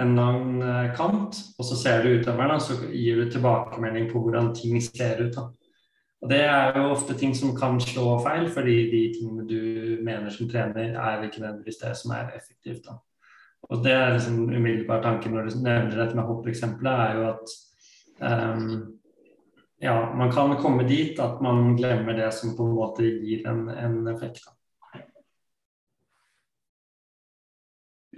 en 0.00 0.14
lang 0.16 0.62
kant, 0.96 1.36
og 1.58 1.66
så 1.66 1.76
ser 1.76 2.04
du 2.04 2.14
utøveren, 2.14 2.54
og 2.54 2.62
så 2.62 2.76
gir 2.94 3.18
du 3.20 3.26
tilbakemelding 3.28 4.06
på 4.12 4.22
hvordan 4.22 4.52
ting 4.56 4.78
ser 4.80 5.18
ut. 5.20 5.34
Da. 5.34 5.48
Og 6.22 6.30
Det 6.30 6.40
er 6.46 6.78
jo 6.78 6.92
ofte 6.94 7.16
ting 7.18 7.34
som 7.36 7.52
kan 7.58 7.76
slå 7.82 8.14
feil, 8.24 8.46
fordi 8.54 8.76
de 8.92 9.02
tingene 9.18 9.48
du 9.50 10.00
mener 10.06 10.30
som 10.32 10.48
trener, 10.48 10.94
er 10.94 11.26
ikke 11.26 11.42
nødvendigvis 11.42 11.82
det 11.82 11.92
som 11.98 12.14
er 12.16 12.30
effektivt. 12.38 12.86
Da. 12.86 13.00
Og 13.68 13.82
Det 13.84 13.92
er 13.92 14.14
liksom 14.14 14.38
umiddelbar 14.48 15.02
tanke 15.04 15.30
når 15.30 15.50
du 15.50 15.58
nevner 15.60 15.98
dette 15.98 16.16
med 16.16 16.26
hoppeksempelet, 16.26 17.02
er 17.04 17.18
jo 17.18 17.26
at 17.28 17.52
um, 18.24 18.64
ja, 19.80 19.94
man 20.16 20.32
kan 20.32 20.56
komme 20.60 20.86
dit 20.88 21.20
at 21.22 21.42
man 21.44 21.76
glemmer 21.76 22.16
det 22.18 22.32
som 22.36 22.56
på 22.56 22.66
en 22.66 22.74
måte 22.76 23.04
gir 23.04 23.46
en, 23.48 23.68
en 23.68 24.00
effekt. 24.12 24.48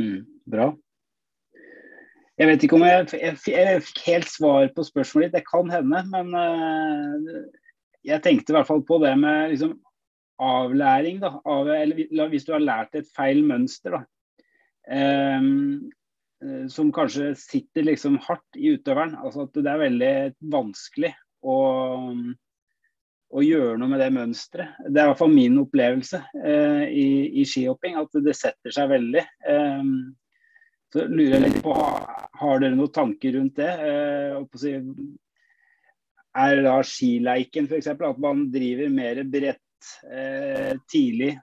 Mm, 0.00 0.24
bra. 0.48 0.72
Jeg 2.40 2.48
vet 2.48 2.64
ikke 2.64 2.78
om 2.78 2.86
jeg, 2.86 3.06
jeg, 3.12 3.36
jeg, 3.52 3.82
fikk 3.86 4.00
helt 4.08 4.30
svar 4.32 4.70
på 4.74 4.84
spørsmålet 4.88 5.28
ditt, 5.28 5.36
det 5.36 5.46
kan 5.46 5.70
hende. 5.70 6.00
Men 6.10 6.32
uh, 6.34 7.44
jeg 8.08 8.22
tenkte 8.24 8.54
i 8.54 8.56
hvert 8.56 8.70
fall 8.70 8.82
på 8.88 8.98
det 9.04 9.12
med 9.20 9.52
liksom, 9.52 9.76
avlæring. 10.42 11.20
Da, 11.22 11.36
av, 11.44 11.70
eller 11.70 12.32
hvis 12.32 12.48
du 12.48 12.54
har 12.56 12.64
lært 12.64 12.98
et 12.98 13.10
feil 13.14 13.44
mønster. 13.46 13.94
Da, 13.94 14.02
som 16.68 16.88
kanskje 16.90 17.28
sitter 17.38 17.84
liksom 17.86 18.16
hardt 18.24 18.56
i 18.58 18.72
utøveren. 18.74 19.12
altså 19.14 19.44
at 19.46 19.54
Det 19.54 19.70
er 19.70 19.82
veldig 19.84 20.14
vanskelig 20.50 21.12
å, 21.42 21.58
å 23.32 23.44
gjøre 23.44 23.76
noe 23.80 23.92
med 23.92 24.02
det 24.02 24.10
mønsteret. 24.14 24.80
Det 24.88 25.00
er 25.00 25.06
i 25.06 25.12
hvert 25.12 25.20
fall 25.22 25.34
min 25.34 25.60
opplevelse 25.62 26.20
eh, 26.42 26.84
i, 26.90 27.06
i 27.40 27.46
skihopping, 27.48 27.96
at 28.00 28.20
det 28.26 28.34
setter 28.38 28.74
seg 28.74 28.90
veldig. 28.92 29.24
Eh, 29.48 29.92
så 30.92 31.06
lurer 31.08 31.38
jeg 31.38 31.44
litt 31.46 31.60
på, 31.64 31.72
Har 32.42 32.60
dere 32.60 32.76
noen 32.76 32.92
tanker 32.92 33.38
rundt 33.38 33.56
det? 33.60 33.72
Eh, 33.88 34.80
er 36.42 36.62
da 36.64 36.78
skileiken 36.86 37.68
f.eks. 37.68 37.90
at 37.92 38.20
man 38.20 38.46
driver 38.52 38.92
mer 38.92 39.22
bredt 39.28 39.92
eh, 40.08 40.74
tidlig? 40.92 41.34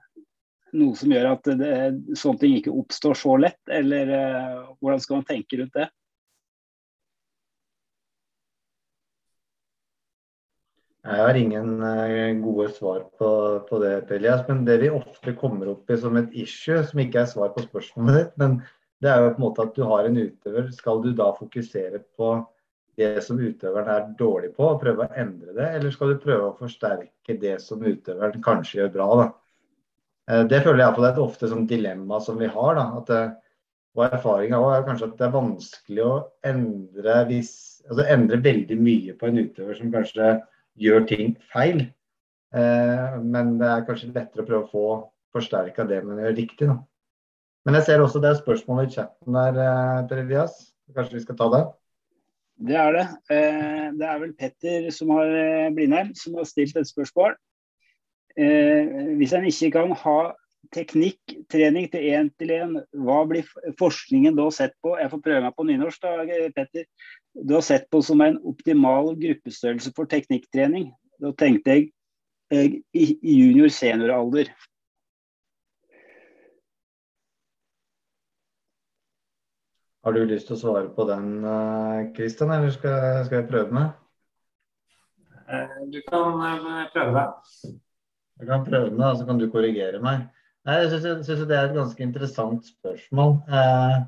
Noe 0.78 0.94
som 0.98 1.10
gjør 1.10 1.32
at 1.32 1.48
det, 1.58 1.70
sånne 2.18 2.42
ting 2.42 2.58
ikke 2.58 2.74
oppstår 2.82 3.18
så 3.18 3.36
lett? 3.40 3.60
Eller 3.70 4.12
eh, 4.14 4.60
hvordan 4.78 5.02
skal 5.02 5.20
man 5.20 5.26
tenke 5.28 5.58
rundt 5.58 5.74
det? 5.78 5.88
Jeg 11.00 11.16
har 11.16 11.36
ingen 11.38 11.80
uh, 11.80 12.42
gode 12.42 12.66
svar 12.76 13.06
på, 13.16 13.28
på 13.68 13.78
det, 13.80 13.94
Pellias 14.10 14.42
men 14.50 14.66
det 14.66 14.76
vi 14.82 14.90
ofte 14.92 15.32
kommer 15.38 15.70
opp 15.72 15.88
i 15.88 15.96
som 15.96 16.18
et 16.20 16.34
issue, 16.36 16.82
som 16.84 17.00
ikke 17.00 17.22
er 17.22 17.30
svar 17.30 17.54
på 17.54 17.64
spørsmålet 17.64 18.18
ditt, 18.18 18.34
men 18.42 18.58
det 19.00 19.08
er 19.08 19.24
jo 19.24 19.30
på 19.32 19.40
en 19.40 19.46
måte 19.46 19.64
at 19.64 19.72
du 19.78 19.86
har 19.88 20.04
en 20.04 20.18
utøver. 20.20 20.68
Skal 20.76 21.00
du 21.00 21.14
da 21.16 21.30
fokusere 21.38 22.02
på 22.20 22.34
det 23.00 23.14
som 23.24 23.40
utøveren 23.40 23.88
er 23.88 24.10
dårlig 24.18 24.52
på, 24.58 24.66
og 24.74 24.82
prøve 24.82 25.06
å 25.06 25.14
endre 25.22 25.54
det, 25.56 25.68
eller 25.78 25.94
skal 25.94 26.12
du 26.12 26.20
prøve 26.20 26.50
å 26.50 26.56
forsterke 26.58 27.38
det 27.40 27.56
som 27.64 27.80
utøveren 27.80 28.44
kanskje 28.44 28.82
gjør 28.82 28.92
bra? 28.98 29.08
da? 29.22 29.28
Uh, 30.30 30.44
det 30.46 30.62
føler 30.62 30.84
jeg 30.84 30.94
er 30.94 31.08
et 31.10 31.22
ofte 31.22 31.50
sånn 31.50 31.66
dilemma 31.66 32.20
som 32.22 32.38
vi 32.38 32.48
har. 32.50 32.74
da, 32.78 32.86
at 33.02 33.14
eh, 33.16 33.30
og 33.98 34.04
erfaringa 34.06 34.58
er 34.70 34.84
kanskje 34.86 35.08
at 35.08 35.16
det 35.18 35.26
er 35.26 35.34
vanskelig 35.34 36.02
å 36.06 36.12
endre, 36.46 37.16
hvis, 37.30 37.52
altså 37.88 38.06
endre 38.14 38.38
veldig 38.44 38.76
mye 38.78 39.16
på 39.18 39.26
en 39.26 39.40
utøver 39.40 39.78
som 39.78 39.90
kanskje 39.94 40.36
gjør 40.80 41.08
ting 41.10 41.34
feil. 41.50 41.82
Eh, 42.54 43.18
men 43.22 43.56
det 43.58 43.66
er 43.70 43.84
kanskje 43.88 44.12
lettere 44.12 44.44
å 44.44 44.46
prøve 44.46 44.62
å 44.62 44.70
få 44.70 44.86
forsterka 45.34 45.86
det 45.90 46.00
man 46.06 46.22
gjør 46.22 46.38
riktig. 46.38 46.70
Da. 46.70 46.78
Men 47.66 47.78
jeg 47.78 47.88
ser 47.88 48.04
også 48.04 48.22
det 48.22 48.30
er 48.30 48.40
spørsmål 48.40 48.84
i 48.84 48.94
chatten 48.94 49.38
der, 49.38 49.60
eh, 49.66 50.06
Per 50.06 50.22
Elias. 50.22 50.56
Kanskje 50.94 51.18
vi 51.18 51.26
skal 51.26 51.38
ta 51.38 51.50
det? 51.56 51.62
Det 52.70 52.76
er 52.76 52.92
det. 52.94 53.06
Eh, 53.34 53.86
det 53.98 54.06
er 54.06 54.18
vel 54.22 54.34
Petter 54.38 54.90
som 54.94 55.10
har 55.16 55.34
Blindheim 55.74 56.14
som 56.14 56.38
har 56.38 56.46
stilt 56.46 56.76
et 56.76 56.86
spørsmål. 56.86 57.34
Hvis 58.36 59.32
en 59.34 59.46
ikke 59.48 59.72
kan 59.74 59.90
ha 60.04 60.18
teknikktrening 60.74 61.88
til 61.90 62.04
én 62.14 62.28
til 62.38 62.52
én, 62.54 62.76
hva 63.02 63.24
blir 63.26 63.48
forskningen 63.80 64.36
da 64.38 64.46
sett 64.54 64.76
på? 64.84 64.94
Jeg 65.00 65.10
får 65.10 65.22
prøve 65.24 65.42
meg 65.46 65.56
på 65.56 65.66
nynorsk, 65.66 66.04
da, 66.04 66.22
Petter 66.54 66.86
du 67.34 67.54
har 67.54 67.62
sett 67.62 67.90
på 67.90 68.02
som 68.02 68.20
en 68.20 68.38
optimal 68.46 69.14
gruppestørrelse 69.18 69.92
for 69.96 70.10
teknikktrening. 70.10 70.90
Da 71.22 71.32
tenkte 71.38 71.76
jeg, 71.76 71.90
jeg 72.50 72.82
i 72.96 73.06
junior-senioralder. 73.22 74.50
Har 80.00 80.16
du 80.16 80.22
lyst 80.24 80.48
til 80.48 80.56
å 80.56 80.60
svare 80.62 80.88
på 80.96 81.04
den, 81.10 81.42
Kristian, 82.16 82.50
eller 82.54 82.72
skal, 82.72 83.20
skal, 83.26 83.42
jeg 83.42 83.50
prøve 83.50 83.76
meg? 83.76 83.90
Eh, 85.44 85.76
du 85.92 86.00
kan 86.08 86.40
eh, 86.40 86.86
prøve 86.94 87.12
deg. 87.18 87.74
Jeg 88.40 88.48
kan 88.48 88.64
prøve 88.64 88.94
meg, 88.96 89.18
så 89.18 89.26
kan 89.28 89.40
du 89.40 89.50
korrigere 89.52 90.00
meg. 90.02 90.24
Jeg 90.68 90.88
syns 90.92 91.26
det 91.48 91.56
er 91.56 91.68
et 91.68 91.76
ganske 91.76 92.04
interessant 92.04 92.64
spørsmål. 92.68 93.36
Eh, 93.48 94.00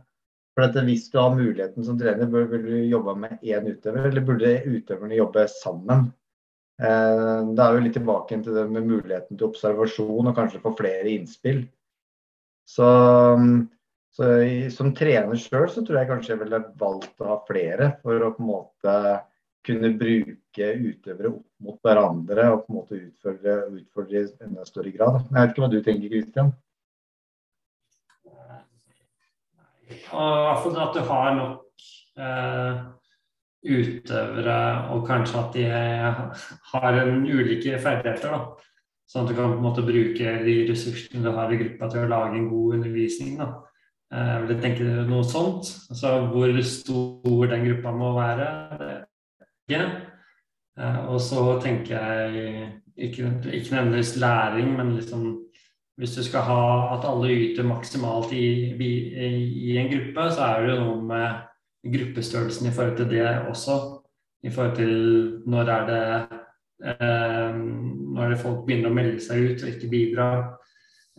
for 0.53 0.67
at 0.67 0.77
Hvis 0.85 1.09
du 1.13 1.19
har 1.19 1.35
muligheten 1.37 1.85
som 1.85 1.99
trener, 1.99 2.29
bør, 2.29 2.49
vil 2.51 2.65
du 2.67 2.77
jobbe 2.93 3.15
med 3.17 3.39
én 3.43 3.69
utøver, 3.69 4.09
eller 4.09 4.25
burde 4.25 4.53
utøverne 4.69 5.17
jobbe 5.17 5.47
sammen? 5.49 6.11
Eh, 6.81 7.39
det 7.53 7.65
er 7.65 7.77
jo 7.77 7.85
litt 7.85 7.97
tilbake 7.97 8.41
til 8.43 8.57
det 8.57 8.67
med 8.71 8.89
muligheten 8.89 9.37
til 9.37 9.49
observasjon 9.49 10.29
og 10.29 10.37
kanskje 10.37 10.63
få 10.65 10.75
flere 10.77 11.13
innspill. 11.13 11.65
Så, 12.69 12.89
så 14.17 14.31
Som 14.73 14.95
trener 14.97 15.41
sjøl 15.41 15.69
så 15.73 15.85
tror 15.85 16.01
jeg 16.01 16.09
kanskje 16.09 16.35
jeg 16.35 16.43
ville 16.45 16.65
valgt 16.81 17.21
å 17.21 17.33
ha 17.33 17.39
flere 17.49 17.95
for 18.05 18.23
å 18.23 18.33
på 18.37 18.45
en 18.45 18.53
måte 18.53 18.97
kunne 19.67 19.93
bruke 19.99 20.69
utøvere 20.83 21.31
opp 21.31 21.47
mot 21.63 21.79
hverandre 21.87 22.49
og 22.51 22.65
på 22.65 22.73
en 22.73 22.79
måte 22.81 22.99
utfordre, 22.99 23.57
utfordre 23.71 24.23
i 24.23 24.47
enda 24.47 24.67
større 24.67 24.93
grad. 24.95 25.21
Jeg 25.29 25.37
vet 25.39 25.53
ikke 25.53 25.65
hva 25.65 25.71
du 25.73 25.79
tenker, 25.87 26.13
Kristian? 26.13 26.53
Og 30.13 30.27
i 30.27 30.73
hvert 30.73 30.83
at 30.83 30.97
du 30.97 31.03
har 31.09 31.35
nok 31.37 31.87
eh, 32.19 32.83
utøvere, 33.63 34.59
og 34.93 35.07
kanskje 35.07 35.41
at 35.41 35.57
de 35.57 35.67
har 36.73 37.01
en 37.05 37.27
ulike 37.29 37.79
ferdigheter. 37.79 38.35
da. 38.35 38.71
Sånn 39.07 39.27
at 39.27 39.31
du 39.31 39.37
kan 39.37 39.53
på 39.53 39.61
en 39.61 39.67
måte 39.67 39.85
bruke 39.85 40.35
de 40.47 40.57
ressursene 40.71 41.23
du 41.23 41.31
har 41.37 41.53
i 41.53 41.61
gruppa 41.61 41.91
til 41.93 42.07
å 42.07 42.11
lage 42.11 42.41
en 42.41 42.49
god 42.51 42.79
undervisning. 42.81 43.39
da. 43.39 43.53
Eh, 44.13 44.35
jeg 44.35 44.45
vil 44.49 44.63
tenke 44.67 45.07
noe 45.09 45.25
sånt. 45.29 45.71
Altså 45.93 46.19
hvor 46.33 46.63
stor 46.67 47.49
den 47.55 47.67
gruppa 47.69 47.95
må 47.97 48.15
være, 48.19 48.51
det 48.83 48.93
ikke. 49.69 49.85
Eh, 50.79 51.01
og 51.07 51.21
så 51.21 51.61
tenker 51.63 51.99
jeg 51.99 52.69
ikke, 52.97 53.33
ikke 53.53 53.75
nødvendigvis 53.75 54.17
læring, 54.17 54.77
men 54.77 54.97
liksom 54.97 55.43
hvis 55.97 56.11
du 56.17 56.25
skal 56.25 56.41
ha 56.41 56.63
at 56.97 57.05
alle 57.07 57.31
yter 57.31 57.67
maksimalt 57.69 58.33
i, 58.33 58.47
i, 58.75 58.93
i, 59.71 59.77
en 59.79 59.91
gruppe, 59.93 60.31
så 60.33 60.41
er 60.43 60.63
det 60.63 60.71
jo 60.73 60.85
noe 60.85 61.03
med 61.05 61.93
gruppestørrelsen 61.93 62.69
i 62.69 62.73
forhold 62.73 62.97
til 62.97 63.11
det 63.11 63.27
også. 63.49 63.77
I 64.43 64.51
forhold 64.51 64.77
til 64.77 64.95
når 65.47 65.71
er 65.71 65.87
det 65.91 66.03
eh, 66.89 67.55
når 67.55 68.25
er 68.25 68.35
det 68.35 68.41
folk 68.43 68.65
begynner 68.67 68.91
å 68.91 68.97
melde 68.97 69.21
seg 69.23 69.45
ut 69.45 69.63
og 69.63 69.71
ikke 69.71 69.93
bidra. 69.93 70.29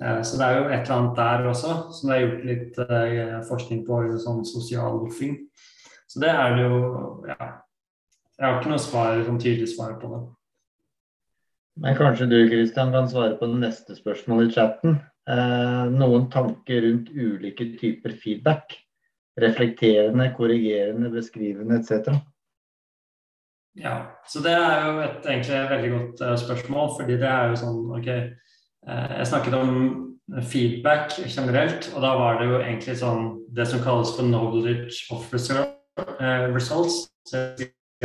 Eh, 0.01 0.21
så 0.25 0.39
det 0.39 0.47
er 0.47 0.57
jo 0.57 0.65
et 0.67 0.79
eller 0.81 0.95
annet 0.97 1.21
der 1.21 1.49
også 1.53 1.75
som 1.93 2.09
det 2.09 2.17
er 2.17 2.25
gjort 2.25 2.47
litt 2.49 2.81
eh, 2.87 3.37
forskning 3.49 3.85
på, 3.87 4.01
sånn 4.25 4.43
sosial 4.47 4.99
loffing. 5.03 5.37
Så 6.09 6.19
det 6.23 6.33
er 6.33 6.57
det 6.57 6.65
jo 6.67 6.81
Ja. 7.29 7.53
Jeg 8.43 8.51
har 8.51 8.57
ikke 8.59 8.73
noe 8.73 8.83
svar, 8.83 9.21
sånn 9.23 9.39
tydelig 9.39 9.69
svar 9.71 9.93
på 10.01 10.09
det. 10.11 10.17
Men 11.79 11.95
kanskje 11.95 12.25
du 12.27 12.35
Christian, 12.51 12.91
kan 12.91 13.07
svare 13.07 13.37
på 13.39 13.47
det 13.47 13.59
neste 13.61 13.95
spørsmålet 13.95 14.49
i 14.49 14.55
chatten. 14.57 14.97
Eh, 15.31 15.83
noen 15.93 16.25
tanker 16.33 16.83
rundt 16.83 17.07
ulike 17.15 17.69
typer 17.79 18.17
feedback? 18.19 18.75
Reflekterende, 19.39 20.27
korrigerende, 20.35 21.07
beskrivende 21.13 21.79
etc. 21.79 22.17
Ja, 23.79 23.93
så 24.27 24.43
det 24.43 24.51
er 24.57 24.89
jo 24.89 24.97
et 25.05 25.23
egentlig 25.23 25.61
veldig 25.69 25.91
godt 25.93 26.25
uh, 26.27 26.33
spørsmål. 26.37 26.91
fordi 26.99 27.15
det 27.23 27.29
er 27.29 27.47
jo 27.49 27.61
sånn 27.63 27.79
OK, 27.95 28.09
uh, 28.85 29.13
jeg 29.15 29.29
snakket 29.31 29.55
om 29.57 29.71
feedback 30.51 31.15
generelt, 31.23 31.87
og 31.95 32.03
da 32.03 32.11
var 32.19 32.37
det 32.41 32.51
jo 32.51 32.59
egentlig 32.59 32.97
sånn 32.99 33.31
det 33.55 33.65
som 33.71 33.81
kalles 33.87 34.11
for 34.13 34.27
knowledge 34.27 35.07
of 35.15 35.25
result, 35.33 35.73
uh, 36.19 36.51
results. 36.51 37.07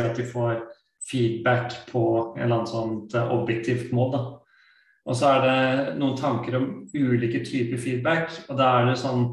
At 0.05 0.19
de 0.19 0.25
får 0.27 0.63
feedback 1.09 1.73
på 1.89 2.03
en 2.35 2.43
eller 2.43 2.59
annen 2.59 2.69
sånt 2.69 3.15
eh, 3.17 3.31
objektivt 3.33 3.93
mål. 3.95 4.17
Og 5.09 5.17
så 5.17 5.31
er 5.33 5.45
det 5.45 5.95
noen 5.97 6.17
tanker 6.19 6.59
om 6.59 6.67
ulike 6.93 7.41
typer 7.45 7.81
feedback, 7.81 8.35
og 8.49 8.59
da 8.59 8.73
er 8.77 8.91
det 8.91 8.99
sånn 9.01 9.23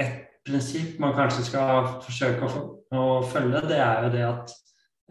et 0.00 0.18
prinsipp 0.44 0.98
man 1.00 1.14
kanskje 1.16 1.46
skal 1.46 1.94
forsøke 2.02 2.48
å, 2.48 2.64
å 2.98 3.04
følge, 3.30 3.62
det 3.70 3.78
er 3.78 4.04
jo 4.04 4.12
det 4.12 4.24
at 4.26 4.52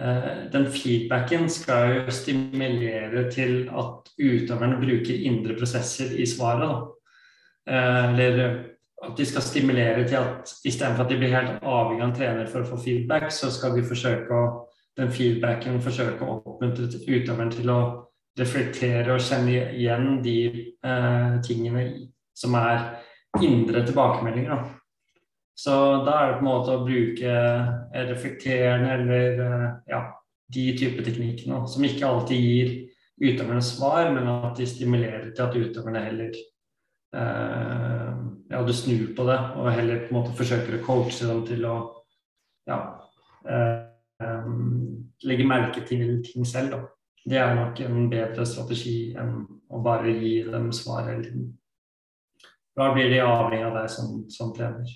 Eh, 0.01 0.51
den 0.51 0.65
feedbacken 0.71 1.49
skal 1.49 1.95
jo 1.95 2.13
stimulere 2.15 3.27
til 3.31 3.67
at 3.69 4.09
utøverne 4.17 4.79
bruker 4.81 5.25
indre 5.27 5.57
prosesser 5.59 6.15
i 6.17 6.25
svaret. 6.25 6.87
Eh, 7.69 8.13
eller 8.13 8.55
at 9.01 9.17
de 9.17 9.25
skal 9.25 9.41
stimulere 9.41 10.03
til 10.07 10.19
at 10.19 10.51
istedenfor 10.65 11.03
at 11.03 11.09
de 11.09 11.17
blir 11.17 11.33
helt 11.33 11.63
avhengig 11.63 12.03
av 12.03 12.09
en 12.09 12.15
trener 12.15 12.49
for 12.51 12.61
å 12.61 12.69
få 12.69 12.77
feedback, 12.83 13.31
så 13.33 13.49
skal 13.53 13.73
de 13.75 13.85
forsøke 13.85 14.37
å, 14.37 14.43
den 14.99 15.11
feedbacken 15.13 15.81
forsøke 15.81 16.25
å 16.25 16.37
oppmuntre 16.41 16.85
utøveren 16.85 17.53
til 17.53 17.71
å 17.73 17.79
reflektere 18.39 19.15
og 19.15 19.23
kjenne 19.23 19.71
igjen 19.75 20.21
de 20.23 20.37
eh, 20.85 21.33
tingene 21.45 21.87
som 22.37 22.55
er 22.59 22.85
indre 23.41 23.83
tilbakemeldinger. 23.87 24.63
Så 25.57 25.73
da 26.05 26.15
er 26.17 26.31
det 26.31 26.37
på 26.39 26.45
en 26.45 26.47
måte 26.47 26.75
å 26.75 26.85
bruke 26.85 27.33
reflekterende 28.11 28.95
eller 28.95 29.43
eh, 29.47 29.67
ja, 29.91 30.05
de 30.51 30.65
type 30.77 31.03
teknikkene 31.05 31.65
som 31.69 31.85
ikke 31.87 32.07
alltid 32.07 32.47
gir 32.47 32.71
utøverne 33.21 33.61
svar, 33.65 34.09
men 34.13 34.29
at 34.31 34.57
de 34.57 34.65
stimulerer 34.69 35.29
til 35.35 35.45
at 35.45 35.57
utøverne 35.57 36.05
heller 36.05 36.31
eh, 37.15 38.10
ja, 38.51 38.63
du 38.63 38.73
snur 38.73 39.13
på 39.15 39.25
det 39.29 39.37
og 39.57 39.71
heller 39.71 40.03
på 40.05 40.11
en 40.11 40.17
måte 40.19 40.35
forsøker 40.35 40.77
å 40.77 40.83
coache 40.85 41.27
dem 41.27 41.45
til 41.47 41.63
å 41.69 41.75
ja, 42.67 42.79
eh, 43.47 44.49
legge 45.27 45.47
merke 45.47 45.85
til 45.87 46.19
ting 46.25 46.47
selv. 46.47 46.75
Da. 46.75 46.81
Det 47.23 47.39
er 47.39 47.55
nok 47.55 47.79
en 47.85 48.09
bedre 48.11 48.45
strategi 48.49 49.13
enn 49.17 49.45
å 49.71 49.79
bare 49.85 50.11
gi 50.17 50.41
dem 50.49 50.71
svar 50.75 51.07
hele 51.07 51.23
tiden. 51.23 51.47
Da 52.75 52.91
blir 52.95 53.09
de 53.11 53.21
avhengig 53.23 53.63
av 53.67 53.79
deg 53.79 53.89
som, 53.91 54.19
som 54.31 54.51
trener. 54.55 54.91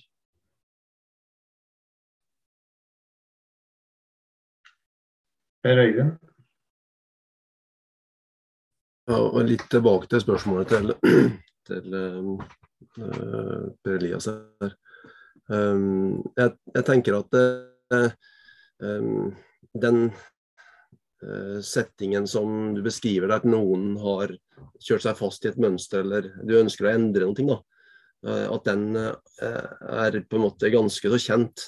Per 5.65 5.81
Øyvind? 5.81 6.13
Ja, 9.09 9.17
og 9.21 9.41
litt 9.45 9.65
tilbake 9.69 10.09
til 10.09 10.21
spørsmålet 10.21 10.71
til, 10.71 10.93
til 11.69 11.97
uh, 11.97 12.45
Per 12.95 13.95
Elias 13.95 14.29
her. 14.29 14.75
Um, 15.51 16.23
jeg, 16.33 16.55
jeg, 16.73 16.85
tenker 16.87 17.19
at 17.19 17.35
uh, 17.37 18.07
um, 18.81 19.27
den 19.77 20.07
uh, 20.09 21.59
settingen 21.61 22.25
som 22.29 22.73
du 22.73 22.81
beskriver, 22.85 23.29
der 23.29 23.43
at 23.43 23.47
noen 23.49 23.93
har 24.01 24.33
kjørt 24.81 25.05
seg 25.05 25.19
fast 25.19 25.45
i 25.45 25.51
et 25.51 25.61
mønster, 25.61 26.01
eller 26.01 26.31
du 26.41 26.55
ønsker 26.57 26.89
å 26.89 26.93
endre 26.95 27.29
noe, 27.29 27.45
da, 27.45 27.61
at 28.25 28.65
den 28.65 28.95
er 28.97 30.15
på 30.25 30.39
en 30.39 30.43
måte 30.47 30.71
ganske 30.73 31.11
så 31.11 31.17
kjent. 31.21 31.61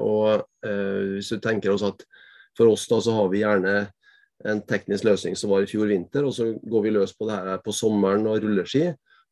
og 0.00 0.46
Hvis 0.64 1.28
du 1.34 1.42
tenker 1.44 1.74
oss 1.74 1.84
at 1.84 2.00
for 2.56 2.70
oss 2.72 2.86
da 2.88 2.96
så 3.04 3.12
har 3.12 3.28
vi 3.28 3.42
gjerne 3.42 3.74
en 4.48 4.62
teknisk 4.66 5.04
løsning 5.04 5.36
som 5.36 5.52
var 5.52 5.66
i 5.66 5.68
fjor 5.70 5.90
vinter, 5.90 6.24
og 6.24 6.32
så 6.34 6.52
går 6.62 6.84
vi 6.86 6.94
løs 6.94 7.12
på 7.12 7.28
det 7.28 7.36
her 7.36 7.60
på 7.60 7.74
sommeren 7.74 8.26
og 8.30 8.40
rulleski. 8.42 8.86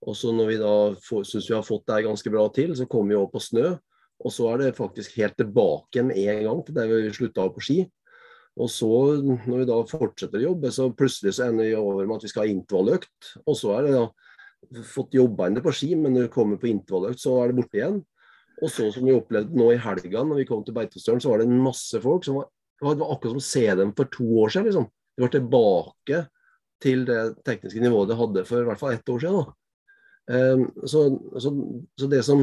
Og 0.04 0.16
så 0.18 0.32
når 0.34 0.50
vi 0.50 0.56
da 0.60 0.74
syns 1.00 1.48
vi 1.48 1.54
har 1.56 1.66
fått 1.66 1.86
det 1.88 2.04
ganske 2.06 2.32
bra 2.32 2.46
til, 2.54 2.74
så 2.76 2.88
kommer 2.90 3.14
vi 3.14 3.20
over 3.20 3.32
på 3.32 3.42
snø. 3.42 3.74
Og 4.24 4.32
så 4.32 4.48
er 4.52 4.62
det 4.62 4.76
faktisk 4.78 5.16
helt 5.20 5.36
tilbake 5.38 6.04
med 6.06 6.18
en 6.20 6.42
gang 6.46 6.64
til 6.64 6.76
der 6.76 6.90
vi 6.92 7.14
slutta 7.14 7.46
på 7.52 7.64
ski. 7.64 7.78
Og 8.56 8.70
så, 8.72 8.88
når 9.20 9.58
vi 9.60 9.68
da 9.68 9.76
fortsetter 9.88 10.40
å 10.40 10.50
jobbe, 10.50 10.70
så 10.72 10.88
plutselig 10.96 11.34
så 11.36 11.50
ender 11.50 11.68
vi 11.68 11.74
over 11.76 12.06
med 12.06 12.16
at 12.16 12.24
vi 12.24 12.30
skal 12.32 12.46
ha 12.46 12.52
intervalløkt. 12.52 13.32
Og 13.44 13.58
så 13.58 13.74
er 13.76 13.86
det 13.86 13.96
da 13.98 14.84
fått 14.88 15.16
jobba 15.16 15.48
inn 15.48 15.58
det 15.58 15.64
på 15.64 15.74
ski, 15.76 15.90
men 15.98 16.16
når 16.16 16.28
vi 16.28 16.34
kommer 16.38 16.60
på 16.60 16.70
intervalløkt, 16.70 17.20
så 17.20 17.34
er 17.42 17.52
det 17.52 17.58
borte 17.58 17.80
igjen. 17.80 17.98
Og 18.56 18.72
så 18.72 18.88
som 18.94 19.04
vi 19.04 19.12
opplevde 19.12 19.58
nå 19.58 19.68
i 19.74 19.80
helga, 19.84 20.24
når 20.24 20.40
vi 20.40 20.48
kom 20.48 20.64
til 20.64 20.76
Beitostølen, 20.78 21.20
så 21.20 21.34
var 21.34 21.42
det 21.42 21.50
masse 21.52 22.00
folk 22.00 22.24
som 22.24 22.40
var 22.40 22.48
det 22.76 23.00
var 23.00 23.12
akkurat 23.14 23.32
som 23.32 23.40
å 23.40 23.44
se 23.44 23.66
dem 23.78 23.92
for 23.96 24.08
to 24.12 24.26
år 24.42 24.52
siden. 24.52 24.66
Liksom. 24.68 24.88
De 25.16 25.24
var 25.24 25.32
tilbake 25.32 26.18
til 26.84 27.06
det 27.08 27.20
tekniske 27.46 27.80
nivået 27.80 28.10
de 28.10 28.18
hadde 28.18 28.44
for 28.48 28.60
i 28.60 28.66
hvert 28.68 28.80
fall 28.80 28.96
ett 28.96 29.08
år 29.08 29.22
siden. 29.22 29.46
Um, 29.46 29.65
så, 30.26 31.00
så, 31.38 31.52
så, 31.94 32.06
det 32.10 32.22
som, 32.26 32.40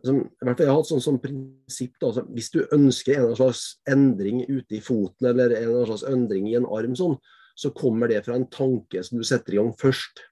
som 0.00 0.22
i 0.22 0.46
hvert 0.46 0.56
fall 0.56 0.64
Jeg 0.64 0.70
har 0.70 0.78
hatt 0.78 0.88
sånn 0.88 1.04
som 1.04 1.18
prinsipp 1.20 1.98
da, 2.00 2.08
altså, 2.08 2.24
Hvis 2.32 2.48
du 2.54 2.62
ønsker 2.72 3.20
en 3.20 3.36
slags 3.36 3.64
endring 3.90 4.40
ute 4.48 4.78
i 4.78 4.80
foten 4.84 5.28
eller 5.28 5.52
en 5.58 5.74
slags 5.90 6.06
endring 6.08 6.48
i 6.48 6.56
en 6.56 6.68
arm, 6.68 6.96
sånn, 6.96 7.18
så 7.58 7.72
kommer 7.76 8.08
det 8.08 8.22
fra 8.24 8.38
en 8.38 8.48
tanke 8.48 9.02
som 9.04 9.20
du 9.20 9.26
setter 9.28 9.54
i 9.54 9.60
gang 9.60 9.74
først. 9.76 10.24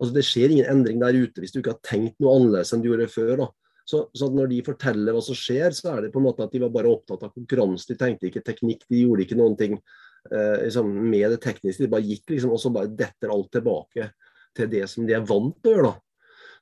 Altså 0.00 0.16
Det 0.16 0.24
skjer 0.24 0.54
ingen 0.54 0.72
endring 0.72 1.00
der 1.02 1.16
ute 1.16 1.44
hvis 1.44 1.52
du 1.52 1.60
ikke 1.60 1.76
har 1.76 1.84
tenkt 1.84 2.18
noe 2.20 2.38
annerledes 2.38 2.72
enn 2.72 2.84
du 2.84 2.90
gjorde 2.90 3.12
før. 3.12 3.36
da. 3.44 3.52
Så, 3.86 4.00
så, 4.18 4.26
når 4.34 4.50
de 4.50 4.64
forteller 4.66 5.14
hva 5.14 5.20
som 5.22 5.36
skjer, 5.38 5.70
så 5.76 5.92
er 5.92 6.06
det 6.06 6.12
på 6.14 6.18
en 6.18 6.26
måte 6.26 6.42
at 6.42 6.54
de 6.56 6.60
var 6.64 6.72
bare 6.74 6.90
opptatt 6.90 7.22
av 7.22 7.30
konkurranse. 7.36 7.86
De 7.92 7.98
tenkte 8.00 8.26
ikke 8.26 8.42
teknikk, 8.48 8.82
de 8.90 9.04
gjorde 9.04 9.22
ikke 9.22 9.38
noen 9.38 9.54
ting 9.60 9.76
eh, 9.76 10.64
liksom, 10.64 10.90
med 11.06 11.28
det 11.36 11.38
tekniske. 11.44 11.84
De 11.84 11.92
bare 11.92 12.08
gikk 12.08 12.34
liksom, 12.34 12.56
og 12.56 12.58
så 12.58 12.72
bare 12.74 12.90
detter 12.98 13.30
alt 13.30 13.52
tilbake 13.54 14.08
til 14.56 14.70
det 14.72 14.84
som 14.90 15.06
de 15.06 15.16
er 15.16 15.26
vant 15.26 15.56
til 15.62 15.72
å 15.72 15.76
gjøre. 15.76 15.90
da. 15.92 16.02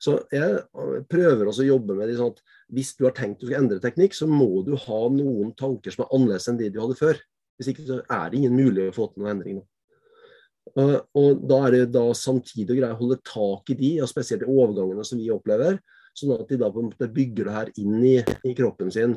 Så 0.04 0.16
jeg 0.34 0.56
eh, 0.58 0.96
prøver 1.10 1.48
også 1.48 1.64
å 1.64 1.70
jobbe 1.70 1.98
med 1.98 2.10
det 2.10 2.18
sånn 2.18 2.34
at 2.34 2.42
hvis 2.74 2.94
du 2.98 3.06
har 3.06 3.14
tenkt 3.16 3.40
du 3.40 3.48
skal 3.48 3.62
endre 3.62 3.80
teknikk, 3.82 4.16
så 4.16 4.28
må 4.30 4.64
du 4.66 4.74
ha 4.86 5.00
noen 5.12 5.54
tanker 5.58 5.94
som 5.94 6.04
er 6.04 6.16
annerledes 6.16 6.50
enn 6.50 6.58
de 6.60 6.72
du 6.72 6.80
hadde 6.82 6.98
før. 6.98 7.20
Hvis 7.58 7.70
ikke 7.70 7.86
så 7.86 8.02
er 8.02 8.30
det 8.30 8.40
ingen 8.40 8.56
mulighet 8.58 8.92
å 8.92 8.96
få 8.96 9.08
til 9.12 9.22
noen 9.22 9.36
endring. 9.36 9.62
Og, 10.74 10.94
og 11.20 11.42
da 11.46 11.58
er 11.66 11.74
det 11.76 11.82
da 11.94 12.06
samtidig 12.16 12.72
å 12.72 12.78
greie 12.78 12.96
å 12.96 12.98
holde 12.98 13.20
tak 13.28 13.70
i 13.70 13.76
de, 13.78 13.90
og 14.02 14.10
spesielt 14.10 14.42
i 14.46 14.48
overgangene 14.50 15.04
som 15.06 15.20
vi 15.20 15.30
opplever, 15.30 15.78
Sånn 16.14 16.34
at 16.36 16.46
de 16.46 16.58
da 16.60 16.70
på 16.70 16.82
en 16.82 16.90
måte 16.92 17.10
bygger 17.10 17.48
det 17.48 17.54
her 17.56 17.70
inn 17.82 17.96
i, 18.06 18.14
i 18.46 18.52
kroppen 18.54 18.92
sin 18.94 19.16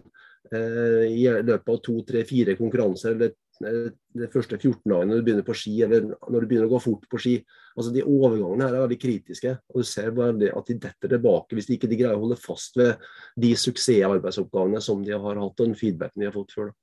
eh, 0.49 1.03
i 1.11 1.27
løpet 1.29 1.69
av 1.69 1.81
to, 1.85 1.99
tre, 2.07 2.23
fire 2.25 2.57
konkurranser. 2.57 3.13
eller 3.13 3.29
eh, 3.29 3.35
de 3.61 4.27
første 4.33 4.57
14 4.57 4.81
dagene 4.85 5.11
når 5.11 5.19
du 5.19 5.27
begynner 5.27 5.45
på 5.47 5.55
ski, 5.57 5.73
eller 5.85 6.07
når 6.07 6.43
du 6.43 6.49
begynner 6.49 6.67
å 6.69 6.73
gå 6.75 6.81
fort 6.83 7.05
på 7.09 7.19
ski. 7.21 7.35
altså 7.75 7.93
De 7.95 8.05
overgangene 8.05 8.67
her 8.67 8.77
er 8.77 8.83
veldig 8.85 8.99
kritiske. 9.01 9.53
og 9.73 9.83
Du 9.83 9.89
ser 9.89 10.11
bare 10.17 10.51
at 10.51 10.71
de 10.71 10.79
detter 10.87 11.13
tilbake 11.13 11.57
hvis 11.57 11.69
de 11.69 11.77
ikke 11.77 11.91
greier 11.93 12.15
å 12.15 12.23
holde 12.25 12.39
fast 12.41 12.77
ved 12.79 13.05
de 13.39 13.53
suksessarbeidsoppgavene 13.57 14.81
som 14.83 15.05
de 15.05 15.15
har 15.15 15.41
hatt, 15.41 15.55
og 15.59 15.63
den 15.63 15.77
feedbacken 15.79 16.23
de 16.23 16.29
har 16.29 16.35
fått 16.35 16.57
før. 16.57 16.73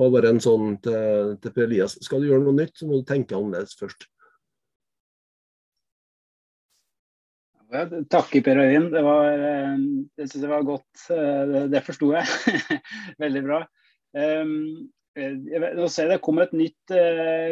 Og 0.00 0.14
bare 0.14 0.32
en 0.32 0.40
sånn 0.40 0.78
til, 0.84 1.36
til 1.42 1.52
Per 1.52 1.66
Elias. 1.66 1.98
Skal 2.04 2.22
du 2.22 2.30
gjøre 2.30 2.46
noe 2.46 2.56
nytt, 2.56 2.78
så 2.78 2.88
må 2.88 3.00
du 3.00 3.06
tenke 3.08 3.36
annerledes 3.36 3.76
først. 3.76 4.08
Takk 8.12 8.32
Per 8.44 8.58
Øyvind. 8.60 8.90
Det, 8.92 9.00
eh, 9.00 9.76
det 10.16 10.30
synes 10.30 10.42
jeg 10.42 10.50
var 10.50 10.62
godt. 10.62 10.90
Eh, 11.10 11.44
det, 11.52 11.62
det 11.72 11.84
forsto 11.86 12.10
jeg. 12.12 12.26
Veldig 13.24 13.42
bra. 13.46 13.62
Um, 14.12 14.90
nå 15.16 15.88
ser 15.92 16.06
jeg 16.06 16.14
det 16.14 16.22
kommer 16.24 16.46
et 16.46 16.54
nytt 16.56 16.94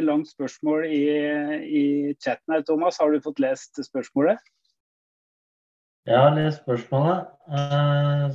langt 0.07 0.31
spørsmål 0.31 0.87
i, 0.89 1.03
i 1.67 1.85
chatten 2.23 2.55
her, 2.55 2.65
Thomas. 2.65 3.01
Har 3.01 3.13
du 3.13 3.21
fått 3.25 3.43
lest 3.43 3.77
spørsmålet? 3.85 4.41
Jeg 6.09 6.17
har 6.17 6.33
lest 6.35 6.63
spørsmålet. 6.63 7.29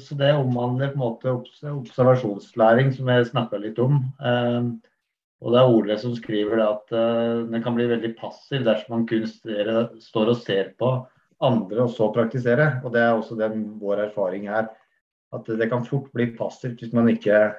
Så 0.06 0.18
det 0.20 0.30
omhandler 0.38 0.94
på 0.94 1.00
en 1.00 1.02
måte 1.02 1.72
observasjonslæring, 1.72 2.94
som 2.94 3.10
jeg 3.10 3.32
snakka 3.32 3.60
litt 3.64 3.82
om. 3.82 4.04
Og 5.42 5.52
det 5.52 5.60
er 5.60 5.74
Ole 5.74 5.98
som 6.00 6.14
skriver 6.16 6.62
at 6.64 6.94
den 6.94 7.66
kan 7.66 7.76
bli 7.76 7.90
veldig 7.90 8.14
passiv 8.20 8.64
dersom 8.68 9.00
man 9.00 9.10
kun 9.10 9.26
står 9.28 10.32
og 10.32 10.40
ser 10.46 10.72
på 10.80 10.94
andre 11.44 11.84
og 11.84 11.92
så 11.98 12.12
praktisere. 12.14 12.76
Og 12.86 12.94
Det 12.94 13.02
er 13.02 13.14
også 13.14 13.38
den, 13.40 13.66
vår 13.82 14.06
erfaring 14.08 14.48
her. 14.50 14.70
At 15.34 15.50
det 15.50 15.70
kan 15.72 15.86
fort 15.86 16.12
bli 16.14 16.30
passivt 16.38 16.80
hvis 16.80 16.94
man 16.96 17.10
ikke 17.12 17.50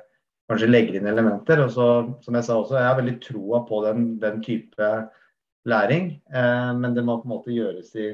kanskje 0.51 0.71
legger 0.71 0.99
inn 0.99 1.11
elementer. 1.11 1.63
Og 1.65 1.73
så, 1.75 1.89
som 2.25 2.39
jeg 2.39 2.47
sa 2.47 2.59
også, 2.61 2.79
jeg 2.79 2.91
har 2.91 3.01
veldig 3.01 3.17
troa 3.25 3.63
på 3.69 3.83
den, 3.87 4.09
den 4.23 4.41
type 4.45 4.93
læring. 5.67 6.15
Eh, 6.35 6.73
men 6.79 6.97
det 6.97 7.05
må 7.07 7.19
på 7.21 7.29
en 7.29 7.35
måte 7.37 7.55
gjøres 7.55 7.93
i, 7.99 8.13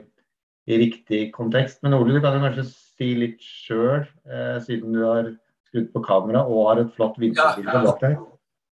i 0.68 0.80
riktig 0.86 1.26
kontekst. 1.36 1.82
Men 1.84 1.98
Ole, 1.98 2.16
du 2.16 2.24
kan 2.24 2.36
jo 2.36 2.44
kanskje 2.46 2.68
si 2.72 3.14
litt 3.18 3.40
sjøl, 3.42 4.04
eh, 4.28 4.58
siden 4.64 4.96
du 4.96 5.02
har 5.04 5.32
skrudd 5.68 5.88
på 5.94 6.04
kamera 6.04 6.44
og 6.44 6.68
har 6.70 6.84
et 6.84 6.94
flott 6.96 7.18
vinterbilde 7.20 7.82
bak 7.86 8.04
deg. 8.04 8.20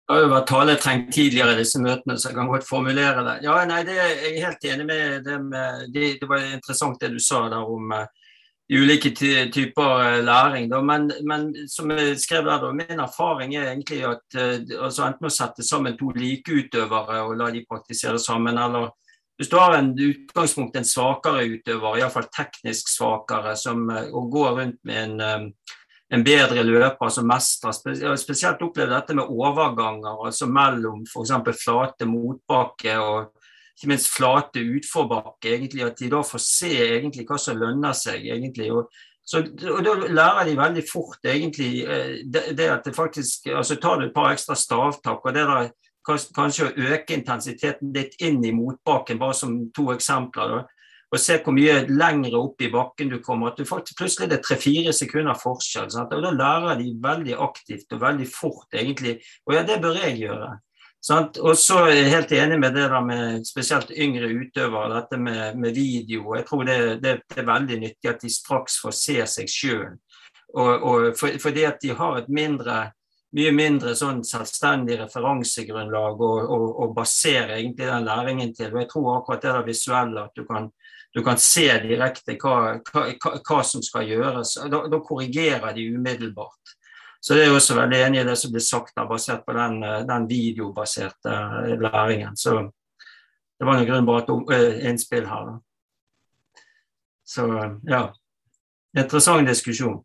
Jeg 0.08 0.16
har 0.16 0.24
jo 0.24 0.28
vært 0.32 0.48
taletrengt 0.48 1.10
tidligere 1.12 1.52
i 1.52 1.60
disse 1.60 1.80
møtene, 1.84 2.16
så 2.16 2.30
jeg 2.30 2.38
kan 2.38 2.48
godt 2.48 2.64
formulere 2.64 3.26
det. 3.26 3.34
Ja, 3.44 3.58
nei, 3.68 3.82
det, 3.84 3.98
Jeg 3.98 4.30
er 4.30 4.46
helt 4.46 4.68
enig 4.72 4.86
med 4.88 5.26
det 5.26 5.40
med 5.44 5.82
Det, 5.92 6.06
det 6.22 6.30
var 6.30 6.46
interessant 6.48 7.02
det 7.02 7.10
du 7.12 7.20
sa 7.20 7.42
der 7.52 7.74
om 7.76 7.92
uh, 7.92 8.06
ulike 8.74 9.12
typer 9.54 10.18
uh, 10.18 10.24
læring. 10.26 10.70
Da. 10.72 10.82
Men, 10.82 11.12
men, 11.24 11.50
som 11.68 11.92
jeg 11.92 12.20
skrev 12.20 12.46
der, 12.46 12.62
da, 12.64 12.72
min 12.72 13.00
erfaring 13.00 13.56
er 13.56 13.72
egentlig 13.72 14.04
at 14.06 14.38
uh, 14.38 14.84
altså 14.86 15.08
enten 15.08 15.30
å 15.30 15.34
sette 15.34 15.66
sammen 15.66 15.98
to 16.00 16.12
like 16.16 16.52
utøvere 16.52 17.24
og 17.24 17.38
la 17.40 17.52
de 17.54 17.66
praktisere 17.70 18.20
sammen, 18.20 18.58
eller 18.58 18.92
hvis 19.38 19.52
du 19.52 19.58
har 19.60 19.76
en 19.78 19.92
utgangspunkt 19.94 20.78
en 20.80 20.88
svakere 20.88 21.44
utøver, 21.46 22.00
iallfall 22.00 22.26
teknisk 22.34 22.90
svakere, 22.90 23.54
som, 23.56 23.84
og 23.86 24.32
går 24.34 24.56
rundt 24.58 24.80
med 24.90 25.04
en 25.22 25.52
en 26.10 26.24
bedre 26.24 26.64
løper 26.64 27.12
som 27.12 27.28
mestrer. 27.28 28.16
Spesielt 28.20 28.62
opplevd 28.64 28.94
dette 28.94 29.16
med 29.18 29.28
overganger, 29.28 30.24
altså 30.28 30.48
mellom 30.52 31.04
f.eks. 31.08 31.34
flate 31.64 32.08
motbakke 32.08 32.96
og 33.02 33.37
ikke 33.78 33.92
minst 33.94 34.10
flate 34.10 34.64
utforbakke. 34.66 35.54
egentlig 35.54 35.86
At 35.86 36.00
de 36.00 36.10
da 36.10 36.24
får 36.26 36.44
se 36.44 36.72
egentlig 36.98 37.28
hva 37.30 37.38
som 37.40 37.58
lønner 37.58 37.94
seg. 37.94 38.26
egentlig, 38.26 38.72
og 38.74 38.90
Så, 39.28 39.42
og 39.44 39.84
Da 39.84 39.94
lærer 40.08 40.46
de 40.46 40.56
veldig 40.56 40.84
fort 40.88 41.20
egentlig 41.26 41.84
det, 42.32 42.58
det 42.58 42.70
at 42.72 42.86
det 42.86 42.96
faktisk 42.96 43.48
altså 43.48 43.76
Tar 43.76 44.00
du 44.00 44.06
et 44.06 44.14
par 44.14 44.32
ekstra 44.32 44.56
stavtak 44.56 45.26
og 45.26 45.34
det 45.34 45.44
der 45.44 45.70
kanskje 46.08 46.70
å 46.70 46.94
øke 46.94 47.14
intensiteten 47.14 47.92
litt 47.92 48.16
inn 48.24 48.40
i 48.46 48.54
motbakken, 48.56 49.20
bare 49.20 49.34
som 49.34 49.58
to 49.76 49.92
eksempler. 49.92 50.48
Da 50.48 50.62
og 51.08 51.22
se 51.24 51.38
hvor 51.40 51.56
mye 51.56 51.86
lengre 51.88 52.40
opp 52.40 52.62
i 52.62 52.72
bakken 52.72 53.12
du 53.14 53.20
kommer. 53.24 53.52
at 53.52 53.58
du 53.58 53.66
faktisk 53.66 53.98
Plutselig 53.98 54.28
er 54.28 54.36
det 54.36 54.44
tre-fire 54.44 54.94
sekunder 54.94 55.40
forskjell. 55.40 55.90
Sant? 55.92 56.14
og 56.14 56.24
Da 56.24 56.32
lærer 56.32 56.80
de 56.82 56.96
veldig 57.04 57.38
aktivt 57.40 57.94
og 57.96 58.02
veldig 58.02 58.28
fort, 58.28 58.68
egentlig. 58.74 59.18
Og 59.48 59.56
ja, 59.56 59.64
det 59.64 59.82
bør 59.82 59.96
jeg 60.04 60.18
gjøre. 60.20 60.50
Sant? 61.08 61.38
Og 61.40 61.56
så 61.60 61.86
er 61.86 61.94
jeg 61.94 62.12
helt 62.12 62.34
enig 62.36 62.58
med 62.60 62.76
det 62.76 62.88
der 62.92 63.06
med 63.06 63.48
spesielt 63.48 63.94
yngre 63.96 64.28
utøvere, 64.28 64.98
dette 64.98 65.20
med, 65.22 65.56
med 65.56 65.76
video. 65.76 66.36
Jeg 66.36 66.46
tror 66.50 66.66
det, 66.68 66.78
det, 67.04 67.14
det, 67.30 67.40
er 67.40 67.48
veldig 67.48 67.80
nyttig 67.86 68.12
at 68.12 68.24
de 68.24 68.32
straks 68.34 68.82
får 68.84 68.96
se 68.98 69.18
seg 69.38 69.52
sjøl. 69.52 69.96
Og 70.58 71.14
for, 71.20 71.40
fordi 71.40 71.64
at 71.68 71.80
de 71.84 71.96
har 71.96 72.22
et 72.22 72.30
mindre 72.32 72.88
mye 73.38 73.52
mindre 73.52 73.92
sånn 73.96 74.22
selvstendig 74.26 74.96
referansegrunnlag 75.02 76.22
å 76.24 76.88
basere 76.96 77.58
egentlig 77.58 77.90
den 77.90 78.08
læringen 78.08 78.54
til. 78.56 78.72
Og 78.72 78.82
jeg 78.82 78.90
tror 78.92 79.10
akkurat 79.18 79.44
det 79.44 79.52
der 79.52 79.68
visuelle, 79.68 80.24
at 80.24 80.40
du 80.40 80.46
kan 80.48 80.72
du 81.16 81.24
kan 81.24 81.40
se 81.42 81.66
direkte 81.82 82.36
hva, 82.38 82.78
hva, 82.92 83.04
hva 83.42 83.62
som 83.66 83.82
skal 83.82 84.06
gjøres. 84.06 84.54
Da, 84.70 84.84
da, 84.92 85.00
korrigerer 85.02 85.74
de 85.74 85.88
umiddelbart. 85.96 86.67
Så 87.20 87.34
det 87.34 87.44
er 87.44 87.50
jeg 87.50 87.58
også 87.58 87.78
veldig 87.78 88.02
enig 88.06 88.22
i 88.22 88.26
det 88.28 88.36
som 88.40 88.54
blir 88.54 88.64
sagt 88.64 88.94
der, 88.96 89.08
basert 89.10 89.46
på 89.46 89.56
den, 89.58 89.80
den 90.08 90.28
videobaserte 90.30 91.38
læringen. 91.82 92.36
Så 92.38 92.60
det 93.60 93.66
var 93.66 93.80
en 93.80 93.88
grunnen 93.88 94.06
bare 94.06 94.24
et 94.24 94.54
eh, 94.58 94.90
innspill 94.90 95.26
her. 95.28 95.56
Så 97.28 97.48
ja. 97.90 98.04
Interessant 98.98 99.50
diskusjon. 99.50 99.98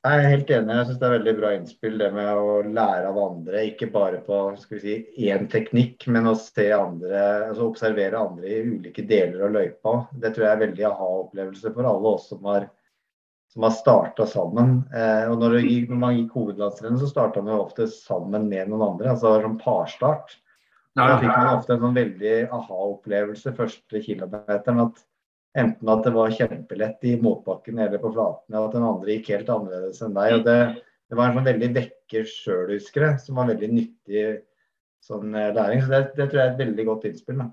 Jeg 0.00 0.16
er 0.16 0.30
helt 0.32 0.50
enig. 0.56 0.74
Jeg 0.78 0.86
syns 0.88 0.98
det 1.00 1.06
er 1.06 1.12
veldig 1.12 1.32
bra 1.36 1.48
innspill 1.52 1.96
det 2.00 2.06
med 2.14 2.28
å 2.32 2.52
lære 2.64 3.08
av 3.10 3.18
andre. 3.20 3.64
Ikke 3.68 3.90
bare 3.92 4.22
på 4.24 4.38
skal 4.60 4.78
vi 4.78 4.80
si, 4.80 5.26
én 5.28 5.44
teknikk, 5.52 6.06
men 6.08 6.30
å 6.30 6.32
se 6.40 6.70
andre, 6.72 7.24
altså 7.50 7.66
observere 7.66 8.22
andre 8.22 8.48
i 8.48 8.62
ulike 8.64 9.04
deler 9.08 9.44
av 9.48 9.52
løypa. 9.58 9.94
Det 10.22 10.32
tror 10.32 10.46
jeg 10.46 10.54
er 10.54 10.62
veldig 10.62 10.86
aha-opplevelse 10.88 11.74
for 11.74 11.90
alle 11.90 12.14
oss 12.14 12.30
som 12.32 12.48
har, 12.48 12.70
som 13.52 13.66
har 13.66 13.74
starta 13.74 14.26
sammen. 14.30 14.76
Eh, 14.94 15.26
og 15.30 15.40
når, 15.42 15.58
man 15.90 16.16
gikk 16.16 16.36
hovedlandsrennet, 16.38 17.02
så 17.02 17.10
starta 17.10 17.42
man 17.42 17.56
jo 17.56 17.64
ofte 17.64 17.88
sammen 17.90 18.46
med 18.50 18.70
noen 18.70 18.86
andre. 18.92 19.10
altså 19.10 19.26
det 19.26 19.32
var 19.34 19.46
sånn 19.48 19.62
parstart. 19.64 20.36
Da 20.98 21.16
fikk 21.18 21.30
man 21.30 21.56
ofte 21.56 21.74
en 21.74 21.84
sånn 21.84 21.96
veldig 21.96 22.34
aha-opplevelse 22.56 23.54
første 23.56 24.02
kilometeren. 24.04 24.84
at 24.86 25.06
Enten 25.58 25.88
at 25.90 26.04
det 26.06 26.12
var 26.14 26.30
kjempelett 26.30 27.06
i 27.10 27.16
motbakken 27.18 27.80
eller 27.82 27.98
på 27.98 28.12
flatene, 28.14 28.60
at 28.60 28.74
den 28.76 28.84
andre 28.86 29.16
gikk 29.16 29.32
helt 29.32 29.48
annerledes 29.50 29.98
enn 30.06 30.14
deg. 30.14 30.34
og 30.36 30.44
Det, 30.46 30.58
det 31.10 31.18
var 31.18 31.26
en 31.26 31.40
sånn 31.40 31.48
veldig 31.48 31.70
vekker 31.74 32.28
sjøl-huskere, 32.30 33.16
som 33.18 33.40
var 33.40 33.50
veldig 33.50 33.70
nyttig 33.72 34.26
sånn 35.02 35.34
eh, 35.34 35.50
læring. 35.56 35.82
Så 35.82 35.90
det, 35.90 36.04
det, 36.14 36.28
tror 36.28 36.38
jeg 36.38 36.44
er 36.44 36.54
et 36.54 36.62
veldig 36.62 36.86
godt 36.86 37.08
innspill. 37.10 37.42
Da. 37.42 37.48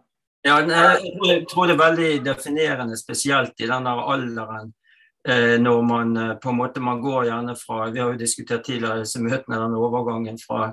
Ja, 0.46 0.60
jeg 0.62 1.48
tror 1.50 1.66
det 1.66 1.74
er 1.74 1.82
veldig 1.82 2.12
definerende, 2.28 3.00
spesielt 3.02 3.66
i 3.66 3.70
den 3.72 3.90
alderen. 3.90 4.76
Eh, 5.28 5.60
når 5.60 5.82
man 5.82 6.18
eh, 6.18 6.34
på 6.40 6.50
en 6.50 6.56
måte 6.56 6.80
man 6.80 7.02
går 7.02 7.26
gjerne 7.28 7.56
fra 7.60 7.90
Vi 7.92 8.00
har 8.00 8.14
jo 8.14 8.20
diskutert 8.20 8.64
tidligere 8.64 9.02
disse 9.04 9.20
møtene, 9.20 9.58
den 9.60 9.76
overgangen 9.76 10.38
fra, 10.40 10.70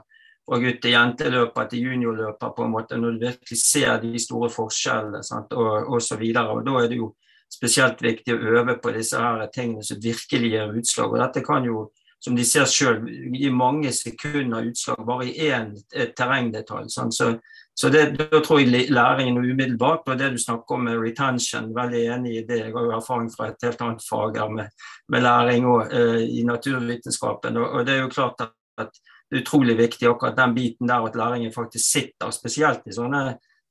fra 0.47 0.59
gutt 0.63 0.79
til 0.83 0.95
jenteløper 0.95 1.67
til 1.71 1.89
juniorløper, 1.89 2.53
på 2.55 2.63
en 2.63 2.71
måte, 2.71 2.99
når 3.01 3.17
du 3.17 3.25
virkelig 3.27 3.59
ser 3.59 3.99
de 4.05 4.13
store 4.23 4.51
forskjellene 4.55 5.25
sant, 5.27 5.57
og 5.59 5.91
osv. 5.99 6.23
Da 6.37 6.47
er 6.55 6.89
det 6.93 7.01
jo 7.01 7.11
spesielt 7.51 7.99
viktig 8.03 8.37
å 8.37 8.55
øve 8.61 8.79
på 8.79 8.95
disse 8.95 9.19
her 9.19 9.43
tingene 9.55 9.83
som 9.83 9.99
virkelig 10.03 10.53
gir 10.53 10.79
utslag. 10.79 11.11
og 11.11 11.19
Dette 11.25 11.43
kan 11.43 11.67
jo, 11.67 11.89
som 12.23 12.39
de 12.39 12.47
ser 12.47 12.71
selv, 12.71 13.11
gi 13.11 13.51
mange 13.51 13.91
sekunder 13.93 14.71
utslag 14.71 15.03
bare 15.07 15.33
i 15.33 15.51
én 15.51 15.75
terrengdetalj. 16.15 16.89
Sant? 16.95 17.19
Så, 17.19 17.33
så 17.75 17.89
det, 17.91 18.05
da 18.19 18.41
tror 18.41 18.61
jeg 18.61 18.91
læringen 18.95 19.39
er 19.39 19.49
umiddelbart. 19.51 20.07
Og 20.07 20.19
det 20.19 20.31
du 20.33 20.39
snakker 20.39 20.77
om 20.77 20.85
med 20.87 21.01
retention, 21.03 21.73
veldig 21.75 22.03
enig 22.17 22.37
i 22.37 22.45
det. 22.47 22.61
Jeg 22.61 22.75
har 22.75 22.85
jo 22.87 22.93
erfaring 22.95 23.31
fra 23.33 23.49
et 23.51 23.67
helt 23.67 23.83
annet 23.83 24.05
fag 24.09 24.39
med, 24.53 24.85
med 25.09 25.27
læring 25.27 25.67
og, 25.67 25.91
uh, 25.91 26.23
i 26.23 26.45
naturvitenskapen. 26.47 27.57
Og, 27.57 27.67
og, 27.71 27.87
det 27.87 27.97
er 27.97 28.05
jo 28.05 28.13
klart 28.15 28.47
at, 28.47 28.55
at 28.79 28.95
det 29.31 29.41
er 29.41 29.43
utrolig 29.43 29.79
viktig 29.79 30.07
akkurat 30.07 30.39
den 30.39 30.55
biten 30.55 30.89
der 30.89 31.09
at 31.09 31.19
læringen 31.19 31.53
faktisk 31.53 31.91
sitter, 31.91 32.31
spesielt 32.31 32.87
i 32.87 32.95
sånne 32.95 33.25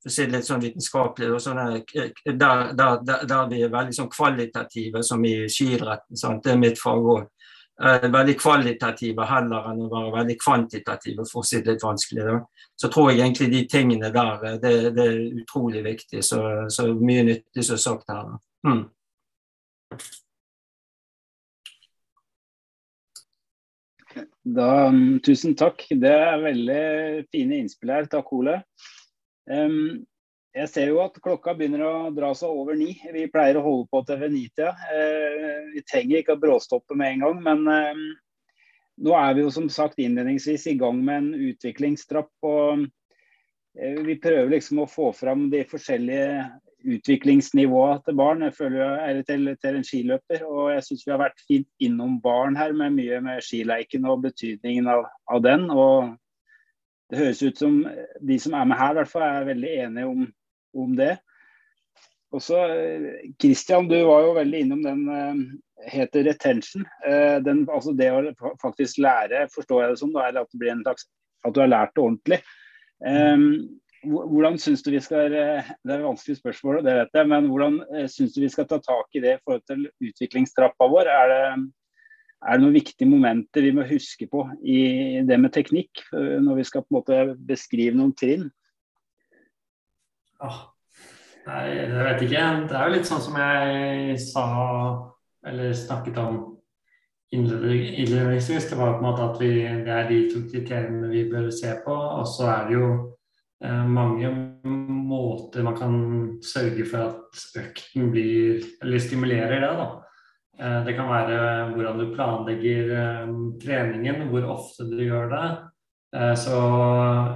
for 0.04 0.12
å 0.12 0.12
si 0.12 0.24
det 0.26 0.36
litt 0.36 0.44
sånn 0.46 0.60
vitenskapelig, 0.60 1.28
eh, 1.96 2.10
der, 2.36 2.74
der, 2.76 2.98
der, 3.24 3.46
vi 3.48 3.62
er 3.64 3.72
veldig 3.72 3.96
sånn 3.96 4.10
kvalitative, 4.12 5.00
som 5.02 5.24
i 5.24 5.46
skiidretten. 5.48 6.20
Det 6.44 6.52
er 6.52 6.60
mitt 6.60 6.80
fag 6.80 7.08
òg. 7.14 7.30
Eh, 7.82 8.04
veldig 8.06 8.36
kvalitative 8.38 9.24
heller 9.26 9.64
enn 9.72 9.80
å 9.82 9.88
være 9.90 10.10
veldig 10.20 10.34
kvantitative, 10.38 11.24
for 11.26 11.42
å 11.42 11.46
si 11.48 11.58
det 11.58 11.72
litt 11.72 11.82
vanskelig. 11.82 12.36
Så 12.78 12.90
tror 12.92 13.10
jeg 13.10 13.24
egentlig 13.24 13.48
de 13.50 13.62
tingene 13.70 14.10
der 14.14 14.44
eh, 14.46 14.58
det, 14.62 14.74
det 14.94 15.06
er 15.10 15.40
utrolig 15.40 15.82
viktig. 15.82 16.22
Så, 16.22 16.38
så, 16.70 16.86
mye 16.94 17.24
nyttig 17.26 17.64
som 17.66 17.80
sagt 17.82 18.14
her. 18.14 18.36
Mm. 18.68 18.84
Da, 24.54 24.68
um, 24.86 25.18
tusen 25.26 25.58
takk. 25.58 25.82
Det 25.90 26.14
er 26.14 26.46
veldig 26.46 26.82
fine 27.34 27.58
innspill 27.58 27.90
her. 27.96 28.06
Takk, 28.12 28.30
Ole. 28.38 28.60
Um, 29.50 30.04
jeg 30.54 30.70
ser 30.70 30.90
jo 30.92 31.00
at 31.02 31.16
klokka 31.22 31.54
begynner 31.58 31.82
å 31.82 31.94
dra 32.14 32.30
seg 32.38 32.52
over 32.54 32.76
ni. 32.78 32.92
Vi 33.12 33.26
pleier 33.32 33.58
å 33.58 33.64
holde 33.64 33.88
på 33.90 34.04
til 34.06 34.20
ved 34.20 34.34
nitida. 34.36 34.70
Uh, 34.86 35.72
vi 35.74 35.82
trenger 35.82 36.20
ikke 36.20 36.36
å 36.36 36.42
bråstoppe 36.42 36.94
med 36.98 37.16
en 37.16 37.24
gang, 37.24 37.40
men 37.42 37.64
uh, 37.66 38.04
nå 39.02 39.16
er 39.18 39.34
vi 39.34 39.42
jo 39.42 39.54
som 39.54 39.66
sagt 39.72 39.98
innledningsvis 39.98 40.68
i 40.70 40.76
gang 40.78 41.00
med 41.02 41.22
en 41.22 41.48
utviklingstrapp. 41.50 42.30
og 42.46 42.84
uh, 42.86 43.98
Vi 44.06 44.14
prøver 44.22 44.52
liksom 44.54 44.84
å 44.84 44.90
få 44.90 45.10
fram 45.18 45.48
de 45.50 45.64
forskjellige 45.66 46.46
utviklingsnivåene 46.84 48.04
til 48.06 48.18
barn. 48.22 48.46
Jeg 48.46 48.54
føler 48.54 48.84
jeg 48.84 49.10
er 49.10 49.22
til, 49.26 49.52
til 49.58 49.80
en 49.80 49.88
skiløper. 49.90 50.46
Og 50.46 50.70
jeg 50.76 50.86
syns 50.86 51.06
vi 51.08 51.16
har 51.16 51.22
vært 51.24 51.46
fint 51.48 51.70
innom 51.82 52.20
barn 52.22 52.54
her 52.60 52.76
med 52.76 52.94
mye 53.00 53.18
med 53.24 53.42
skileiken 53.42 54.06
og 54.06 54.22
betydningen 54.28 54.86
av, 54.92 55.08
av 55.26 55.42
den. 55.42 55.66
og 55.72 56.14
det 57.10 57.20
høres 57.20 57.42
ut 57.42 57.58
som 57.58 57.76
de 58.22 58.38
som 58.40 58.54
er 58.56 58.64
med 58.68 58.78
her, 58.78 58.94
i 58.94 58.98
hvert 59.00 59.10
fall 59.10 59.26
er 59.26 59.46
veldig 59.46 59.72
enige 59.84 60.08
om, 60.08 60.24
om 60.74 60.96
det. 60.98 61.14
Og 62.34 62.42
så, 62.42 62.58
Christian, 63.38 63.86
du 63.88 63.96
var 64.08 64.24
jo 64.24 64.34
veldig 64.34 64.64
innom 64.64 64.82
den 64.82 65.04
uh, 65.06 65.38
heter 65.90 66.26
retention. 66.26 66.82
Uh, 67.06 67.38
den, 67.44 67.62
altså 67.70 67.94
det 67.94 68.10
å 68.10 68.52
faktisk 68.62 68.98
lære, 69.04 69.46
forstår 69.54 69.84
jeg 69.84 69.94
det 69.94 70.00
som, 70.02 70.12
da, 70.16 70.26
at 70.32 70.50
det 70.50 70.60
blir 70.60 70.74
en 70.74 70.82
slags 70.82 71.06
at 71.44 71.54
du 71.54 71.60
har 71.60 71.70
lært 71.70 71.94
det 71.94 72.02
ordentlig. 72.02 72.40
Um, 73.04 73.46
hvordan 74.04 74.58
syns 74.60 74.82
du 74.84 74.90
vi 74.92 75.00
skal 75.02 75.32
Det 75.32 75.40
er 75.40 75.70
et 75.96 76.04
vanskelig 76.04 76.38
spørsmål, 76.38 76.82
det 76.84 76.96
vet 76.98 77.16
jeg, 77.16 77.28
men 77.30 77.48
hvordan 77.48 77.78
syns 78.10 78.34
du 78.34 78.42
vi 78.42 78.50
skal 78.52 78.66
ta 78.68 78.80
tak 78.82 79.16
i 79.16 79.22
det 79.24 79.36
i 79.36 79.40
forhold 79.44 79.64
til 79.68 79.86
utviklingstrappa 80.08 80.88
vår? 80.92 81.08
Er 81.08 81.30
det, 81.30 81.40
er 82.44 82.58
det 82.58 82.64
noen 82.64 82.76
viktige 82.76 83.08
momenter 83.08 83.64
vi 83.64 83.72
må 83.76 83.86
huske 83.88 84.28
på 84.28 84.44
i 84.60 84.80
det 85.24 85.38
med 85.40 85.54
teknikk, 85.54 86.02
eh, 86.12 86.36
når 86.44 86.60
vi 86.60 86.66
skal 86.68 86.84
på 86.84 86.92
en 86.92 86.98
måte 86.98 87.20
beskrive 87.48 87.96
noen 87.96 88.12
trinn? 88.18 88.50
Oh, 90.44 90.56
nei, 91.46 91.62
jeg 91.72 92.04
vet 92.04 92.22
ikke. 92.26 92.42
Det 92.68 92.76
er 92.76 92.88
jo 92.88 92.94
litt 92.94 93.08
sånn 93.08 93.22
som 93.24 93.38
jeg 93.40 94.18
sa, 94.20 94.44
eller 95.48 95.72
snakket 95.78 96.20
om 96.20 96.36
innledningsvis. 97.34 98.68
Det 98.68 98.78
var 98.78 98.98
på 98.98 99.00
en 99.00 99.08
måte 99.08 99.24
at 99.24 99.40
vi, 99.40 99.50
det 99.86 99.94
er 99.94 100.08
de 100.10 100.20
to 100.30 100.44
kriteriene 100.50 101.08
vi 101.12 101.24
bør 101.30 101.48
se 101.54 101.72
på. 101.86 101.96
Og 101.96 102.28
så 102.28 102.50
er 102.52 102.68
det 102.68 102.76
jo 102.76 102.88
eh, 103.64 103.84
mange 103.88 104.30
måter 104.68 105.64
man 105.64 105.78
kan 105.78 105.98
sørge 106.44 106.86
for 106.92 107.08
at 107.08 107.44
økten 107.64 108.12
blir, 108.12 108.64
eller 108.84 109.02
stimulerer 109.02 109.64
det. 109.64 109.74
da. 109.80 109.90
Eh, 110.60 110.80
det 110.86 110.96
kan 110.98 111.08
være 111.08 111.38
hvordan 111.72 112.02
du 112.02 112.08
planlegger 112.12 112.96
eh, 113.00 113.36
treningen, 113.64 114.26
hvor 114.28 114.52
ofte 114.58 114.90
du 114.92 115.00
gjør 115.06 115.32
det. 115.32 115.46
Så 116.38 116.58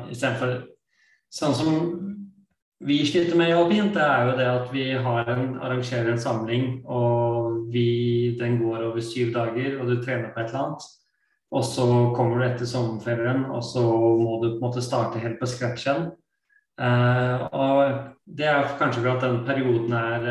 istedenfor 0.06 0.52
Sånn 1.28 1.52
som 1.52 1.72
vi 2.88 2.98
sliter 3.06 3.36
med 3.36 3.52
i 3.52 3.56
alpint, 3.56 3.94
det 3.94 4.04
er 4.04 4.28
jo 4.28 4.36
det 4.38 4.46
at 4.48 4.70
vi 4.72 4.84
en, 4.96 5.58
arrangerer 5.60 6.12
en 6.12 6.20
samling, 6.20 6.68
og 6.86 7.68
vi, 7.72 8.36
den 8.40 8.58
går 8.62 8.86
over 8.88 9.04
syv 9.04 9.34
dager, 9.34 9.76
og 9.80 9.90
du 9.90 9.98
trener 10.00 10.32
på 10.32 10.40
et 10.40 10.48
eller 10.48 10.64
annet. 10.64 10.88
Og 11.48 11.64
så 11.64 11.84
kommer 12.16 12.40
du 12.40 12.46
etter 12.46 12.68
sommerferien, 12.68 13.46
og 13.48 13.62
så 13.64 13.82
må 13.82 14.38
du 14.42 14.50
på 14.50 14.56
en 14.56 14.64
måte 14.66 14.84
starte 14.84 15.20
helt 15.22 15.38
på 15.40 15.48
scratch 15.48 15.86
igjen. 15.86 16.10
og 16.78 17.78
det 18.24 18.46
er 18.46 18.76
kanskje 18.78 19.00
fordi 19.00 19.14
at 19.16 19.24
den 19.24 19.38
perioden 19.46 19.92
er 19.92 20.26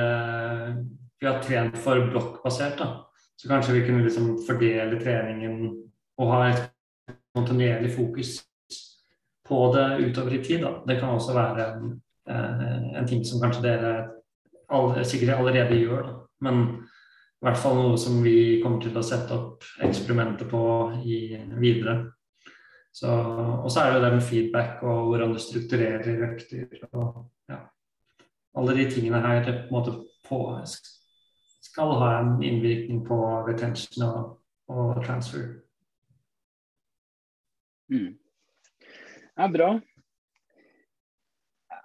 vi 1.19 1.27
har 1.27 1.41
trent 1.43 1.77
for 1.77 2.09
blokkbasert. 2.11 2.77
da. 2.77 3.05
Så 3.35 3.47
kanskje 3.47 3.73
vi 3.73 3.85
kunne 3.85 4.03
liksom 4.03 4.37
fordele 4.47 4.99
treningen 5.01 5.83
og 6.17 6.31
ha 6.31 6.49
et 6.49 6.69
kontinuerlig 7.35 7.93
fokus 7.95 8.43
på 9.47 9.73
det 9.73 9.87
utover 10.09 10.33
i 10.33 10.43
tid. 10.43 10.61
da. 10.61 10.81
Det 10.87 10.99
kan 10.99 11.09
også 11.09 11.33
være 11.33 11.73
en, 11.73 11.91
eh, 11.91 11.97
en 12.27 13.07
ting 13.07 13.23
som 13.25 13.41
kanskje 13.41 13.63
dere 13.63 13.93
all, 14.67 14.93
sikkert 15.05 15.37
allerede 15.37 15.79
gjør. 15.79 16.03
da. 16.03 16.13
Men 16.43 16.63
i 17.37 17.45
hvert 17.45 17.59
fall 17.61 17.77
noe 17.77 17.97
som 18.01 18.19
vi 18.25 18.59
kommer 18.63 18.81
til 18.81 18.97
å 18.97 19.05
sette 19.05 19.35
opp 19.35 19.65
eksperimenter 19.85 20.49
på 20.49 20.61
i, 21.05 21.37
videre. 21.61 21.99
Og 23.05 23.67
så 23.69 23.83
er 23.83 23.91
det 23.91 23.97
jo 23.99 24.03
det 24.03 24.13
med 24.15 24.25
feedback 24.25 24.79
og 24.81 25.11
hvordan 25.11 25.35
du 25.35 25.41
strukturerer 25.41 26.23
økter 26.31 26.87
og 26.97 27.27
ja, 27.51 27.59
alle 28.57 28.73
de 28.79 28.87
tingene 28.89 29.21
her 29.21 29.43
på 29.45 29.53
en 29.53 29.75
måte 29.75 29.93
på, 30.25 30.39
skal 30.65 31.93
ha 32.01 32.09
en 32.17 32.31
innvirkning 32.41 33.03
på 33.05 33.19
retention 33.45 34.07
og, 34.07 34.33
og 34.73 35.05
transfer. 35.05 35.59
Mm. 37.93 38.17
er 39.37 39.53
bra. 39.53 39.69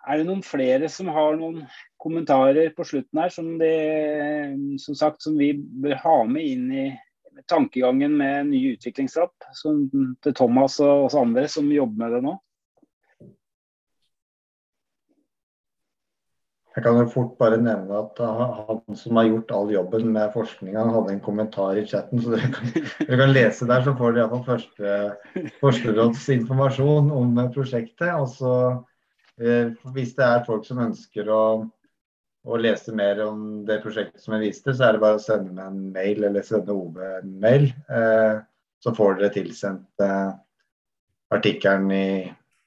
Er 0.02 0.18
det 0.18 0.26
noen 0.26 0.42
flere 0.42 0.88
som 0.90 1.10
har 1.14 1.36
noen 1.38 1.62
kommentarer 2.02 2.72
på 2.74 2.86
slutten 2.86 3.20
her 3.22 3.30
som, 3.30 3.52
de, 3.60 3.72
som, 4.82 4.96
sagt, 4.98 5.22
som 5.22 5.36
vi 5.38 5.52
bør 5.54 5.94
ha 6.02 6.16
med 6.26 6.42
inn 6.42 6.70
i 6.74 6.86
tankegangen 7.48 8.16
med 8.18 8.50
ny 8.50 8.62
utviklingstrapp, 8.74 9.46
som, 9.54 9.84
til 10.22 10.34
Thomas 10.34 10.80
og 10.82 11.06
oss 11.06 11.18
andre 11.18 11.46
som 11.50 11.70
jobber 11.70 12.02
med 12.02 12.16
det 12.16 12.24
nå? 12.26 12.34
Jeg 16.72 16.86
kan 16.86 16.96
jo 16.96 17.08
fort 17.12 17.32
bare 17.36 17.58
nevne 17.60 17.98
at 17.98 18.20
han 18.24 18.96
som 18.96 19.18
har 19.20 19.26
gjort 19.28 19.50
all 19.52 19.72
jobben 19.74 20.06
med 20.14 20.30
forskninga, 20.32 20.86
hadde 20.94 21.12
en 21.12 21.24
kommentar 21.24 21.76
i 21.76 21.84
chatten. 21.86 22.22
Så 22.24 22.32
dere 22.32 22.48
kan, 22.54 22.70
dere 23.02 23.18
kan 23.20 23.34
lese 23.34 23.68
der, 23.68 23.84
så 23.84 23.92
får 23.98 24.16
dere 24.16 24.24
iallfall 24.24 24.46
første 24.46 24.94
forskerrådsinformasjon 25.60 27.12
om 27.12 27.36
prosjektet. 27.52 28.08
Og 28.16 28.32
så, 28.32 28.54
hvis 29.94 30.12
det 30.18 30.26
er 30.26 30.44
folk 30.46 30.66
som 30.68 30.82
ønsker 30.84 31.30
å 31.32 31.44
å, 32.44 32.56
lese 32.58 32.92
mer 32.96 33.20
om 33.26 33.66
det 33.66 33.82
prosjektet 33.84 34.22
som 34.22 34.34
jeg 34.36 34.42
viste, 34.48 34.74
så 34.74 34.82
er 34.86 34.92
det 34.96 35.04
bare 35.04 35.18
å 35.18 35.22
sende 35.22 35.50
meg 35.54 35.66
en 35.68 35.92
mail 35.94 36.18
eller 36.28 36.42
sende 36.46 36.72
Ove 36.74 37.04
en 37.20 37.30
mail. 37.42 37.64
Eh, 37.88 38.36
så 38.82 38.88
får 38.96 39.10
dere 39.18 39.34
tilsendt 39.36 40.02
eh, 40.02 40.30
artikkelen 41.32 41.88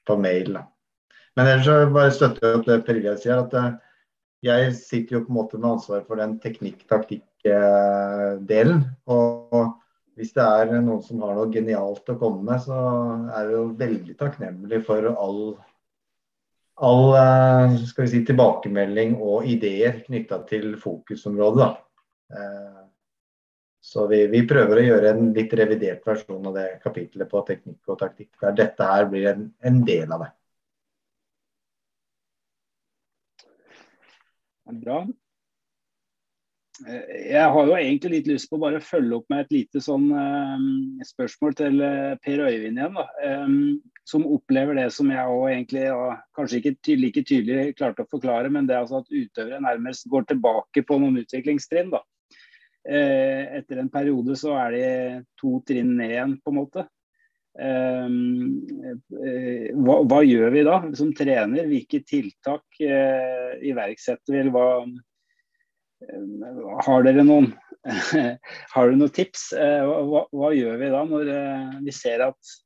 på 0.06 0.14
mail. 0.20 0.50
Men 1.36 1.46
ellers 1.50 1.66
så 1.68 1.74
bare 1.92 2.14
støtter 2.14 2.46
jeg 2.46 2.56
opp 2.60 2.68
det 2.68 2.84
Per 2.86 2.96
Ilja 3.00 3.14
sier, 3.20 3.38
at 3.44 3.52
eh, 3.60 3.76
jeg 4.46 4.60
sitter 4.78 5.12
jo 5.18 5.24
på 5.26 5.32
en 5.32 5.40
måte 5.40 5.60
med 5.60 5.72
ansvar 5.74 6.00
for 6.06 6.14
den 6.20 6.32
teknikk-taktikk-delen. 6.40 8.80
og 9.10 9.56
hvis 10.16 10.32
det 10.32 10.44
er 10.48 10.80
noen 10.80 11.02
som 11.04 11.20
har 11.26 11.34
noe 11.36 11.52
genialt 11.52 12.08
å 12.08 12.16
komme 12.16 12.40
med, 12.46 12.58
så 12.64 12.76
er 13.36 13.40
det 13.44 13.52
jo 13.52 13.76
veldig 13.76 14.14
takknemlig 14.16 14.80
for 14.86 15.04
all 15.12 15.60
all 16.76 17.14
eh, 17.16 17.76
si, 17.86 18.22
tilbakemelding 18.28 19.16
og 19.22 19.46
ideer 19.48 20.02
knytta 20.06 20.42
til 20.48 20.76
fokusområdet. 20.80 21.66
Da. 21.66 21.72
så 23.86 24.06
vi, 24.10 24.24
vi, 24.26 24.40
prøver 24.50 24.80
å 24.80 24.86
gjøre 24.88 25.12
en 25.14 25.28
litt 25.36 25.52
revidert 25.54 26.06
versjon 26.06 26.48
av 26.50 26.56
det 26.58 26.66
kapitlet 26.82 27.30
på 27.30 27.42
teknikk 27.46 27.92
og 27.92 28.00
taktikk, 28.00 28.32
der 28.42 28.56
dette 28.58 28.88
her 28.88 29.06
blir 29.12 29.28
en, 29.30 29.46
en 29.62 29.78
del 29.86 30.10
av 30.16 30.24
det. 30.24 30.32
Bra. 34.82 35.04
Eh, 36.84 37.30
jeg 37.32 37.52
har 37.52 37.68
jo 37.68 37.76
egentlig 37.76 38.10
litt 38.18 38.26
lyst 38.28 38.50
på 38.50 38.58
å 38.58 38.64
bare 38.66 38.82
følge 38.84 39.16
opp 39.16 39.30
med 39.32 39.44
et 39.44 39.54
lite 39.54 39.80
sånn 39.82 40.10
uh, 40.12 40.58
spørsmål 41.08 41.54
til 41.56 41.78
uh, 41.80 42.16
Per 42.24 42.42
Øyvind 42.44 42.80
igjen. 42.82 42.98
Da. 42.98 43.06
Som 44.06 44.26
opplever 44.30 44.76
det 44.78 44.90
som 44.94 45.08
jeg 45.10 45.32
òg 45.32 45.46
egentlig 45.50 45.86
ja, 45.86 46.10
kanskje 46.36 46.60
ikke 46.60 46.74
tydelig, 46.76 47.06
like 47.06 47.22
tydelig 47.26 47.76
klarte 47.78 48.04
å 48.04 48.10
forklare, 48.12 48.50
men 48.52 48.68
det 48.68 48.76
er 48.76 48.84
altså 48.84 49.00
at 49.00 49.10
utøvere 49.10 49.64
nærmest 49.64 50.06
går 50.12 50.28
tilbake 50.28 50.84
på 50.86 50.98
noen 51.02 51.18
utviklingstrinn. 51.24 51.90
da. 51.94 52.02
Etter 52.86 53.80
en 53.82 53.90
periode 53.90 54.36
så 54.38 54.54
er 54.60 54.76
de 54.76 54.84
to 55.40 55.56
trinn 55.66 55.96
ned 55.98 56.12
igjen, 56.14 56.36
på 56.38 56.52
en 56.52 56.58
måte. 56.60 56.86
Hva, 59.74 59.96
hva, 60.06 60.20
gjør 60.22 60.54
vi 60.54 60.62
da 60.68 60.76
som 60.94 61.10
trener? 61.18 61.66
Hvilke 61.66 62.04
tiltak 62.06 62.78
iverksetter 62.78 64.38
vi? 64.38 64.54
hva 64.54 64.68
har 66.86 67.06
dere 67.06 67.24
noen, 67.24 67.50
har 68.74 68.88
dere 68.88 68.98
noen 68.98 69.14
tips? 69.14 69.50
Eh, 69.56 69.82
hva, 69.82 70.26
hva, 70.32 70.52
gjør 70.54 70.80
vi 70.82 70.92
da 70.92 71.02
når 71.08 71.32
eh, 71.32 71.76
vi 71.86 71.94
ser 71.94 72.24
at 72.28 72.56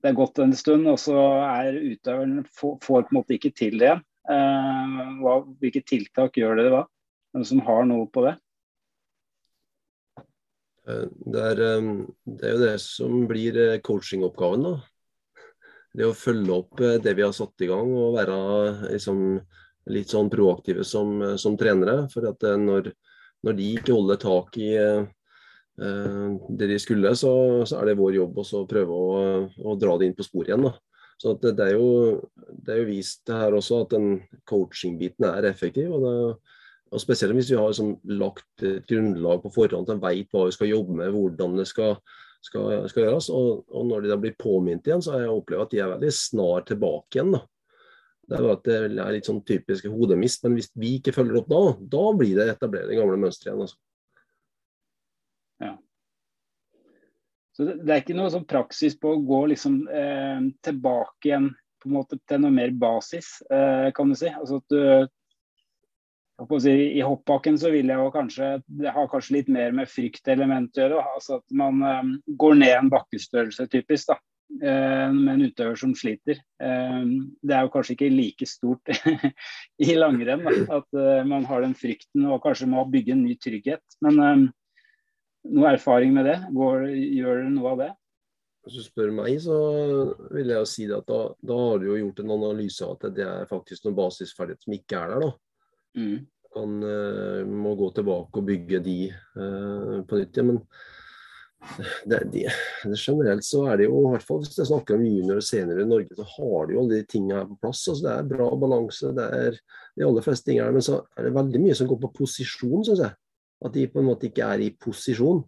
det 0.00 0.12
er 0.12 0.16
gått 0.16 0.38
en 0.40 0.54
stund, 0.56 0.86
og 0.88 0.96
så 0.96 1.16
er 1.44 1.76
utøveren 1.76 2.46
får, 2.56 2.78
på 2.80 3.00
en 3.02 3.10
måte 3.18 3.36
ikke 3.36 3.52
til 3.52 3.76
det? 3.80 3.90
igjen? 3.90 4.06
hvilke 5.58 5.80
tiltak 5.82 6.36
gjør 6.38 6.56
dere 6.56 6.70
da? 6.72 6.80
Noen 7.34 7.46
som 7.48 7.60
har 7.66 7.84
noe 7.88 8.06
på 8.12 8.22
det? 8.24 8.36
Det 10.86 11.42
er, 11.50 11.60
det 12.24 12.46
er 12.46 12.54
jo 12.54 12.60
det 12.62 12.76
som 12.82 13.26
blir 13.28 13.58
coachingoppgaven. 13.84 14.64
da. 14.64 14.72
Det 15.98 16.06
å 16.06 16.16
følge 16.16 16.54
opp 16.54 16.80
det 17.04 17.12
vi 17.18 17.26
har 17.26 17.34
satt 17.36 17.64
i 17.64 17.68
gang 17.68 17.90
og 17.90 18.16
være 18.16 18.38
liksom, 18.86 19.40
litt 19.88 20.12
sånn 20.12 20.30
proaktive 20.32 20.84
som, 20.84 21.20
som 21.40 21.56
trenere. 21.60 22.04
For 22.12 22.28
at 22.30 22.44
eh, 22.46 22.58
når, 22.60 22.92
når, 23.46 23.58
de 23.58 23.72
ikke 23.78 23.96
holder 23.96 24.20
tak 24.20 24.60
i 24.60 24.74
eh, 24.76 25.08
det 25.80 26.68
de 26.68 26.78
skulle, 26.82 27.14
så, 27.16 27.32
så, 27.64 27.80
er 27.80 27.90
det 27.90 27.98
vår 28.00 28.18
jobb 28.18 28.40
å 28.42 28.64
prøve 28.68 28.96
å, 28.96 29.10
å, 29.64 29.76
dra 29.80 29.96
det 29.98 30.10
inn 30.10 30.16
på 30.18 30.26
sporet 30.26 30.52
igjen. 30.52 30.68
Da. 30.68 30.74
Så 31.20 31.34
det, 31.40 31.54
det, 31.58 31.68
er 31.70 31.76
jo, 31.76 32.20
det, 32.36 32.74
er 32.74 32.82
jo, 32.82 32.88
vist 32.90 33.28
her 33.32 33.56
også 33.56 33.84
at 33.84 33.94
den 33.96 34.22
coaching-biten 34.48 35.28
er 35.28 35.48
effektiv. 35.50 35.92
og, 35.92 36.04
det, 36.04 36.56
og 36.90 37.02
Spesielt 37.02 37.36
hvis 37.36 37.52
vi 37.52 37.58
har 37.60 37.70
liksom 37.70 37.94
lagt 38.20 38.64
et 38.66 38.88
grunnlag 38.88 39.44
på 39.44 39.52
forhånd, 39.54 39.88
at 39.88 40.00
å 40.00 40.02
vite 40.04 40.36
hva 40.36 40.48
vi 40.48 40.56
skal 40.56 40.72
jobbe 40.72 40.96
med, 41.00 41.12
hvordan 41.14 41.56
det 41.60 41.68
skal, 41.70 41.96
skal, 42.44 42.88
skal 42.90 43.06
gjøres. 43.06 43.30
Og, 43.32 43.64
og, 43.68 43.86
når 43.88 44.04
de 44.04 44.12
da 44.12 44.20
blir 44.20 44.36
påminnet 44.40 44.88
igjen, 44.88 45.04
så 45.04 45.14
har 45.14 45.26
jeg 45.26 45.36
opplevd 45.36 45.66
at 45.66 45.74
de 45.74 45.82
er 45.84 45.92
veldig 45.94 46.12
snar 46.16 46.68
tilbake 46.68 47.20
igjen. 47.20 47.36
da. 47.36 47.44
Det 48.30 48.38
er 48.38 48.44
jo 48.46 48.50
at 48.54 48.60
det 48.62 48.74
er 48.78 49.14
litt 49.16 49.26
sånn 49.26 49.40
typisk 49.42 49.88
hodemist, 49.90 50.44
men 50.44 50.52
hvis 50.54 50.68
vi 50.78 51.00
ikke 51.00 51.16
følger 51.16 51.40
opp 51.40 51.48
da, 51.50 51.62
da 51.96 52.02
blir 52.14 52.36
det 52.38 52.44
etablere 52.52 52.86
det 52.86 52.98
gamle 53.00 53.18
mønsteret 53.18 53.50
igjen. 53.50 53.64
Altså. 53.64 53.78
Ja. 55.64 55.72
Så 57.56 57.66
det, 57.72 57.88
er 57.88 58.04
ikke 58.04 58.18
noe 58.20 58.30
sånn 58.30 58.46
praksis 58.46 58.94
på 59.02 59.16
å 59.16 59.22
gå 59.26 59.40
liksom 59.50 59.80
eh, 59.90 60.46
tilbake 60.62 61.32
igjen 61.32 61.50
på 61.80 61.90
en 61.90 61.96
måte 61.96 62.20
til 62.28 62.38
noe 62.44 62.54
mer 62.54 62.70
basis, 62.76 63.40
eh, 63.50 63.88
kan 63.96 64.12
du 64.12 64.16
si. 64.20 64.30
Altså 64.30 64.60
at 64.60 64.68
du 64.70 64.80
I 66.70 67.02
hoppbakken 67.02 67.58
så 67.58 67.74
vil 67.74 67.90
jeg 67.90 68.14
kanskje 68.14 68.62
har 68.94 69.10
kanskje 69.10 69.40
litt 69.40 69.50
mer 69.52 69.74
med 69.74 69.90
fryktelement 69.90 70.78
å 70.78 70.86
gjøre. 70.86 71.02
Altså 71.16 71.40
at 71.40 71.46
man 71.50 71.82
um, 71.82 72.14
går 72.38 72.54
ned 72.62 72.76
en 72.76 72.94
bakkestørrelse, 72.94 73.66
typisk. 73.74 74.14
da. 74.14 74.22
Eh, 74.50 75.12
med 75.14 75.34
en 75.34 75.44
utøver 75.46 75.78
som 75.78 75.92
sliter. 75.96 76.40
Eh, 76.60 77.04
det 77.46 77.54
er 77.54 77.64
jo 77.64 77.70
kanskje 77.72 77.94
ikke 77.94 78.08
like 78.12 78.48
stort 78.48 78.90
i 79.86 79.94
langrenn 79.94 80.42
at 80.42 80.98
eh, 80.98 81.22
man 81.28 81.46
har 81.48 81.62
den 81.64 81.76
frykten 81.78 82.26
og 82.26 82.42
kanskje 82.44 82.68
må 82.68 82.82
bygge 82.90 83.14
en 83.14 83.22
ny 83.24 83.36
trygghet. 83.40 83.84
Men 84.04 84.50
noe 85.54 85.70
erfaring 85.70 86.12
med 86.16 86.28
det? 86.28 86.36
Går, 86.52 86.90
gjør 86.90 87.40
dere 87.40 87.54
noe 87.54 87.72
av 87.72 87.80
det? 87.84 87.88
Hvis 88.66 88.76
du 88.76 88.84
spør 88.84 89.14
meg, 89.16 89.38
så 89.40 89.56
vil 90.34 90.50
jeg 90.52 90.58
jo 90.58 90.68
si 90.68 90.90
at 90.92 91.08
da, 91.08 91.22
da, 91.40 91.62
har 91.70 91.80
du 91.80 91.88
jo 91.92 92.00
gjort 92.02 92.20
en 92.20 92.36
analyse 92.36 92.84
av 92.84 92.98
at 92.98 93.16
det 93.16 93.24
er 93.24 93.48
faktisk 93.48 93.86
noen 93.86 93.96
basisferdigheter 94.02 94.66
som 94.66 94.76
ikke 94.76 94.98
er 94.98 95.14
der. 95.14 95.24
da. 95.24 95.32
Mm. 95.96 96.16
Man 96.58 97.54
må 97.62 97.72
gå 97.78 97.88
tilbake 97.94 98.42
og 98.42 98.46
bygge 98.50 98.82
de 98.82 98.98
uh, 99.38 100.02
på 100.04 100.18
nytt. 100.18 100.36
Ja, 100.36 100.44
men 100.44 100.58
det, 102.04 102.18
det, 102.32 102.48
det, 102.84 102.96
generelt 102.96 103.44
så 103.44 103.66
er 103.68 103.80
det 103.80 103.86
jo, 103.88 104.00
i 104.00 104.12
hvert 104.14 104.26
fall 104.26 104.40
hvis 104.42 104.58
jeg 104.58 104.68
snakker 104.70 104.96
om 104.96 105.04
junior 105.04 105.40
og 105.40 105.44
senior 105.44 105.82
i 105.82 105.86
Norge, 105.88 106.16
så 106.16 106.26
har 106.26 106.66
de 106.66 106.74
jo 106.74 106.82
alle 106.82 107.00
de 107.00 107.08
tingene 107.10 107.44
på 107.50 107.58
plass. 107.60 107.82
altså 107.90 108.06
Det 108.06 108.14
er 108.14 108.28
bra 108.32 108.48
balanse, 108.62 109.12
det 109.16 109.26
er 109.36 109.58
de 109.60 110.06
aller 110.06 110.24
fleste 110.24 110.48
tingene. 110.48 110.74
Men 110.76 110.86
så 110.86 111.02
er 111.16 111.28
det 111.28 111.34
veldig 111.36 111.62
mye 111.66 111.76
som 111.78 111.90
går 111.90 112.00
på 112.04 112.12
posisjon, 112.22 112.84
syns 112.88 113.04
jeg. 113.04 113.16
At 113.60 113.76
de 113.76 113.88
på 113.92 114.00
en 114.00 114.08
måte 114.08 114.30
ikke 114.30 114.46
er 114.48 114.64
i 114.64 114.70
posisjon. 114.80 115.42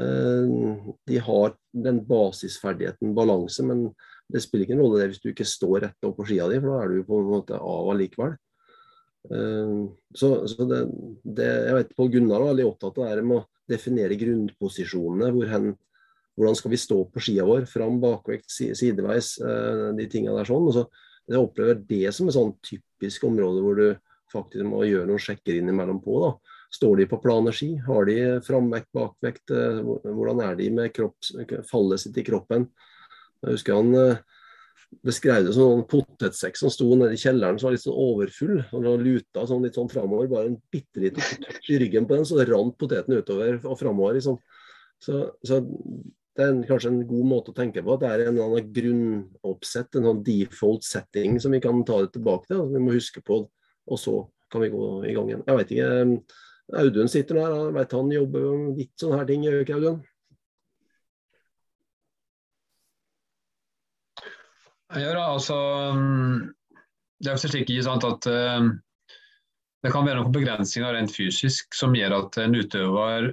Eh, 0.00 0.56
de 1.12 1.20
har 1.28 1.56
den 1.86 2.00
basisferdigheten 2.08 3.14
balanse, 3.16 3.64
men 3.68 3.90
det 4.32 4.42
spiller 4.42 4.66
ikke 4.66 4.76
en 4.78 4.82
rolle 4.82 5.02
det 5.02 5.10
hvis 5.12 5.22
du 5.22 5.30
ikke 5.30 5.46
står 5.48 5.84
rett 5.86 6.08
opp 6.08 6.16
på 6.18 6.26
skia 6.28 6.48
di, 6.50 6.58
for 6.62 6.72
da 6.72 6.80
er 6.82 6.94
du 6.94 7.06
på 7.06 7.20
en 7.20 7.30
måte 7.30 7.60
av 7.60 7.92
allikevel. 7.92 8.38
Eh, 9.36 9.76
så, 10.16 10.32
så 10.48 10.70
det, 10.70 10.80
det, 11.22 11.52
jeg 11.68 11.78
vet 11.80 11.94
Pål 11.98 12.10
Gunnar 12.16 12.40
var 12.40 12.54
veldig 12.54 12.66
opptatt 12.70 13.04
av 13.04 13.12
det 13.20 13.26
med 13.26 13.42
å 13.42 13.46
definere 13.70 14.18
grunnposisjonene. 14.20 15.32
Hvor 15.34 15.50
hen, 15.50 15.70
hvordan 16.36 16.58
skal 16.58 16.72
vi 16.74 16.80
stå 16.80 17.00
på 17.12 17.22
skia 17.22 17.46
vår? 17.48 17.66
Fram, 17.70 18.00
bakvekt, 18.02 18.48
sideveis. 18.50 19.36
Eh, 19.40 19.86
de 19.98 20.08
tingene 20.12 20.36
der 20.38 20.48
sånn. 20.48 20.68
Og 20.70 20.76
så 20.76 20.86
jeg 21.26 21.42
opplever 21.42 21.80
det 21.88 22.12
som 22.14 22.28
et 22.28 22.36
sånn 22.36 22.52
typisk 22.64 23.24
område 23.26 23.62
hvor 23.64 23.78
du 23.78 23.88
faktisk 24.32 24.66
må 24.68 24.84
gjøre 24.86 25.08
noen 25.10 25.22
sjekker 25.22 25.58
innimellom 25.58 25.98
på. 26.04 26.20
da. 26.22 26.56
Står 26.76 27.00
de 27.00 27.08
på 27.10 27.18
plane 27.22 27.52
ski? 27.54 27.72
Har 27.86 28.06
de 28.08 28.16
framvekt, 28.46 28.90
bakvekt? 28.94 29.50
Eh, 29.54 29.82
hvordan 30.06 30.42
er 30.46 30.58
de 30.58 30.70
med 30.74 30.94
kropp, 30.94 31.18
fallet 31.70 32.02
sitt 32.02 32.18
i 32.20 32.26
kroppen? 32.26 32.68
Jeg 33.42 33.58
husker 33.58 33.78
han, 33.78 33.94
eh, 33.94 34.22
beskrev 35.06 35.46
det 35.46 35.54
som 35.54 35.78
en 35.78 35.86
potetsekk 35.88 36.58
som 36.58 36.72
sto 36.72 36.88
nede 36.94 37.16
i 37.16 37.20
kjelleren 37.20 37.58
som 37.58 37.68
var 37.68 37.76
litt 37.76 37.84
sånn 37.84 37.98
overfull. 38.02 38.60
og 38.72 38.84
da 38.84 38.94
luta 39.00 39.46
sånn 39.48 39.66
litt 39.66 39.78
sånn 39.78 39.90
framover. 39.92 40.30
Bare 40.30 40.52
en 40.52 40.60
bitte 40.72 41.02
liten 41.02 41.46
i 41.72 41.80
ryggen 41.82 42.06
på 42.06 42.18
den, 42.18 42.28
så 42.28 42.44
rant 42.46 42.78
poteten 42.78 43.16
utover 43.16 43.58
og 43.64 43.78
framover. 43.80 44.18
Liksom. 44.18 44.38
Så, 45.02 45.26
så, 45.46 45.60
det 46.36 46.44
er 46.44 46.62
kanskje 46.68 46.92
en 46.92 47.04
god 47.08 47.28
måte 47.28 47.52
å 47.52 47.56
tenke 47.56 47.84
på. 47.84 47.96
At 47.96 48.04
det 48.04 48.12
er 48.12 48.24
en 48.26 48.40
annen 48.46 48.72
grunnoppsett, 48.78 49.94
en 49.96 50.10
sånn 50.10 50.24
default 50.26 50.86
setting 50.86 51.38
som 51.42 51.54
vi 51.56 51.62
kan 51.64 51.84
ta 51.86 52.02
det 52.04 52.14
tilbake 52.16 52.50
til. 52.50 52.66
Vi 52.72 52.82
må 52.82 52.96
huske 52.96 53.22
på, 53.24 53.44
og 53.46 54.02
så 54.02 54.18
kan 54.52 54.62
vi 54.62 54.72
gå 54.74 54.90
i 55.06 55.14
gang 55.16 55.30
igjen. 55.32 55.46
Jeg 55.46 55.62
vet 55.62 55.72
ikke. 55.76 56.42
Audun 56.76 57.10
sitter 57.10 57.38
der, 57.38 57.56
vet 57.76 57.92
han 57.94 58.10
jobber 58.10 58.46
med 58.58 58.78
litt 58.80 58.94
sånne 58.98 59.20
her 59.20 59.28
ting, 59.28 59.44
gjør 59.46 59.60
ikke 59.62 59.78
Audun? 59.78 60.00
Ja, 64.94 65.12
altså, 65.18 65.56
mm, 65.96 66.52
det 67.24 67.32
er 67.32 67.40
slik 67.40 67.70
at 67.74 68.28
uh, 68.30 68.68
det 69.82 69.92
kan 69.92 70.06
være 70.06 70.20
noen 70.20 70.34
begrensninger 70.34 70.94
rent 70.94 71.14
fysisk 71.14 71.74
som 71.74 71.96
gjør 71.96 72.20
at 72.20 72.38
en 72.42 72.54
utøver 72.54 73.32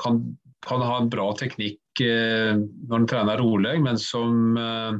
kan, 0.00 0.22
kan 0.64 0.84
ha 0.84 1.00
en 1.00 1.10
bra 1.12 1.26
teknikk 1.36 2.00
uh, 2.00 2.56
når 2.56 2.96
en 2.98 3.08
trener 3.10 3.42
rolig, 3.42 3.74
men 3.84 4.00
som 4.00 4.56
uh, 4.56 4.96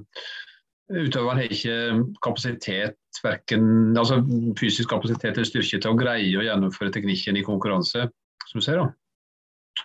utøveren 0.93 1.41
har 1.41 1.55
ikke 1.57 1.79
kapasitet, 2.25 3.01
hverken, 3.23 3.95
altså 3.97 4.21
fysisk 4.59 4.91
kapasitet 4.91 5.39
eller 5.39 5.49
styrke 5.49 5.79
til 5.79 5.93
å 5.93 5.97
greie 5.97 6.37
å 6.37 6.45
gjennomføre 6.45 6.93
teknikken 6.93 7.39
i 7.39 7.47
konkurranse. 7.47 8.09
som 8.51 8.61
du 8.61 8.65
ser 8.65 8.83
Da 8.83 8.91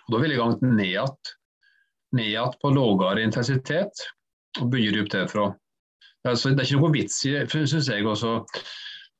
Og 0.06 0.14
da 0.14 0.20
vil 0.20 0.34
jeg 0.34 0.40
gå 0.40 0.48
ned 0.66 2.26
igjen 2.26 2.56
på 2.60 2.72
lavere 2.74 3.22
intensitet 3.22 4.04
og 4.60 4.70
bygger 4.72 5.02
opp 5.04 5.10
derfra. 5.14 5.46
Altså, 6.28 6.50
det 6.52 6.60
er 6.60 6.68
ikke 6.68 6.82
noe 6.82 6.94
vits 6.94 7.22
i, 7.28 7.32
syns 7.48 7.88
jeg, 7.88 8.04
også, 8.06 8.34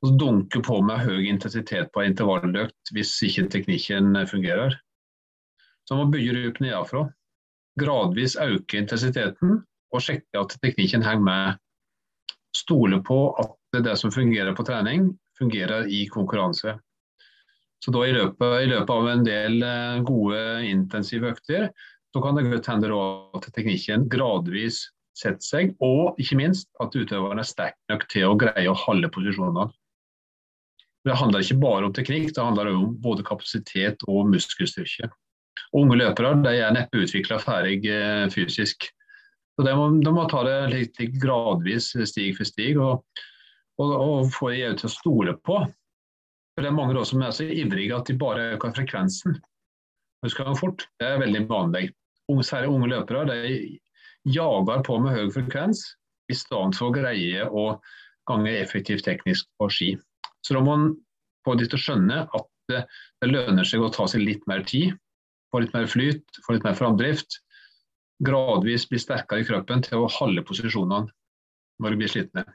å 0.01 0.11
dunke 0.17 0.61
på 0.65 0.79
med 0.85 1.01
høy 1.05 1.27
intensitet 1.29 1.89
på 1.93 2.03
intervalløkt 2.05 2.93
hvis 2.93 3.13
ikke 3.25 3.47
teknikken 3.53 4.15
fungerer. 4.29 4.77
Så 5.85 5.97
man 5.97 6.13
bygger 6.13 6.47
opp 6.49 6.61
nedenfra. 6.63 7.03
Gradvis 7.81 8.37
øke 8.41 8.81
intensiteten 8.81 9.61
og 9.91 10.03
sjekke 10.03 10.41
at 10.41 10.55
teknikken 10.63 11.05
henger 11.05 11.25
med. 11.25 11.59
Stole 12.55 12.99
på 13.05 13.19
at 13.41 13.83
det 13.85 13.95
som 13.99 14.11
fungerer 14.11 14.55
på 14.57 14.65
trening, 14.67 15.11
fungerer 15.39 15.87
i 15.87 16.03
konkurranse. 16.11 16.75
Så 17.81 17.93
da 17.93 18.03
i 18.05 18.13
løpet, 18.13 18.57
i 18.61 18.69
løpet 18.69 18.93
av 18.93 19.07
en 19.09 19.23
del 19.25 19.63
eh, 19.65 20.01
gode 20.05 20.41
intensive 20.69 21.31
økter, 21.33 21.69
så 22.11 22.21
kan 22.21 22.37
det 22.37 22.49
godt 22.51 22.67
hende 22.69 22.91
at 23.37 23.47
teknikken 23.55 24.05
gradvis 24.11 24.83
setter 25.21 25.45
seg, 25.45 25.75
og 25.83 26.19
ikke 26.21 26.37
minst 26.39 26.69
at 26.83 26.95
utøveren 26.97 27.41
er 27.41 27.47
sterke 27.47 27.93
nok 27.93 28.07
til 28.11 28.27
å 28.27 28.37
greie 28.39 28.69
å 28.69 28.77
holde 28.87 29.11
posisjonene. 29.13 29.69
Det 31.01 31.17
handler 31.17 31.41
ikke 31.41 31.61
bare 31.61 31.87
om 31.87 31.93
teknikk, 31.97 32.29
det 32.35 32.45
handler 32.45 32.69
om 32.75 32.95
både 33.01 33.25
kapasitet 33.25 34.03
og 34.07 34.29
muskelstyrke. 34.29 35.09
Unge 35.77 35.97
løpere 35.97 36.35
de 36.43 36.55
er 36.59 36.73
neppe 36.75 37.01
utvikla 37.01 37.39
ferdig 37.41 37.79
eh, 37.89 38.27
fysisk. 38.33 38.89
Så 39.55 39.65
de 39.65 39.73
må, 39.77 39.87
de 40.03 40.13
må, 40.13 40.25
ta 40.29 40.43
det 40.47 40.57
litt 40.71 40.99
gradvis, 41.21 41.91
stig 42.09 42.35
for 42.37 42.47
stig, 42.47 42.77
og, 42.79 43.01
og, 43.81 43.93
og 43.95 44.33
få 44.35 44.51
EU 44.53 44.73
til 44.77 44.89
å 44.89 44.93
stole 44.93 45.35
på. 45.41 45.61
For 46.51 46.63
Det 46.63 46.69
er 46.69 46.77
mange 46.77 47.05
som 47.07 47.23
er 47.23 47.33
så 47.35 47.47
ivrige 47.47 47.97
at 47.97 48.11
de 48.11 48.17
bare 48.19 48.51
øker 48.57 48.75
frekvensen. 48.77 49.39
Husker 50.25 50.53
fort. 50.59 50.85
Det 51.01 51.07
er 51.07 51.21
veldig 51.21 51.47
vanlig. 51.49 51.87
Særlig 52.45 52.69
unge 52.71 52.91
løpere 52.93 53.25
de 53.27 53.55
jager 54.27 54.83
på 54.85 54.99
med 55.01 55.15
høy 55.17 55.31
frekvens 55.33 55.83
i 56.31 56.37
stedet 56.37 56.77
for 56.77 56.89
å 56.89 56.95
greie 56.95 57.45
å 57.47 57.65
gange 58.29 58.53
effektivt 58.59 59.05
teknisk 59.07 59.47
på 59.59 59.69
ski. 59.73 59.91
Så 60.45 60.55
da 60.55 60.63
må 60.63 60.75
man 60.75 60.91
få 61.45 61.55
de 61.57 61.67
til 61.67 61.79
å 61.79 61.83
skjønne 61.85 62.19
at 62.27 62.49
det, 62.71 62.83
lønner 63.25 63.67
seg 63.67 63.83
å 63.83 63.91
ta 63.93 64.07
seg 64.07 64.23
litt 64.23 64.45
mer 64.49 64.63
tid, 64.67 64.93
få 65.51 65.63
litt 65.63 65.73
mer 65.75 65.89
flyt, 65.89 66.23
få 66.45 66.55
litt 66.55 66.67
mer 66.67 66.77
framdrift. 66.77 67.41
Gradvis 68.21 68.85
bli 68.89 69.01
sterkere 69.01 69.41
i 69.41 69.47
kroppen 69.47 69.81
til 69.83 70.03
å 70.03 70.11
holde 70.19 70.45
posisjonene 70.45 71.09
når 71.81 71.93
de 71.93 71.99
blir 71.99 72.11
slitne. 72.13 72.45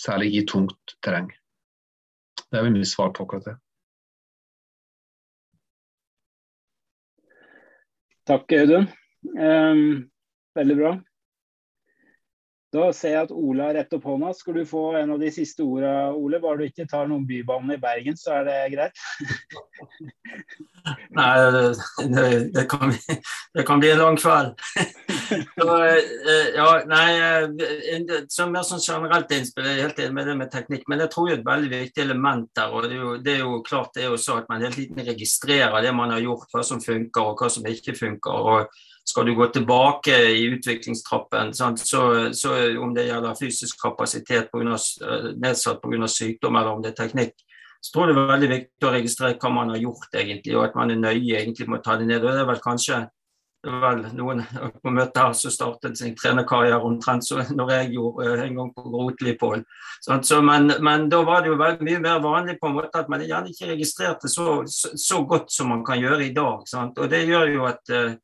Særlig 0.00 0.32
i 0.38 0.42
tungt 0.48 0.96
terreng. 1.04 1.28
Det 2.48 2.58
er 2.58 2.66
vel 2.66 2.74
mitt 2.74 2.88
svar 2.88 3.12
på 3.12 3.26
akkurat 3.26 3.50
det. 3.50 3.56
Takk, 8.26 8.50
Audun. 8.58 8.88
Um, 9.38 10.08
Veldig 10.56 10.78
bra. 10.78 10.94
Da 12.74 12.88
ser 12.92 13.12
jeg 13.14 13.26
at 13.28 13.32
Ole 13.32 13.62
har 13.62 13.76
rett 13.78 13.92
opp 13.94 14.04
hånda. 14.08 14.32
Skal 14.34 14.54
du 14.58 14.64
få 14.68 14.96
en 14.98 15.12
av 15.14 15.20
de 15.22 15.28
siste 15.32 15.62
orda, 15.64 16.10
Ole? 16.18 16.40
Bare 16.42 16.58
du 16.60 16.64
ikke 16.66 16.86
tar 16.90 17.06
noen 17.08 17.26
bybane 17.28 17.76
i 17.76 17.80
Bergen, 17.80 18.16
så 18.18 18.40
er 18.40 18.48
det 18.48 18.56
greit? 18.74 18.96
Nei, 21.16 21.30
det, 21.54 21.62
det, 22.54 22.64
kan 22.70 22.90
bli, 22.90 22.98
det, 23.54 23.62
kan 23.66 23.80
bli, 23.82 23.90
en 23.92 24.02
lang 24.02 24.18
kveld. 24.18 24.50
så, 25.56 25.68
eh, 25.86 26.48
ja, 26.54 26.66
nei, 26.86 27.08
eh, 27.22 27.46
som 28.30 28.52
mer 28.54 28.66
sånn 28.66 28.82
generelt 28.82 29.32
innspill, 29.34 29.66
jeg 29.66 29.78
er 29.78 29.88
helt 29.88 30.02
enig 30.04 30.16
med 30.18 30.28
det 30.30 30.36
med 30.42 30.52
teknikk, 30.52 30.84
men 30.90 31.02
jeg 31.02 31.12
tror 31.14 31.30
jo 31.30 31.38
et 31.38 31.46
veldig 31.46 31.70
viktig 31.72 32.04
element 32.04 32.50
der. 32.58 32.74
og 32.74 32.86
Det 32.86 32.92
er 32.92 33.00
jo, 33.00 33.14
det 33.22 33.32
er 33.36 33.42
jo 33.42 33.62
klart 33.66 33.96
det 33.96 34.04
er 34.04 34.10
jo 34.12 34.20
så 34.20 34.32
at 34.42 34.50
man 34.52 34.66
hele 34.66 34.76
tiden 34.76 35.06
registrerer 35.06 35.86
det 35.86 35.94
man 35.96 36.12
har 36.14 36.22
gjort, 36.22 36.50
hva 36.52 36.62
som 36.66 36.82
funker 36.82 37.32
og 37.32 37.40
hva 37.40 37.48
som 37.56 37.72
ikke 37.72 37.96
funker. 37.98 38.52
og 38.54 38.84
skal 39.06 39.26
du 39.26 39.34
gå 39.38 39.46
tilbake 39.54 40.16
i 40.34 40.46
utviklingstrappen, 40.50 41.52
så, 41.54 41.70
så, 42.34 42.54
om 42.82 42.94
det 42.94 43.06
gjelder 43.06 43.38
fysisk 43.38 43.78
kapasitet 43.82 44.50
på 44.50 44.60
grunn 44.60 44.74
av, 44.74 44.86
eh, 45.06 45.28
nedsatt 45.42 45.82
pga. 45.82 46.08
sykdom 46.10 46.56
eller 46.56 46.72
om 46.72 46.82
det 46.82 46.94
er 46.94 47.02
teknikk, 47.04 47.36
så 47.80 47.92
tror 47.92 48.08
jeg 48.08 48.16
det 48.16 48.22
er 48.22 48.32
veldig 48.32 48.48
viktig 48.50 48.88
å 48.88 48.94
registrere 48.96 49.38
hva 49.38 49.52
man 49.54 49.70
har 49.70 49.78
gjort, 49.84 50.08
egentlig, 50.14 50.56
og 50.56 50.64
at 50.64 50.74
man 50.74 50.90
er 50.90 51.04
nøye 51.04 51.38
egentlig 51.38 51.68
med 51.68 51.78
å 51.78 51.84
ta 51.84 51.96
det 52.00 52.08
ned. 52.08 52.24
og 52.24 52.32
det 52.32 52.42
er 52.42 52.50
vel 52.50 52.64
kanskje 52.64 53.04
vel 53.66 54.02
noen 54.14 54.42
på 54.82 54.92
møtet 54.94 55.22
her 55.22 55.32
som 55.38 55.54
startet 55.54 55.98
sin 55.98 56.14
trenerkarriere 56.18 56.82
omtrent 56.82 57.26
så 57.26 57.42
når 57.58 57.72
jeg 57.76 57.94
gjorde 57.96 58.26
eh, 58.26 58.44
en 58.46 58.58
gang 58.60 58.74
på 58.74 58.86
Grotlipol. 58.90 59.64
Men, 60.42 60.72
men, 60.82 61.08
da 61.10 61.22
var 61.26 61.42
det 61.42 61.52
jo 61.52 61.58
mye 61.58 62.02
mer 62.02 62.20
vanlig 62.24 62.58
på 62.60 62.70
en 62.70 62.78
måte 62.80 63.00
at 63.00 63.10
man 63.12 63.24
gjerne 63.24 63.54
ikke 63.54 63.70
registrerte 63.72 64.30
så, 64.30 64.62
så, 64.66 64.92
så 64.98 65.22
godt 65.24 65.52
som 65.52 65.70
man 65.72 65.84
kan 65.86 66.00
gjøre 66.00 66.26
i 66.26 66.34
dag. 66.34 66.66
Sant? 66.68 66.98
Og 66.98 67.10
det 67.10 67.26
gjør 67.26 67.54
jo 67.54 67.66
at 67.70 67.94
uh, 67.94 68.14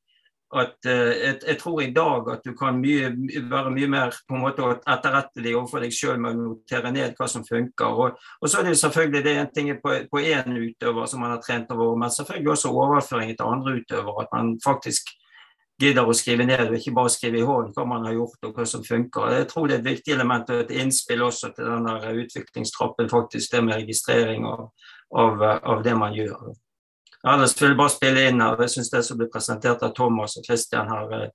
at 0.53 0.75
jeg, 0.85 1.13
eh, 1.17 1.37
jeg, 1.47 1.57
tror 1.61 1.81
i 1.81 1.93
dag 1.97 2.29
at 2.35 2.43
du 2.45 2.53
kan 2.57 2.77
mye, 2.81 3.09
være 3.51 3.71
mye 3.73 3.89
mer 3.89 4.17
på 4.29 4.37
en 4.37 4.43
måte 4.45 4.69
etterrettelig 4.77 5.55
overfor 5.57 5.81
deg 5.85 5.95
sjøl 5.97 6.21
med 6.21 6.37
å 6.37 6.43
notere 6.51 6.93
ned 6.93 7.17
hva 7.17 7.29
som 7.31 7.47
funker. 7.47 7.89
Og, 7.89 8.21
og, 8.41 8.47
så 8.51 8.61
er 8.61 8.69
det 8.69 8.77
selvfølgelig 8.81 9.25
det 9.25 9.35
en 9.41 9.51
ting 9.57 9.73
på 9.81 10.21
én 10.21 10.59
utøver 10.59 11.09
som 11.09 11.25
man 11.25 11.33
har 11.37 11.43
trent 11.45 11.73
over, 11.73 11.97
men 11.97 12.13
selvfølgelig 12.13 12.55
også 12.57 12.73
overføringen 12.85 13.39
til 13.39 13.53
andre 13.55 13.77
utøvere. 13.81 14.27
At 14.27 14.37
man 14.37 14.55
faktisk 14.65 15.15
gidder 15.83 16.07
å 16.07 16.15
skrive 16.15 16.45
ned, 16.47 16.67
og 16.69 16.77
ikke 16.77 16.95
bare 16.95 17.13
skrive 17.13 17.41
i 17.41 17.47
hånd 17.47 17.73
hva 17.75 17.87
man 17.89 18.05
har 18.07 18.17
gjort 18.17 18.49
og 18.49 18.59
hva 18.59 18.67
som 18.69 18.85
funker. 18.87 19.33
Jeg 19.39 19.49
tror 19.51 19.69
det 19.69 19.79
er 19.79 19.83
et 19.83 19.89
viktig 19.89 20.15
element 20.15 20.53
og 20.53 20.67
et 20.67 20.75
innspill 20.83 21.25
også 21.27 21.55
til 21.57 21.71
den 21.71 21.89
utviklingstrappen, 22.27 23.11
faktisk 23.11 23.57
det 23.57 23.65
med 23.65 23.81
registrering 23.81 24.47
av, 24.49 24.69
av, 25.17 25.43
av 25.73 25.83
det 25.87 25.97
man 25.99 26.15
gjør. 26.17 26.53
Ellers 27.29 27.55
vil 27.61 27.71
jeg 27.71 27.79
bare 27.79 27.95
spille 27.95 28.27
inn 28.29 28.43
her. 28.43 28.59
Jeg 28.65 28.75
syns 28.75 28.91
det 28.91 29.05
som 29.07 29.19
blir 29.19 29.31
presentert 29.31 29.83
av 29.87 29.95
Thomas 29.95 30.37
og 30.39 30.47
Christian 30.47 30.91
her, 30.91 31.13
er 31.15 31.29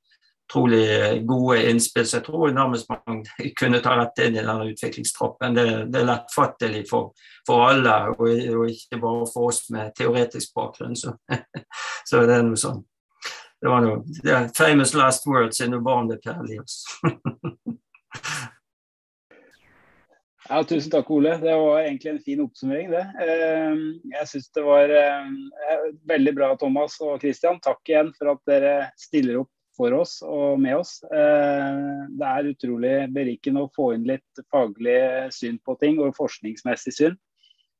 utrolig 0.48 1.28
gode 1.28 1.62
innspill. 1.70 2.08
Så 2.08 2.18
jeg 2.18 2.26
tror 2.26 2.52
nærmest 2.52 2.90
man 2.90 3.24
kunne 3.60 3.82
ta 3.84 3.96
dette 4.02 4.28
inn 4.28 4.36
i 4.36 4.44
denne 4.44 4.68
utviklingstroppen. 4.72 5.56
Det, 5.56 5.66
det 5.94 6.02
er 6.02 6.10
lettfattelig 6.12 6.84
for, 6.90 7.14
for 7.48 7.70
alle, 7.70 7.96
og, 8.16 8.28
og, 8.28 8.68
ikke 8.72 9.02
bare 9.02 9.32
for 9.34 9.52
oss 9.52 9.64
med 9.70 9.96
teoretisk 9.98 10.54
bakgrunn. 10.56 10.96
Så, 10.96 11.16
så 12.10 12.24
det 12.28 12.36
er 12.36 12.46
noe 12.48 12.60
sånn. 12.60 12.84
Det 13.58 13.72
var 13.72 13.82
noe 13.82 14.04
det 14.22 14.34
er 14.36 14.52
famous 14.54 14.94
last 14.94 15.26
words 15.26 15.62
in 15.62 15.72
the 15.74 15.80
barn 15.82 16.12
Per 16.24 16.44
Elias. 16.44 16.84
Ja, 20.48 20.62
tusen 20.64 20.92
takk, 20.94 21.10
Ole. 21.12 21.34
Det 21.42 21.54
var 21.60 21.82
egentlig 21.82 22.12
en 22.14 22.24
fin 22.24 22.42
oppsummering, 22.46 22.88
det. 22.94 23.04
Ehm, 23.20 23.82
jeg 24.14 24.30
syns 24.32 24.48
det 24.56 24.64
var 24.64 24.92
ehm, 24.96 25.34
veldig 26.08 26.34
bra, 26.38 26.54
Thomas 26.62 26.96
og 27.04 27.20
Christian. 27.20 27.60
Takk 27.64 27.82
igjen 27.90 28.14
for 28.16 28.32
at 28.32 28.42
dere 28.48 28.74
stiller 29.00 29.42
opp 29.42 29.52
for 29.78 29.94
oss 29.98 30.22
og 30.24 30.62
med 30.64 30.78
oss. 30.80 30.94
Ehm, 31.12 32.14
det 32.16 32.30
er 32.32 32.52
utrolig 32.54 32.94
berikende 33.18 33.66
å 33.66 33.72
få 33.76 33.90
inn 33.98 34.08
litt 34.08 34.44
faglig 34.54 35.02
syn 35.36 35.60
på 35.68 35.76
ting, 35.84 36.00
og 36.00 36.16
forskningsmessig 36.16 36.96
syn. 36.96 37.20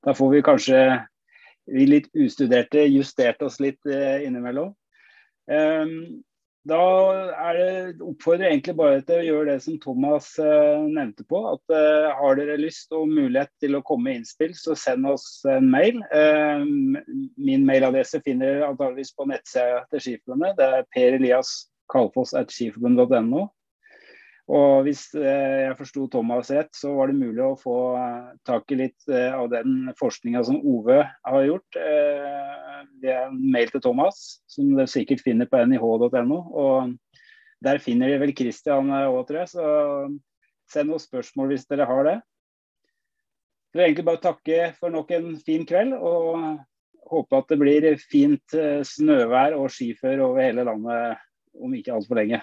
Da 0.04 0.12
får 0.18 0.36
vi 0.36 0.44
kanskje, 0.50 0.82
vi 1.72 1.88
litt 1.88 2.12
ustuderte, 2.20 2.84
justert 2.92 3.48
oss 3.48 3.62
litt 3.64 3.80
eh, 3.88 4.28
innimellom. 4.28 4.74
Da 6.68 6.80
er 7.48 7.58
det, 7.58 8.02
oppfordrer 8.04 8.48
jeg 8.48 8.58
egentlig 8.58 8.76
bare 8.80 9.02
til 9.08 9.22
å 9.22 9.26
gjøre 9.28 9.54
det 9.54 9.58
som 9.64 9.78
Thomas 9.80 10.30
uh, 10.42 10.84
nevnte 10.84 11.24
på. 11.30 11.40
at 11.54 11.74
uh, 11.74 12.10
Har 12.18 12.36
dere 12.40 12.58
lyst 12.60 12.92
og 12.96 13.08
mulighet 13.08 13.52
til 13.64 13.78
å 13.78 13.84
komme 13.88 14.10
med 14.10 14.22
innspill, 14.22 14.56
så 14.58 14.76
send 14.76 15.08
oss 15.08 15.28
en 15.48 15.70
mail. 15.72 16.02
Uh, 16.12 16.66
min 17.40 17.64
mailadresse 17.68 18.20
finner 18.26 18.58
dere 18.58 18.72
antageligvis 18.72 19.14
på 19.16 19.30
nettsida 19.32 19.86
til 19.94 20.04
Skiforbundet. 20.04 20.58
Det 20.60 20.68
er 20.68 20.90
per 20.96 21.20
Elias 21.22 21.54
Kalfoss 21.94 22.36
at 22.36 22.52
skiforbundet.no. 22.52 23.48
Og 24.48 24.86
hvis 24.86 25.10
eh, 25.20 25.66
jeg 25.66 25.76
forsto 25.76 26.06
Thomas 26.12 26.50
rett, 26.56 26.72
så 26.76 26.94
var 26.96 27.12
det 27.12 27.20
mulig 27.20 27.44
å 27.44 27.58
få 27.60 27.78
eh, 28.00 28.30
tak 28.48 28.72
i 28.72 28.78
litt 28.80 29.10
eh, 29.12 29.34
av 29.36 29.50
den 29.52 29.90
forskninga 30.00 30.44
som 30.48 30.62
Ove 30.64 31.02
har 31.04 31.44
gjort. 31.44 31.80
Det 33.02 33.12
er 33.12 33.26
en 33.26 33.42
mail 33.52 33.74
til 33.74 33.84
Thomas, 33.84 34.40
som 34.48 34.72
dere 34.78 34.88
sikkert 34.90 35.26
finner 35.26 35.50
på 35.52 35.60
nih.no. 35.68 36.40
Og 36.64 36.96
der 37.66 37.84
finner 37.84 38.14
de 38.14 38.22
vel 38.24 38.32
Christian 38.38 38.94
òg, 38.96 39.20
tror 39.28 39.42
jeg. 39.44 39.52
Så 39.52 39.68
send 40.72 40.94
noen 40.94 41.04
spørsmål 41.04 41.52
hvis 41.52 41.68
dere 41.68 41.90
har 41.90 42.08
det. 42.08 42.16
Jeg 43.68 43.82
vil 43.82 43.86
egentlig 43.90 44.08
bare 44.08 44.24
takke 44.24 44.64
for 44.80 44.96
nok 44.96 45.12
en 45.18 45.30
fin 45.44 45.68
kveld. 45.68 45.94
og 46.00 46.64
håpe 47.08 47.38
at 47.40 47.52
det 47.52 47.56
blir 47.62 47.86
fint 48.04 48.56
snøvær 48.84 49.54
og 49.56 49.70
skiføre 49.72 50.26
over 50.26 50.44
hele 50.44 50.66
landet 50.68 51.22
om 51.56 51.76
ikke 51.76 51.94
altfor 51.96 52.20
lenge. 52.20 52.42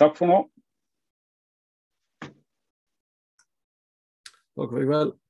Takk 0.00 0.16
for 0.18 0.30
nå. 0.30 0.40
Takk 4.56 4.72
i 4.82 4.84
kveld. 4.86 5.21